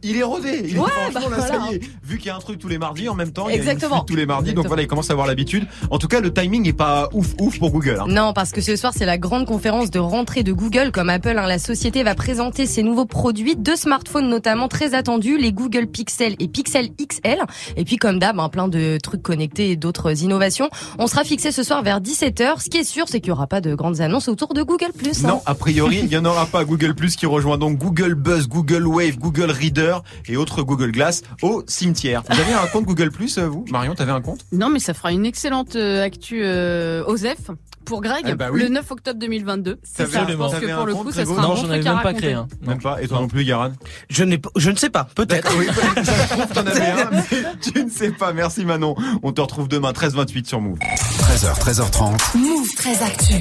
Il 0.02 0.16
est 0.16 0.22
rodé. 0.22 0.62
Il 0.64 0.76
est 0.76 0.78
Ouais, 0.78 0.88
bah 1.14 1.20
là, 1.30 1.40
ça 1.40 1.58
voilà. 1.58 1.72
y 1.72 1.74
est. 1.76 1.80
Vu 2.04 2.18
qu'il 2.18 2.26
y 2.26 2.30
a 2.30 2.36
un 2.36 2.40
truc 2.40 2.58
tous 2.58 2.68
les 2.68 2.78
mardis, 2.78 3.08
en 3.08 3.14
même 3.14 3.32
temps, 3.32 3.48
il 3.48 3.52
y 3.52 3.58
a 3.58 3.62
une 3.62 3.62
Exactement. 3.68 4.00
tous 4.04 4.16
les 4.16 4.26
mardis, 4.26 4.50
donc 4.50 4.64
Exactement. 4.64 4.68
voilà, 4.68 4.82
il 4.82 4.86
commence 4.88 5.10
à 5.10 5.12
avoir 5.12 5.26
l'habitude. 5.26 5.66
En 5.90 5.98
tout 5.98 6.08
cas, 6.08 6.20
le 6.20 6.32
timing 6.32 6.66
est 6.68 6.72
pas 6.72 7.08
ouf 7.12 7.34
ouf 7.40 7.58
pour 7.58 7.70
Google. 7.70 7.98
hein. 8.00 8.06
Non, 8.08 8.32
parce 8.32 8.50
que 8.50 8.60
ce 8.60 8.76
soir, 8.76 8.92
c'est 8.96 9.06
la 9.06 9.16
grande 9.18 9.46
conférence 9.46 9.90
de 9.90 9.98
rentrée 9.98 10.42
de 10.42 10.52
Google. 10.52 10.90
Comme 10.92 11.08
Apple, 11.08 11.36
hein, 11.38 11.46
la 11.46 11.58
société 11.58 12.02
va 12.02 12.14
présenter 12.14 12.66
ses 12.66 12.82
nouveaux 12.82 13.06
produits, 13.06 13.56
deux 13.56 13.76
smartphones 13.76 14.28
notamment 14.28 14.68
très 14.68 14.94
attendus, 14.94 15.38
les 15.38 15.52
Google 15.52 15.86
Pixel 15.86 16.34
et 16.38 16.48
Pixel 16.48 16.90
XL. 17.00 17.38
Et 17.76 17.84
puis, 17.84 17.96
comme 17.96 18.18
d'hab, 18.18 18.38
hein, 18.38 18.48
plein 18.48 18.68
de 18.68 18.98
trucs 19.02 19.22
connectés 19.22 19.70
et 19.70 19.76
d'autres 19.76 20.22
innovations. 20.22 20.68
On 20.98 21.06
sera 21.06 21.24
fixé 21.24 21.52
ce 21.52 21.62
soir 21.62 21.82
vers 21.82 22.00
17h. 22.00 22.60
Ce 22.62 22.68
qui 22.68 22.78
est 22.78 22.84
sûr, 22.84 23.06
c'est 23.08 23.20
qu'il 23.20 23.30
n'y 23.30 23.36
aura 23.36 23.46
pas 23.46 23.60
de 23.62 23.74
grandes 23.74 24.00
annonces 24.02 24.28
autour 24.28 24.52
de 24.52 24.62
Google+. 24.62 24.86
hein. 24.94 25.28
Non, 25.28 25.40
a 25.46 25.54
priori, 25.54 26.00
il 26.02 26.08
n'y 26.08 26.16
en 26.18 26.24
aura 26.26 26.44
pas 26.46 26.64
Google 26.64 26.94
Plus 26.94 27.16
qui 27.16 27.24
rejoint 27.26 27.56
donc 27.56 27.78
Google 27.78 28.14
Buzz, 28.14 28.48
Google 28.48 28.86
Wave, 28.86 29.16
Google 29.18 29.50
Reader 29.50 29.98
et 30.26 30.36
autres 30.36 30.62
Google 30.62 30.92
Glass 30.92 31.22
au 31.40 31.62
cimetière. 31.66 32.22
Vous 32.28 32.38
avez 32.40 32.52
un 32.52 32.66
compte 32.66 32.84
Google 32.84 33.10
Plus, 33.10 33.38
euh, 33.38 33.46
vous 33.46 33.64
Marion, 33.70 33.94
t'avais 33.94 34.12
un 34.12 34.20
compte? 34.20 34.44
Non, 34.52 34.68
mais 34.68 34.78
ça 34.80 34.92
fera 34.92 35.12
une 35.12 35.24
excellente 35.24 35.76
euh, 35.76 36.04
actu 36.04 36.40
euh, 36.44 37.04
OSEF 37.06 37.50
pour 37.84 38.00
Greg 38.00 38.24
Eh 38.28 38.34
bah 38.34 38.48
oui. 38.52 38.60
le 38.62 38.68
9 38.68 38.90
octobre 38.92 39.18
2022. 39.18 39.78
C'est 39.82 40.06
ça, 40.08 40.22
un- 40.22 40.28
je 40.28 40.34
pense 40.34 40.54
que 40.54 40.66
un 40.70 40.76
pour 40.76 40.86
le 40.86 40.94
coup, 40.94 41.10
ça 41.10 41.24
sera 41.24 41.38
un 41.40 41.42
Non, 41.42 41.48
bon 41.48 41.54
j'en 41.56 41.62
truc 41.62 41.72
avais 41.72 41.80
à 41.88 41.92
même 41.94 42.02
pas 42.02 42.08
raconter. 42.08 42.22
créé 42.22 42.32
un. 42.34 42.46
Même 42.66 42.80
pas. 42.80 43.02
Et 43.02 43.08
toi 43.08 43.20
non 43.20 43.26
plus, 43.28 43.42
Yaran? 43.42 43.72
Je, 44.08 44.22
n'ai 44.24 44.38
pas- 44.38 44.50
je 44.56 44.70
ne 44.70 44.76
sais 44.76 44.90
pas, 44.90 45.08
peut-être. 45.16 45.50
Oui, 45.58 45.66
un, 46.56 47.10
mais 47.10 47.42
tu 47.60 47.84
ne 47.84 47.90
sais 47.90 48.10
pas. 48.12 48.32
Merci 48.32 48.64
Manon. 48.64 48.94
On 49.24 49.32
te 49.32 49.40
retrouve 49.40 49.66
demain 49.68 49.90
13h28 49.92 50.46
sur 50.46 50.60
Move. 50.60 50.78
13h, 50.78 51.58
13h30. 51.60 52.38
Move 52.38 52.74
très 52.76 53.02
actu. 53.02 53.34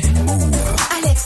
Alex. 0.98 1.26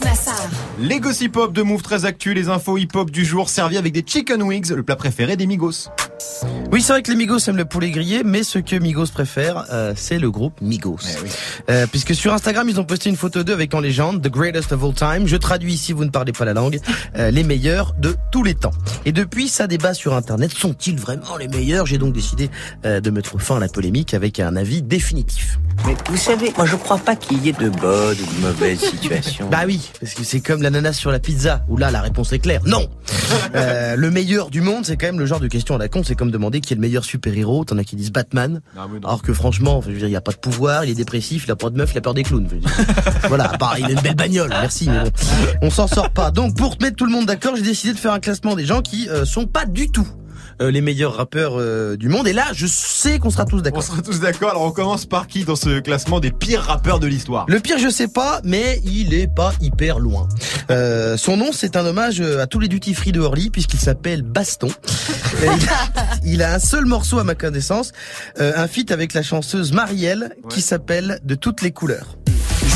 Les 0.79 0.99
gossip 0.99 1.37
hop 1.37 1.53
de 1.53 1.61
Move 1.61 1.81
très 1.81 2.05
actu, 2.05 2.33
les 2.33 2.49
infos 2.49 2.77
hip 2.77 2.89
hop 2.95 3.11
du 3.11 3.25
jour 3.25 3.49
servis 3.49 3.77
avec 3.77 3.93
des 3.93 4.03
chicken 4.05 4.41
wings, 4.43 4.71
le 4.71 4.83
plat 4.83 4.95
préféré 4.95 5.37
des 5.37 5.47
Migos. 5.47 5.89
Oui, 6.71 6.81
c'est 6.81 6.93
vrai 6.93 7.01
que 7.03 7.11
les 7.11 7.17
Migos 7.17 7.39
aiment 7.47 7.57
le 7.57 7.65
poulet 7.65 7.91
grillé, 7.91 8.23
mais 8.25 8.43
ce 8.43 8.59
que 8.59 8.75
Migos 8.75 9.07
préfère, 9.13 9.65
euh, 9.71 9.93
c'est 9.95 10.19
le 10.19 10.29
groupe 10.31 10.59
Migos. 10.61 10.97
Euh, 11.69 11.85
puisque 11.89 12.13
sur 12.15 12.33
Instagram, 12.33 12.67
ils 12.67 12.79
ont 12.79 12.83
posté 12.85 13.09
une 13.09 13.15
photo 13.15 13.43
d'eux 13.43 13.53
avec 13.53 13.73
en 13.73 13.79
légende 13.79 14.21
The 14.21 14.29
Greatest 14.29 14.71
of 14.73 14.83
All 14.83 14.93
Time. 14.93 15.27
Je 15.27 15.37
traduis 15.37 15.73
ici, 15.73 15.93
vous 15.93 16.03
ne 16.05 16.09
parlez 16.09 16.31
pas 16.33 16.43
la 16.45 16.53
langue. 16.53 16.79
euh, 17.17 17.31
les 17.31 17.43
meilleurs 17.43 17.93
de 17.99 18.15
tous 18.31 18.43
les 18.43 18.55
temps. 18.55 18.71
Et 19.05 19.11
depuis, 19.11 19.47
ça 19.47 19.67
débat 19.67 19.93
sur 19.93 20.13
Internet. 20.15 20.51
Sont-ils 20.51 20.99
vraiment 20.99 21.37
les 21.37 21.47
meilleurs? 21.47 21.85
J'ai 21.85 21.97
donc 21.97 22.13
décidé 22.13 22.49
de 22.83 23.09
mettre 23.09 23.39
fin 23.39 23.57
à 23.57 23.59
la 23.59 23.67
polémique 23.67 24.13
avec 24.13 24.39
un 24.39 24.55
avis 24.55 24.81
définitif. 24.81 25.59
Mais 25.85 25.95
vous 26.09 26.17
savez, 26.17 26.53
moi 26.57 26.65
je 26.65 26.75
crois 26.75 26.97
pas 26.97 27.15
qu'il 27.15 27.43
y 27.45 27.49
ait 27.49 27.53
de 27.53 27.69
bonnes 27.69 28.17
ou 28.17 28.35
de 28.35 28.41
mauvaises 28.47 28.79
situations. 28.91 29.49
Bah 29.49 29.63
oui, 29.65 29.91
parce 29.99 30.13
que 30.13 30.23
c'est 30.23 30.39
comme 30.39 30.61
l'ananas 30.61 30.93
sur 30.93 31.11
la 31.11 31.19
pizza, 31.19 31.63
où 31.67 31.77
là 31.77 31.91
la 31.91 32.01
réponse 32.01 32.31
est 32.33 32.39
claire, 32.39 32.61
non 32.65 32.89
Le 33.53 34.09
meilleur 34.09 34.49
du 34.49 34.61
monde, 34.61 34.85
c'est 34.85 34.97
quand 34.97 35.07
même 35.07 35.19
le 35.19 35.25
genre 35.25 35.39
de 35.39 35.47
question 35.47 35.75
à 35.75 35.77
la 35.77 35.87
con, 35.89 36.03
c'est 36.05 36.15
comme 36.15 36.31
demander 36.31 36.61
qui 36.61 36.73
est 36.73 36.75
le 36.75 36.81
meilleur 36.81 37.03
super-héros, 37.03 37.65
t'en 37.65 37.77
as 37.77 37.83
qui 37.83 37.95
disent 37.95 38.11
Batman, 38.11 38.61
Ah 38.77 38.87
oui, 38.91 38.99
alors 39.03 39.21
que 39.21 39.33
franchement, 39.33 39.81
je 39.81 39.91
veux 39.91 39.97
dire, 39.97 40.07
il 40.07 40.15
a 40.15 40.21
pas 40.21 40.31
de 40.31 40.37
pouvoir, 40.37 40.85
il 40.85 40.91
est 40.91 40.95
dépressif, 40.95 41.45
il 41.45 41.51
a 41.51 41.55
pas 41.55 41.69
de 41.69 41.77
meuf, 41.77 41.91
il 41.93 41.97
a 41.97 42.01
peur 42.01 42.13
des 42.13 42.23
clowns. 42.23 42.47
Voilà, 43.27 43.51
à 43.51 43.57
part, 43.57 43.79
il 43.79 43.85
a 43.85 43.91
une 43.91 44.01
belle 44.01 44.15
bagnole, 44.15 44.49
merci, 44.49 44.89
mais 44.89 45.03
bon, 45.03 45.11
on 45.63 45.69
s'en 45.69 45.87
sort 45.87 46.11
pas. 46.11 46.31
Donc 46.31 46.55
pour 46.55 46.77
mettre 46.81 46.95
tout 46.95 47.05
le 47.05 47.11
monde 47.11 47.25
d'accord, 47.25 47.55
j'ai 47.55 47.63
décidé 47.63 47.93
de 47.93 47.99
faire 47.99 48.13
un 48.13 48.19
classement 48.19 48.55
des 48.55 48.65
gens 48.65 48.81
qui 48.81 49.09
euh, 49.09 49.25
sont 49.25 49.47
pas 49.47 49.65
du 49.65 49.89
tout 49.89 50.07
euh, 50.61 50.71
les 50.71 50.81
meilleurs 50.81 51.15
rappeurs 51.15 51.53
euh, 51.57 51.95
du 51.97 52.09
monde, 52.09 52.27
et 52.27 52.33
là, 52.33 52.45
je 52.53 52.65
sais 52.67 53.19
qu'on 53.19 53.29
sera 53.29 53.45
tous 53.45 53.57
On 53.57 53.61
d'accord. 53.61 53.83
sera 53.83 54.01
tous 54.01 54.19
d'accord. 54.19 54.51
Alors 54.51 54.63
on 54.63 54.71
commence 54.71 55.05
par 55.05 55.27
qui 55.27 55.43
dans 55.45 55.55
ce 55.55 55.79
classement 55.79 56.19
des 56.19 56.31
pires 56.31 56.61
rappeurs 56.61 56.99
de 56.99 57.07
l'histoire? 57.07 57.45
Le 57.47 57.59
pire, 57.59 57.77
je 57.77 57.89
sais 57.89 58.07
pas, 58.07 58.41
mais 58.43 58.81
il 58.85 59.13
est 59.13 59.27
pas 59.33 59.53
hyper 59.61 59.99
loin. 59.99 60.27
Euh, 60.71 61.17
son 61.17 61.37
nom, 61.37 61.51
c'est 61.51 61.75
un 61.75 61.85
hommage 61.85 62.21
à 62.21 62.47
tous 62.47 62.59
les 62.59 62.67
duty 62.67 62.93
free 62.93 63.11
de 63.11 63.19
Orly, 63.19 63.49
puisqu'il 63.49 63.79
s'appelle 63.79 64.21
Baston. 64.21 64.69
Il, 65.43 65.49
a, 65.49 66.05
il 66.23 66.43
a 66.43 66.53
un 66.53 66.59
seul 66.59 66.85
morceau 66.85 67.19
à 67.19 67.23
ma 67.25 67.35
connaissance, 67.35 67.91
euh, 68.39 68.53
un 68.55 68.67
feat 68.67 68.91
avec 68.91 69.13
la 69.13 69.21
chanteuse 69.21 69.73
Marielle, 69.73 70.35
qui 70.49 70.61
s'appelle 70.61 71.19
De 71.23 71.35
toutes 71.35 71.61
les 71.61 71.71
couleurs. 71.71 72.17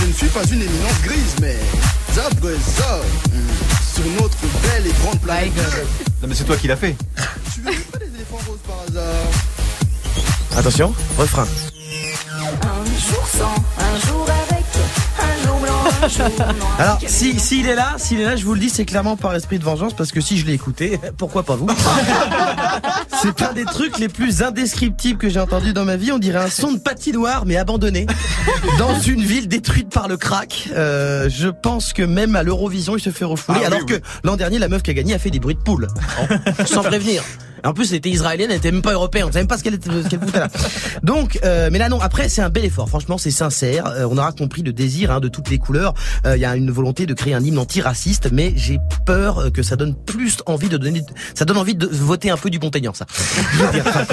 Je 0.02 0.08
ne 0.08 0.13
suis 0.13 0.28
pas 0.28 0.44
une 0.44 0.62
éminence 0.62 1.02
grise, 1.04 1.36
mais 1.42 1.56
sur 4.01 4.21
notre 4.21 4.38
belle 4.62 4.88
et 4.88 4.93
grande 5.03 5.19
planète. 5.19 5.51
Non 6.21 6.27
mais 6.27 6.35
c'est 6.35 6.43
toi 6.43 6.55
qui 6.55 6.67
l'as 6.67 6.75
fait. 6.77 6.95
Tu 7.53 7.62
veux 7.62 7.71
pas 7.91 7.97
des 7.97 8.05
éléphants 8.15 8.39
roses 8.47 8.59
par 8.67 8.77
hasard 8.88 9.13
Attention, 10.57 10.93
refrain. 11.17 11.47
Un 12.31 12.85
jour 12.85 13.27
sans, 13.27 13.55
un 13.77 14.07
jour 14.07 14.25
avec, 14.47 14.65
un 15.19 15.47
jour 15.47 15.59
Alors, 16.79 16.99
si 17.05 17.39
s'il 17.39 17.67
est 17.67 17.75
là, 17.75 17.95
s'il 17.97 18.21
est 18.21 18.25
là, 18.25 18.35
je 18.35 18.45
vous 18.45 18.53
le 18.53 18.59
dis, 18.59 18.69
c'est 18.69 18.85
clairement 18.85 19.17
par 19.17 19.35
esprit 19.35 19.59
de 19.59 19.63
vengeance 19.63 19.93
parce 19.93 20.12
que 20.12 20.21
si 20.21 20.38
je 20.38 20.45
l'ai 20.45 20.53
écouté, 20.53 20.99
pourquoi 21.17 21.43
pas 21.43 21.55
vous 21.55 21.67
C'est 23.21 23.41
un 23.41 23.53
des 23.53 23.65
trucs 23.65 23.97
les 23.99 24.07
plus 24.07 24.41
indescriptibles 24.41 25.19
que 25.19 25.29
j'ai 25.29 25.39
entendu 25.39 25.73
dans 25.73 25.85
ma 25.85 25.97
vie. 25.97 26.12
On 26.12 26.19
dirait 26.19 26.39
un 26.39 26.49
son 26.49 26.71
de 26.71 26.79
patinoire 26.79 27.45
mais 27.45 27.57
abandonné 27.57 28.07
dans 28.77 28.97
une 28.99 29.21
ville 29.21 29.47
détruite 29.47 29.89
par 29.89 30.07
le 30.07 30.15
crack. 30.15 30.69
Euh, 30.73 31.29
je 31.29 31.49
pense 31.49 31.91
que 31.91 32.03
même 32.03 32.35
à 32.35 32.43
l'Eurovision, 32.43 32.95
il 32.95 33.01
se 33.01 33.09
fait 33.09 33.25
refouler. 33.25 33.59
Ah 33.63 33.67
alors 33.67 33.79
oui. 33.79 33.85
que 33.97 34.01
l'an 34.23 34.38
dernier, 34.38 34.59
la 34.59 34.69
meuf 34.69 34.83
qui 34.83 34.91
a 34.91 34.93
gagné 34.93 35.13
a 35.13 35.19
fait 35.19 35.31
des 35.31 35.39
bruits 35.39 35.55
de 35.55 35.59
poule, 35.59 35.88
sans 36.65 36.83
prévenir. 36.83 37.23
En 37.63 37.74
plus, 37.74 37.91
elle 37.91 37.98
était 37.98 38.10
israélienne, 38.10 38.50
elle 38.52 38.58
était 38.58 38.72
même 38.72 38.82
pas 38.82 38.93
européenne, 38.93 39.26
on 39.26 39.28
savait 39.28 39.39
même 39.41 39.48
pas 39.48 39.58
ce 39.58 39.63
qu'elle 39.63 39.78
qu'elle 39.80 40.19
foutait 40.19 40.39
là. 40.39 40.48
Donc, 41.04 41.39
euh, 41.43 41.69
mais 41.72 41.80
là 41.80 41.89
non. 41.89 42.00
Après, 42.02 42.30
c'est 42.30 42.41
un 42.41 42.50
bel 42.50 42.65
effort. 42.65 42.88
Franchement, 42.89 43.17
c'est 43.17 43.32
sincère. 43.32 43.86
Euh, 43.88 44.08
on 44.10 44.17
aura 44.17 44.32
compris 44.32 44.62
le 44.62 44.74
désir 44.74 45.12
hein, 45.12 45.19
de 45.19 45.28
toutes 45.28 45.50
les 45.50 45.58
couleurs. 45.58 45.93
Euh, 46.26 46.36
Il 46.38 46.41
y 46.41 46.45
a 46.45 46.56
une 46.56 46.72
volonté 46.72 47.06
de 47.06 47.13
créer 47.13 47.34
un 47.34 47.43
hymne 47.43 47.58
antiraciste, 47.60 48.30
mais 48.32 48.54
j'ai 48.56 48.80
peur 49.06 49.39
euh, 49.39 49.50
que 49.50 49.63
ça 49.63 49.76
donne 49.76 49.95
plus 49.95 50.38
envie 50.45 50.69
de 50.69 50.78
donner. 50.78 51.04
Ça 51.36 51.45
donne 51.45 51.58
envie 51.58 51.76
de 51.76 51.86
voter 51.88 52.30
un 52.30 52.38
peu 52.38 52.50
du 52.50 52.60
Montaignant, 52.60 52.93
ça. 52.93 53.06
Dire, 53.74 53.84
enfin, 53.86 54.06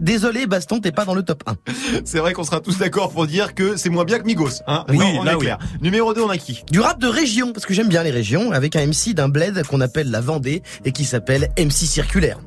Désolé, 0.00 0.46
Baston, 0.46 0.80
t'es 0.80 0.92
pas 0.92 1.04
dans 1.04 1.14
le 1.14 1.22
top 1.22 1.42
1. 1.46 1.56
C'est 2.04 2.18
vrai 2.18 2.32
qu'on 2.32 2.44
sera 2.44 2.60
tous 2.60 2.78
d'accord 2.78 3.10
pour 3.10 3.26
dire 3.26 3.54
que 3.54 3.76
c'est 3.76 3.90
moins 3.90 4.04
bien 4.04 4.18
que 4.18 4.24
Migos. 4.24 4.62
Hein 4.66 4.84
Oui, 4.88 4.98
Non, 4.98 5.20
on 5.20 5.24
là, 5.24 5.32
est 5.32 5.34
oui. 5.36 5.40
clair. 5.42 5.58
Numéro 5.80 6.14
2, 6.14 6.22
on 6.22 6.30
a 6.30 6.36
qui? 6.38 6.62
Du 6.70 6.80
rap 6.80 7.00
de 7.00 7.06
région, 7.08 7.52
parce 7.52 7.66
que 7.66 7.74
j'aime 7.74 7.88
bien 7.88 8.02
les 8.02 8.10
régions, 8.10 8.52
avec 8.52 8.76
un 8.76 8.86
MC 8.86 9.14
d'un 9.14 9.28
bled 9.28 9.62
qu'on 9.66 9.80
appelle 9.80 10.10
la 10.10 10.20
Vendée 10.20 10.62
et 10.84 10.92
qui 10.92 11.04
s'appelle 11.04 11.48
MC 11.58 11.72
Circulaire. 11.86 12.38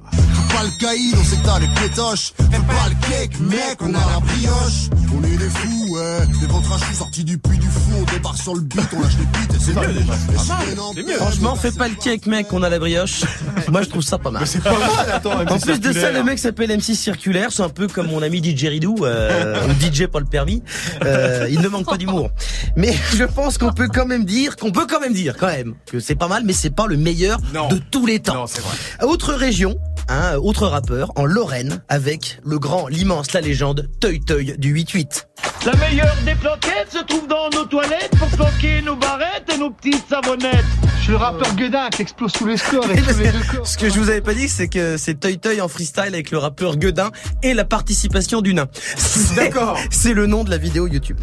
Pas 0.62 0.68
le 0.68 0.80
caïd, 0.80 1.16
on 1.20 1.24
sait 1.24 1.38
que 1.38 1.44
t'as 1.44 1.58
les 1.58 1.68
pétoches. 1.70 2.34
Aime 2.54 2.64
pas 2.66 2.88
le 2.88 3.10
cake, 3.10 3.40
mec, 3.40 3.78
on 3.80 3.90
a 3.96 3.98
la 3.98 4.20
brioche. 4.20 4.92
On 5.12 5.24
est 5.24 5.38
des 5.38 5.50
fous, 5.50 5.96
ouais. 5.96 6.28
Des 6.40 6.46
ventres 6.46 6.74
à 6.74 6.78
choux 6.78 6.94
sortis 6.94 7.24
du 7.24 7.40
puits 7.40 7.58
du 7.58 7.68
fou. 7.68 7.94
On 8.00 8.14
débarque 8.14 8.38
sur 8.38 8.54
le 8.54 8.62
beat, 8.62 8.80
on 8.96 9.02
lâche 9.02 9.14
les 9.18 9.26
beats 9.26 9.56
et 9.56 9.60
c'est 9.60 9.74
mieux 9.74 9.94
déjà. 9.94 11.02
Mieux. 11.02 11.18
Franchement, 11.18 11.56
fais 11.56 11.72
pas 11.72 11.88
le 11.88 11.96
cake, 11.96 12.28
mec, 12.28 12.54
on 12.54 12.62
a 12.62 12.70
la 12.70 12.78
brioche. 12.78 13.22
Moi, 13.70 13.82
je 13.82 13.90
trouve 13.90 14.04
ça 14.04 14.20
pas 14.20 14.30
mal. 14.30 14.46
C'est 14.46 14.62
pas 14.62 14.78
mal, 14.78 15.12
attends, 15.12 15.32
En 15.32 15.58
plus 15.58 15.80
de 15.80 15.92
ça, 15.94 16.12
le 16.12 16.24
mec 16.24 16.38
s'appelle 16.38 16.70
MC 16.78 16.94
Circulaire, 16.94 17.48
c'est 17.52 17.64
un 17.64 17.70
peu 17.70 17.88
comme 17.88 18.08
mon 18.08 18.22
ami 18.22 18.38
DJ 18.44 18.66
Ridou, 18.66 18.98
euh, 19.02 19.68
DJ 19.82 20.06
pas 20.06 20.20
le 20.20 20.28
permis. 20.28 20.62
Euh, 21.04 21.48
il 21.50 21.62
ne 21.62 21.68
manque 21.70 21.88
pas 21.88 21.98
d'humour. 21.98 22.30
Mais 22.76 22.94
je 23.16 23.24
pense 23.24 23.58
qu'on 23.58 23.74
peut 23.74 23.90
quand 23.92 24.06
même 24.06 24.26
dire, 24.26 24.58
qu'on 24.58 24.72
peut 24.72 24.86
quand 24.88 25.00
même 25.00 25.14
dire, 25.14 25.38
quand 25.38 25.48
même, 25.48 25.74
que 25.88 26.00
c'est 26.00 26.14
pas 26.14 26.28
mal, 26.28 26.44
mais 26.46 26.54
c'est 26.54 26.70
pas 26.70 26.86
le 26.86 26.98
meilleur 26.98 27.40
de 27.40 27.80
tous 27.90 28.06
les 28.06 28.20
temps. 28.20 28.36
Non, 28.36 28.46
c'est 28.46 28.62
vrai. 28.62 29.08
Autre 29.08 29.34
région, 29.34 29.76
hein, 30.12 30.38
autre 30.38 30.68
rappeur, 30.68 31.12
en 31.16 31.26
Lorraine, 31.26 31.82
avec 31.90 32.40
le 32.44 32.60
grand, 32.60 32.88
l'immense, 32.88 33.34
la 33.34 33.42
légende, 33.42 33.90
Toy 34.00 34.20
Toy 34.20 34.58
du 34.58 34.76
8-8. 34.76 35.26
La 35.66 35.76
meilleure 35.76 36.16
des 36.26 36.34
planquettes 36.36 36.92
se 36.92 37.04
trouve 37.04 37.28
dans 37.28 37.50
nos 37.52 37.66
toilettes 37.66 38.12
pour 38.18 38.28
planquer 38.30 38.82
nos 38.82 38.96
barrettes 38.96 39.48
et 39.54 39.58
nos 39.60 39.70
petites 39.70 40.04
savonnettes. 40.10 40.66
Je 40.98 41.04
suis 41.06 41.12
le 41.12 41.18
rappeur 41.18 41.54
Guedin 41.56 41.90
qui 41.90 42.02
explose 42.02 42.32
tous 42.32 42.46
les 42.48 42.58
scores 42.58 42.90
et 42.92 42.96
tous 43.02 43.18
les 43.20 43.32
deux 43.32 43.40
corps. 43.56 43.68
Ce 43.68 43.78
que 43.78 43.88
je 43.90 44.00
vous 44.00 44.10
avais 44.10 44.22
pas 44.22 44.34
dit, 44.34 44.50
c'est 44.50 44.68
que 44.68 44.98
c'est 44.98 45.20
Toy 45.20 45.38
Toy 45.38 45.62
en 45.62 45.68
freestyle 45.68 46.04
avec 46.14 46.32
le 46.32 46.38
rappeur 46.40 46.78
Guedin 46.78 47.12
et 47.44 47.54
la 47.54 47.64
participation 47.66 48.42
du 48.42 48.54
nain. 48.56 48.68
C'est- 48.96 49.36
D'accord. 49.36 49.78
C'est 49.92 50.14
le 50.14 50.26
nom 50.26 50.44
de 50.44 50.50
la 50.50 50.58
vidéo 50.58 50.88
YouTube. 50.88 51.18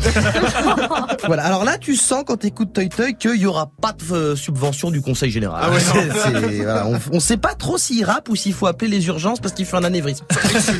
voilà. 1.27 1.44
Alors 1.44 1.64
là, 1.64 1.79
tu 1.79 1.96
sens 1.96 2.22
quand 2.27 2.37
t'écoutes 2.37 2.72
Toy 2.72 2.88
Toy 2.88 3.14
qu'il 3.14 3.37
y 3.37 3.46
aura 3.46 3.70
pas 3.83 3.92
de 3.92 4.12
euh, 4.14 4.37
subvention 4.37 4.90
du 4.92 5.01
Conseil 5.01 5.31
Général. 5.33 5.62
Ah 5.64 5.70
ouais, 5.70 5.79
non. 5.79 6.12
C'est- 6.14 6.48
c'est- 6.48 6.62
voilà, 6.62 6.87
on, 6.87 6.98
on 7.12 7.20
sait 7.20 7.37
pas 7.38 7.55
trop 7.55 7.77
s'il 7.79 8.05
rappe 8.05 8.29
ou 8.29 8.37
s'il 8.37 8.55
faut 8.55 8.66
appeler 8.66 8.88
les 8.90 9.07
urgences 9.09 9.40
parce 9.40 9.55
qu'il 9.55 9.66
fait 9.66 9.77
un 9.77 9.85
anévrisme. 9.85 10.24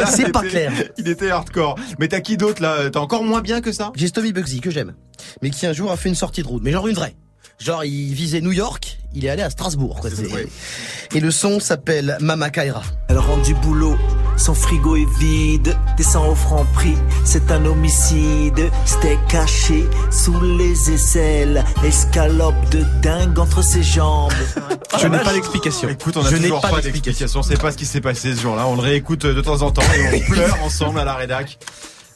C'est 0.07 0.31
pas 0.33 0.41
était- 0.41 0.49
clair. 0.49 0.73
Il 0.97 1.09
était 1.09 1.31
hardcore. 1.31 1.77
Mais 1.99 2.07
t'as 2.09 2.21
qui 2.21 2.37
d'autre 2.37 2.63
là? 2.63 2.91
T'as 2.93 3.01
encore 3.01 3.25
moins 3.25 3.41
bien 3.41 3.48
que 3.61 3.73
ça 3.73 3.93
J'ai 3.97 4.09
Stomy 4.09 4.33
Bugsy 4.33 4.61
que 4.61 4.71
j'aime, 4.71 4.95
mais 5.43 5.51
qui 5.51 5.67
un 5.67 5.73
jour 5.73 5.91
a 5.91 5.97
fait 5.97 6.09
une 6.09 6.15
sortie 6.15 6.43
de 6.43 6.47
route, 6.49 6.63
mais 6.63 6.73
genre 6.73 6.87
une 6.87 6.95
vraie. 6.95 7.17
Genre 7.59 7.85
il 7.85 8.15
visait 8.15 8.41
New 8.41 8.53
York, 8.53 8.99
il 9.15 9.25
est 9.25 9.31
allé 9.31 9.43
à 9.43 9.51
Strasbourg. 9.51 9.99
quoi. 10.01 10.11
Et 11.15 11.21
le 11.21 11.31
son 11.31 11.59
s'appelle 11.59 12.17
Mama 12.21 12.51
Kaira. 12.51 12.83
Elle 13.09 13.19
rentre 13.19 13.43
du 13.43 13.55
boulot, 13.55 13.97
son 14.37 14.55
frigo 14.55 14.95
est 14.95 15.19
vide, 15.19 15.77
descend 15.97 16.29
au 16.31 16.35
franc 16.37 16.65
prix, 16.75 16.95
c'est 17.25 17.51
un 17.51 17.65
homicide. 17.65 18.71
Steak 18.87 19.19
caché 19.29 19.85
sous 20.13 20.39
les 20.41 20.93
aisselles, 20.93 21.65
escalope 21.85 22.69
de 22.71 22.85
dingue 23.03 23.39
entre 23.41 23.63
ses 23.63 23.83
jambes. 23.83 24.31
Je 25.01 25.09
n'ai 25.09 25.19
pas 25.19 25.33
d'explication. 25.33 25.89
Écoute, 25.89 26.17
on 26.17 26.25
a 26.25 26.31
Je 26.31 26.37
n'ai 26.37 26.43
toujours 26.43 26.61
pas 26.61 26.71
pas 26.71 26.81
d'explication. 26.81 27.41
On 27.41 27.43
sait 27.43 27.57
pas 27.57 27.73
ce 27.73 27.77
qui 27.77 27.87
s'est 27.87 28.01
passé 28.01 28.37
ce 28.37 28.41
jour-là. 28.41 28.67
On 28.69 28.77
le 28.77 28.83
réécoute 28.83 29.27
de 29.27 29.41
temps 29.41 29.63
en 29.63 29.73
temps 29.73 29.83
et 29.83 30.17
on 30.17 30.21
pleure 30.33 30.63
ensemble 30.63 31.01
à 31.01 31.05
la 31.05 31.15
rédac. 31.15 31.59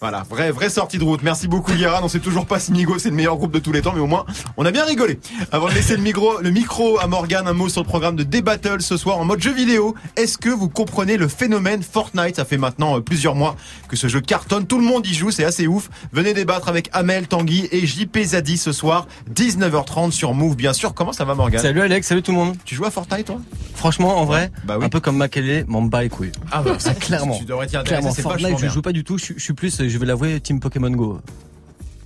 Voilà, 0.02 0.24
vraie, 0.28 0.50
vraie 0.50 0.68
sortie 0.68 0.98
de 0.98 1.04
route. 1.04 1.22
Merci 1.22 1.46
beaucoup 1.46 1.72
Guérin. 1.74 2.00
On 2.02 2.08
sait 2.08 2.18
toujours 2.18 2.44
pas 2.44 2.58
si 2.58 2.72
Migo 2.72 2.98
c'est 2.98 3.08
le 3.10 3.14
meilleur 3.14 3.36
groupe 3.36 3.52
de 3.52 3.60
tous 3.60 3.70
les 3.70 3.82
temps, 3.82 3.92
mais 3.94 4.00
au 4.00 4.08
moins 4.08 4.26
on 4.56 4.64
a 4.66 4.72
bien 4.72 4.84
rigolé. 4.84 5.20
Avant 5.52 5.68
de 5.68 5.74
laisser 5.74 5.94
le 5.96 6.02
micro, 6.02 6.40
le 6.40 6.50
micro 6.50 6.98
à 6.98 7.06
Morgan, 7.06 7.46
un 7.46 7.52
mot 7.52 7.68
sur 7.68 7.82
le 7.82 7.86
programme 7.86 8.16
de 8.16 8.24
D-Battle 8.24 8.82
ce 8.82 8.96
soir 8.96 9.18
en 9.18 9.24
mode 9.24 9.40
jeu 9.40 9.52
vidéo. 9.52 9.94
Est-ce 10.16 10.38
que 10.38 10.48
vous 10.48 10.68
comprenez 10.68 11.16
le 11.16 11.28
phénomène 11.28 11.84
Fortnite? 11.84 12.34
Ça 12.34 12.44
fait 12.44 12.56
maintenant 12.58 12.96
euh, 12.96 13.00
plusieurs 13.00 13.36
mois 13.36 13.54
que 13.86 13.94
ce 13.94 14.08
jeu 14.08 14.20
cartonne. 14.20 14.66
Tout 14.66 14.78
le 14.78 14.84
monde 14.84 15.06
y 15.06 15.14
joue, 15.14 15.30
c'est 15.30 15.44
assez 15.44 15.68
ouf. 15.68 15.88
Venez 16.12 16.34
débattre 16.34 16.68
avec 16.68 16.90
Amel, 16.92 17.28
Tanguy 17.28 17.68
et 17.70 17.86
JP 17.86 18.18
Zadi 18.24 18.56
ce 18.58 18.72
soir, 18.72 19.06
19h30 19.32 20.10
sur 20.10 20.34
Move, 20.34 20.56
bien 20.56 20.72
sûr. 20.72 20.94
Comment 20.94 21.12
ça 21.12 21.24
va 21.24 21.36
Morgan 21.36 21.60
Salut 21.62 21.80
Alex, 21.80 22.08
salut 22.08 22.22
tout 22.22 22.32
le 22.32 22.38
monde. 22.38 22.56
Tu 22.64 22.74
joues 22.74 22.86
à 22.86 22.90
Fortnite 22.90 23.26
toi? 23.26 23.40
Franchement, 23.76 24.18
en 24.20 24.24
vrai, 24.24 24.50
Bah 24.64 24.76
oui. 24.78 24.84
un 24.84 24.88
peu 24.88 24.98
comme 25.00 25.16
Makele, 25.16 25.64
m'en 25.68 25.82
bats 25.82 26.02
les 26.02 26.08
couilles. 26.08 26.32
Ah 26.50 26.62
bah, 26.62 26.74
ça, 26.78 26.92
clairement. 26.94 27.36
Tu 27.38 27.44
devrais 27.44 27.66
t'y 27.68 27.76
intéresser, 27.76 28.22
Clairement, 28.22 28.38
Fortnite, 28.40 28.58
je 28.58 28.68
joue 28.68 28.82
pas 28.82 28.92
du 28.92 29.04
tout. 29.04 29.16
Je, 29.18 29.24
suis- 29.24 29.34
je 29.36 29.42
suis 29.42 29.52
plus, 29.54 29.80
je 29.92 29.98
vais 29.98 30.07
l'avouer, 30.07 30.40
Team 30.40 30.59
Pokémon 30.61 30.90
Go. 30.90 31.20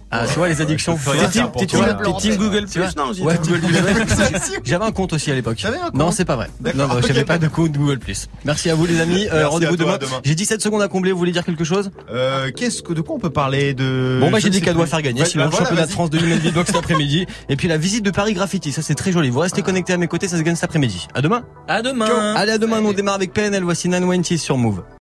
Ah, 0.08 0.24
tu 0.32 0.38
vois 0.38 0.48
les 0.48 0.60
addictions. 0.60 0.96
T'es 0.96 1.28
team, 1.30 1.48
t'es 1.58 1.66
team- 1.66 1.84
team 2.20 2.36
Google 2.36 2.66
Plus, 2.66 2.96
non, 2.96 3.12
j'ai 3.12 3.22
Ouais, 3.24 3.36
dit- 3.38 3.48
Google 3.48 3.60
Plus. 3.66 3.74
ouais. 3.74 4.60
J'avais 4.64 4.84
un 4.84 4.92
compte 4.92 5.12
aussi 5.12 5.32
à 5.32 5.34
l'époque. 5.34 5.60
Non, 5.94 6.12
c'est 6.12 6.24
pas 6.24 6.36
vrai. 6.36 6.48
Non, 6.76 6.86
non, 6.86 7.00
j'avais 7.04 7.24
pas 7.24 7.38
de 7.38 7.48
compte 7.48 7.72
Google 7.72 7.98
Plus. 7.98 8.28
Merci 8.44 8.70
à 8.70 8.76
vous 8.76 8.86
les 8.86 9.00
amis. 9.00 9.26
Euh, 9.32 9.48
Rendez-vous 9.48 9.76
demain. 9.76 9.98
demain. 9.98 10.20
J'ai 10.24 10.36
17 10.36 10.62
secondes 10.62 10.80
à 10.80 10.86
combler. 10.88 11.10
Vous 11.10 11.18
voulez 11.18 11.32
dire 11.32 11.44
quelque 11.44 11.64
chose? 11.64 11.90
Euh, 12.10 12.50
qu'est-ce 12.54 12.80
que 12.82 12.92
de 12.92 13.00
quoi 13.00 13.16
on 13.16 13.18
peut 13.18 13.30
parler 13.30 13.74
de 13.74 14.18
Bon 14.20 14.30
bah 14.30 14.38
je 14.38 14.44
j'ai 14.44 14.50
des 14.50 14.60
cadeaux 14.60 14.82
à 14.82 14.86
faire 14.86 15.02
gagner. 15.02 15.22
Ouais, 15.22 15.26
Sinon 15.26 15.44
bah, 15.44 15.46
le 15.46 15.50
voilà, 15.50 15.64
championnat 15.66 15.86
de. 15.86 15.90
France 15.92 16.10
de 16.10 16.18
Human 16.18 16.38
Beatbox 16.38 16.68
cet 16.68 16.76
après-midi. 16.76 17.26
Et 17.48 17.56
puis 17.56 17.66
la 17.66 17.76
visite 17.76 18.04
de 18.04 18.10
Paris 18.12 18.34
Graffiti. 18.34 18.70
Ça 18.70 18.82
c'est 18.82 18.94
très 18.94 19.10
joli. 19.10 19.28
Vous 19.30 19.40
restez 19.40 19.62
connectés 19.62 19.92
à 19.92 19.96
mes 19.98 20.06
côtés. 20.06 20.28
Ça 20.28 20.38
se 20.38 20.42
gagne 20.42 20.54
cet 20.54 20.64
après-midi. 20.64 21.08
À 21.14 21.20
demain. 21.20 21.42
À 21.66 21.82
demain. 21.82 22.34
Allez 22.36 22.52
à 22.52 22.58
demain. 22.58 22.80
On 22.82 22.92
démarre 22.92 23.16
avec 23.16 23.32
PNL. 23.32 23.64
Voici 23.64 23.88
Nan 23.88 24.06
sur 24.24 24.56
Move. 24.56 24.82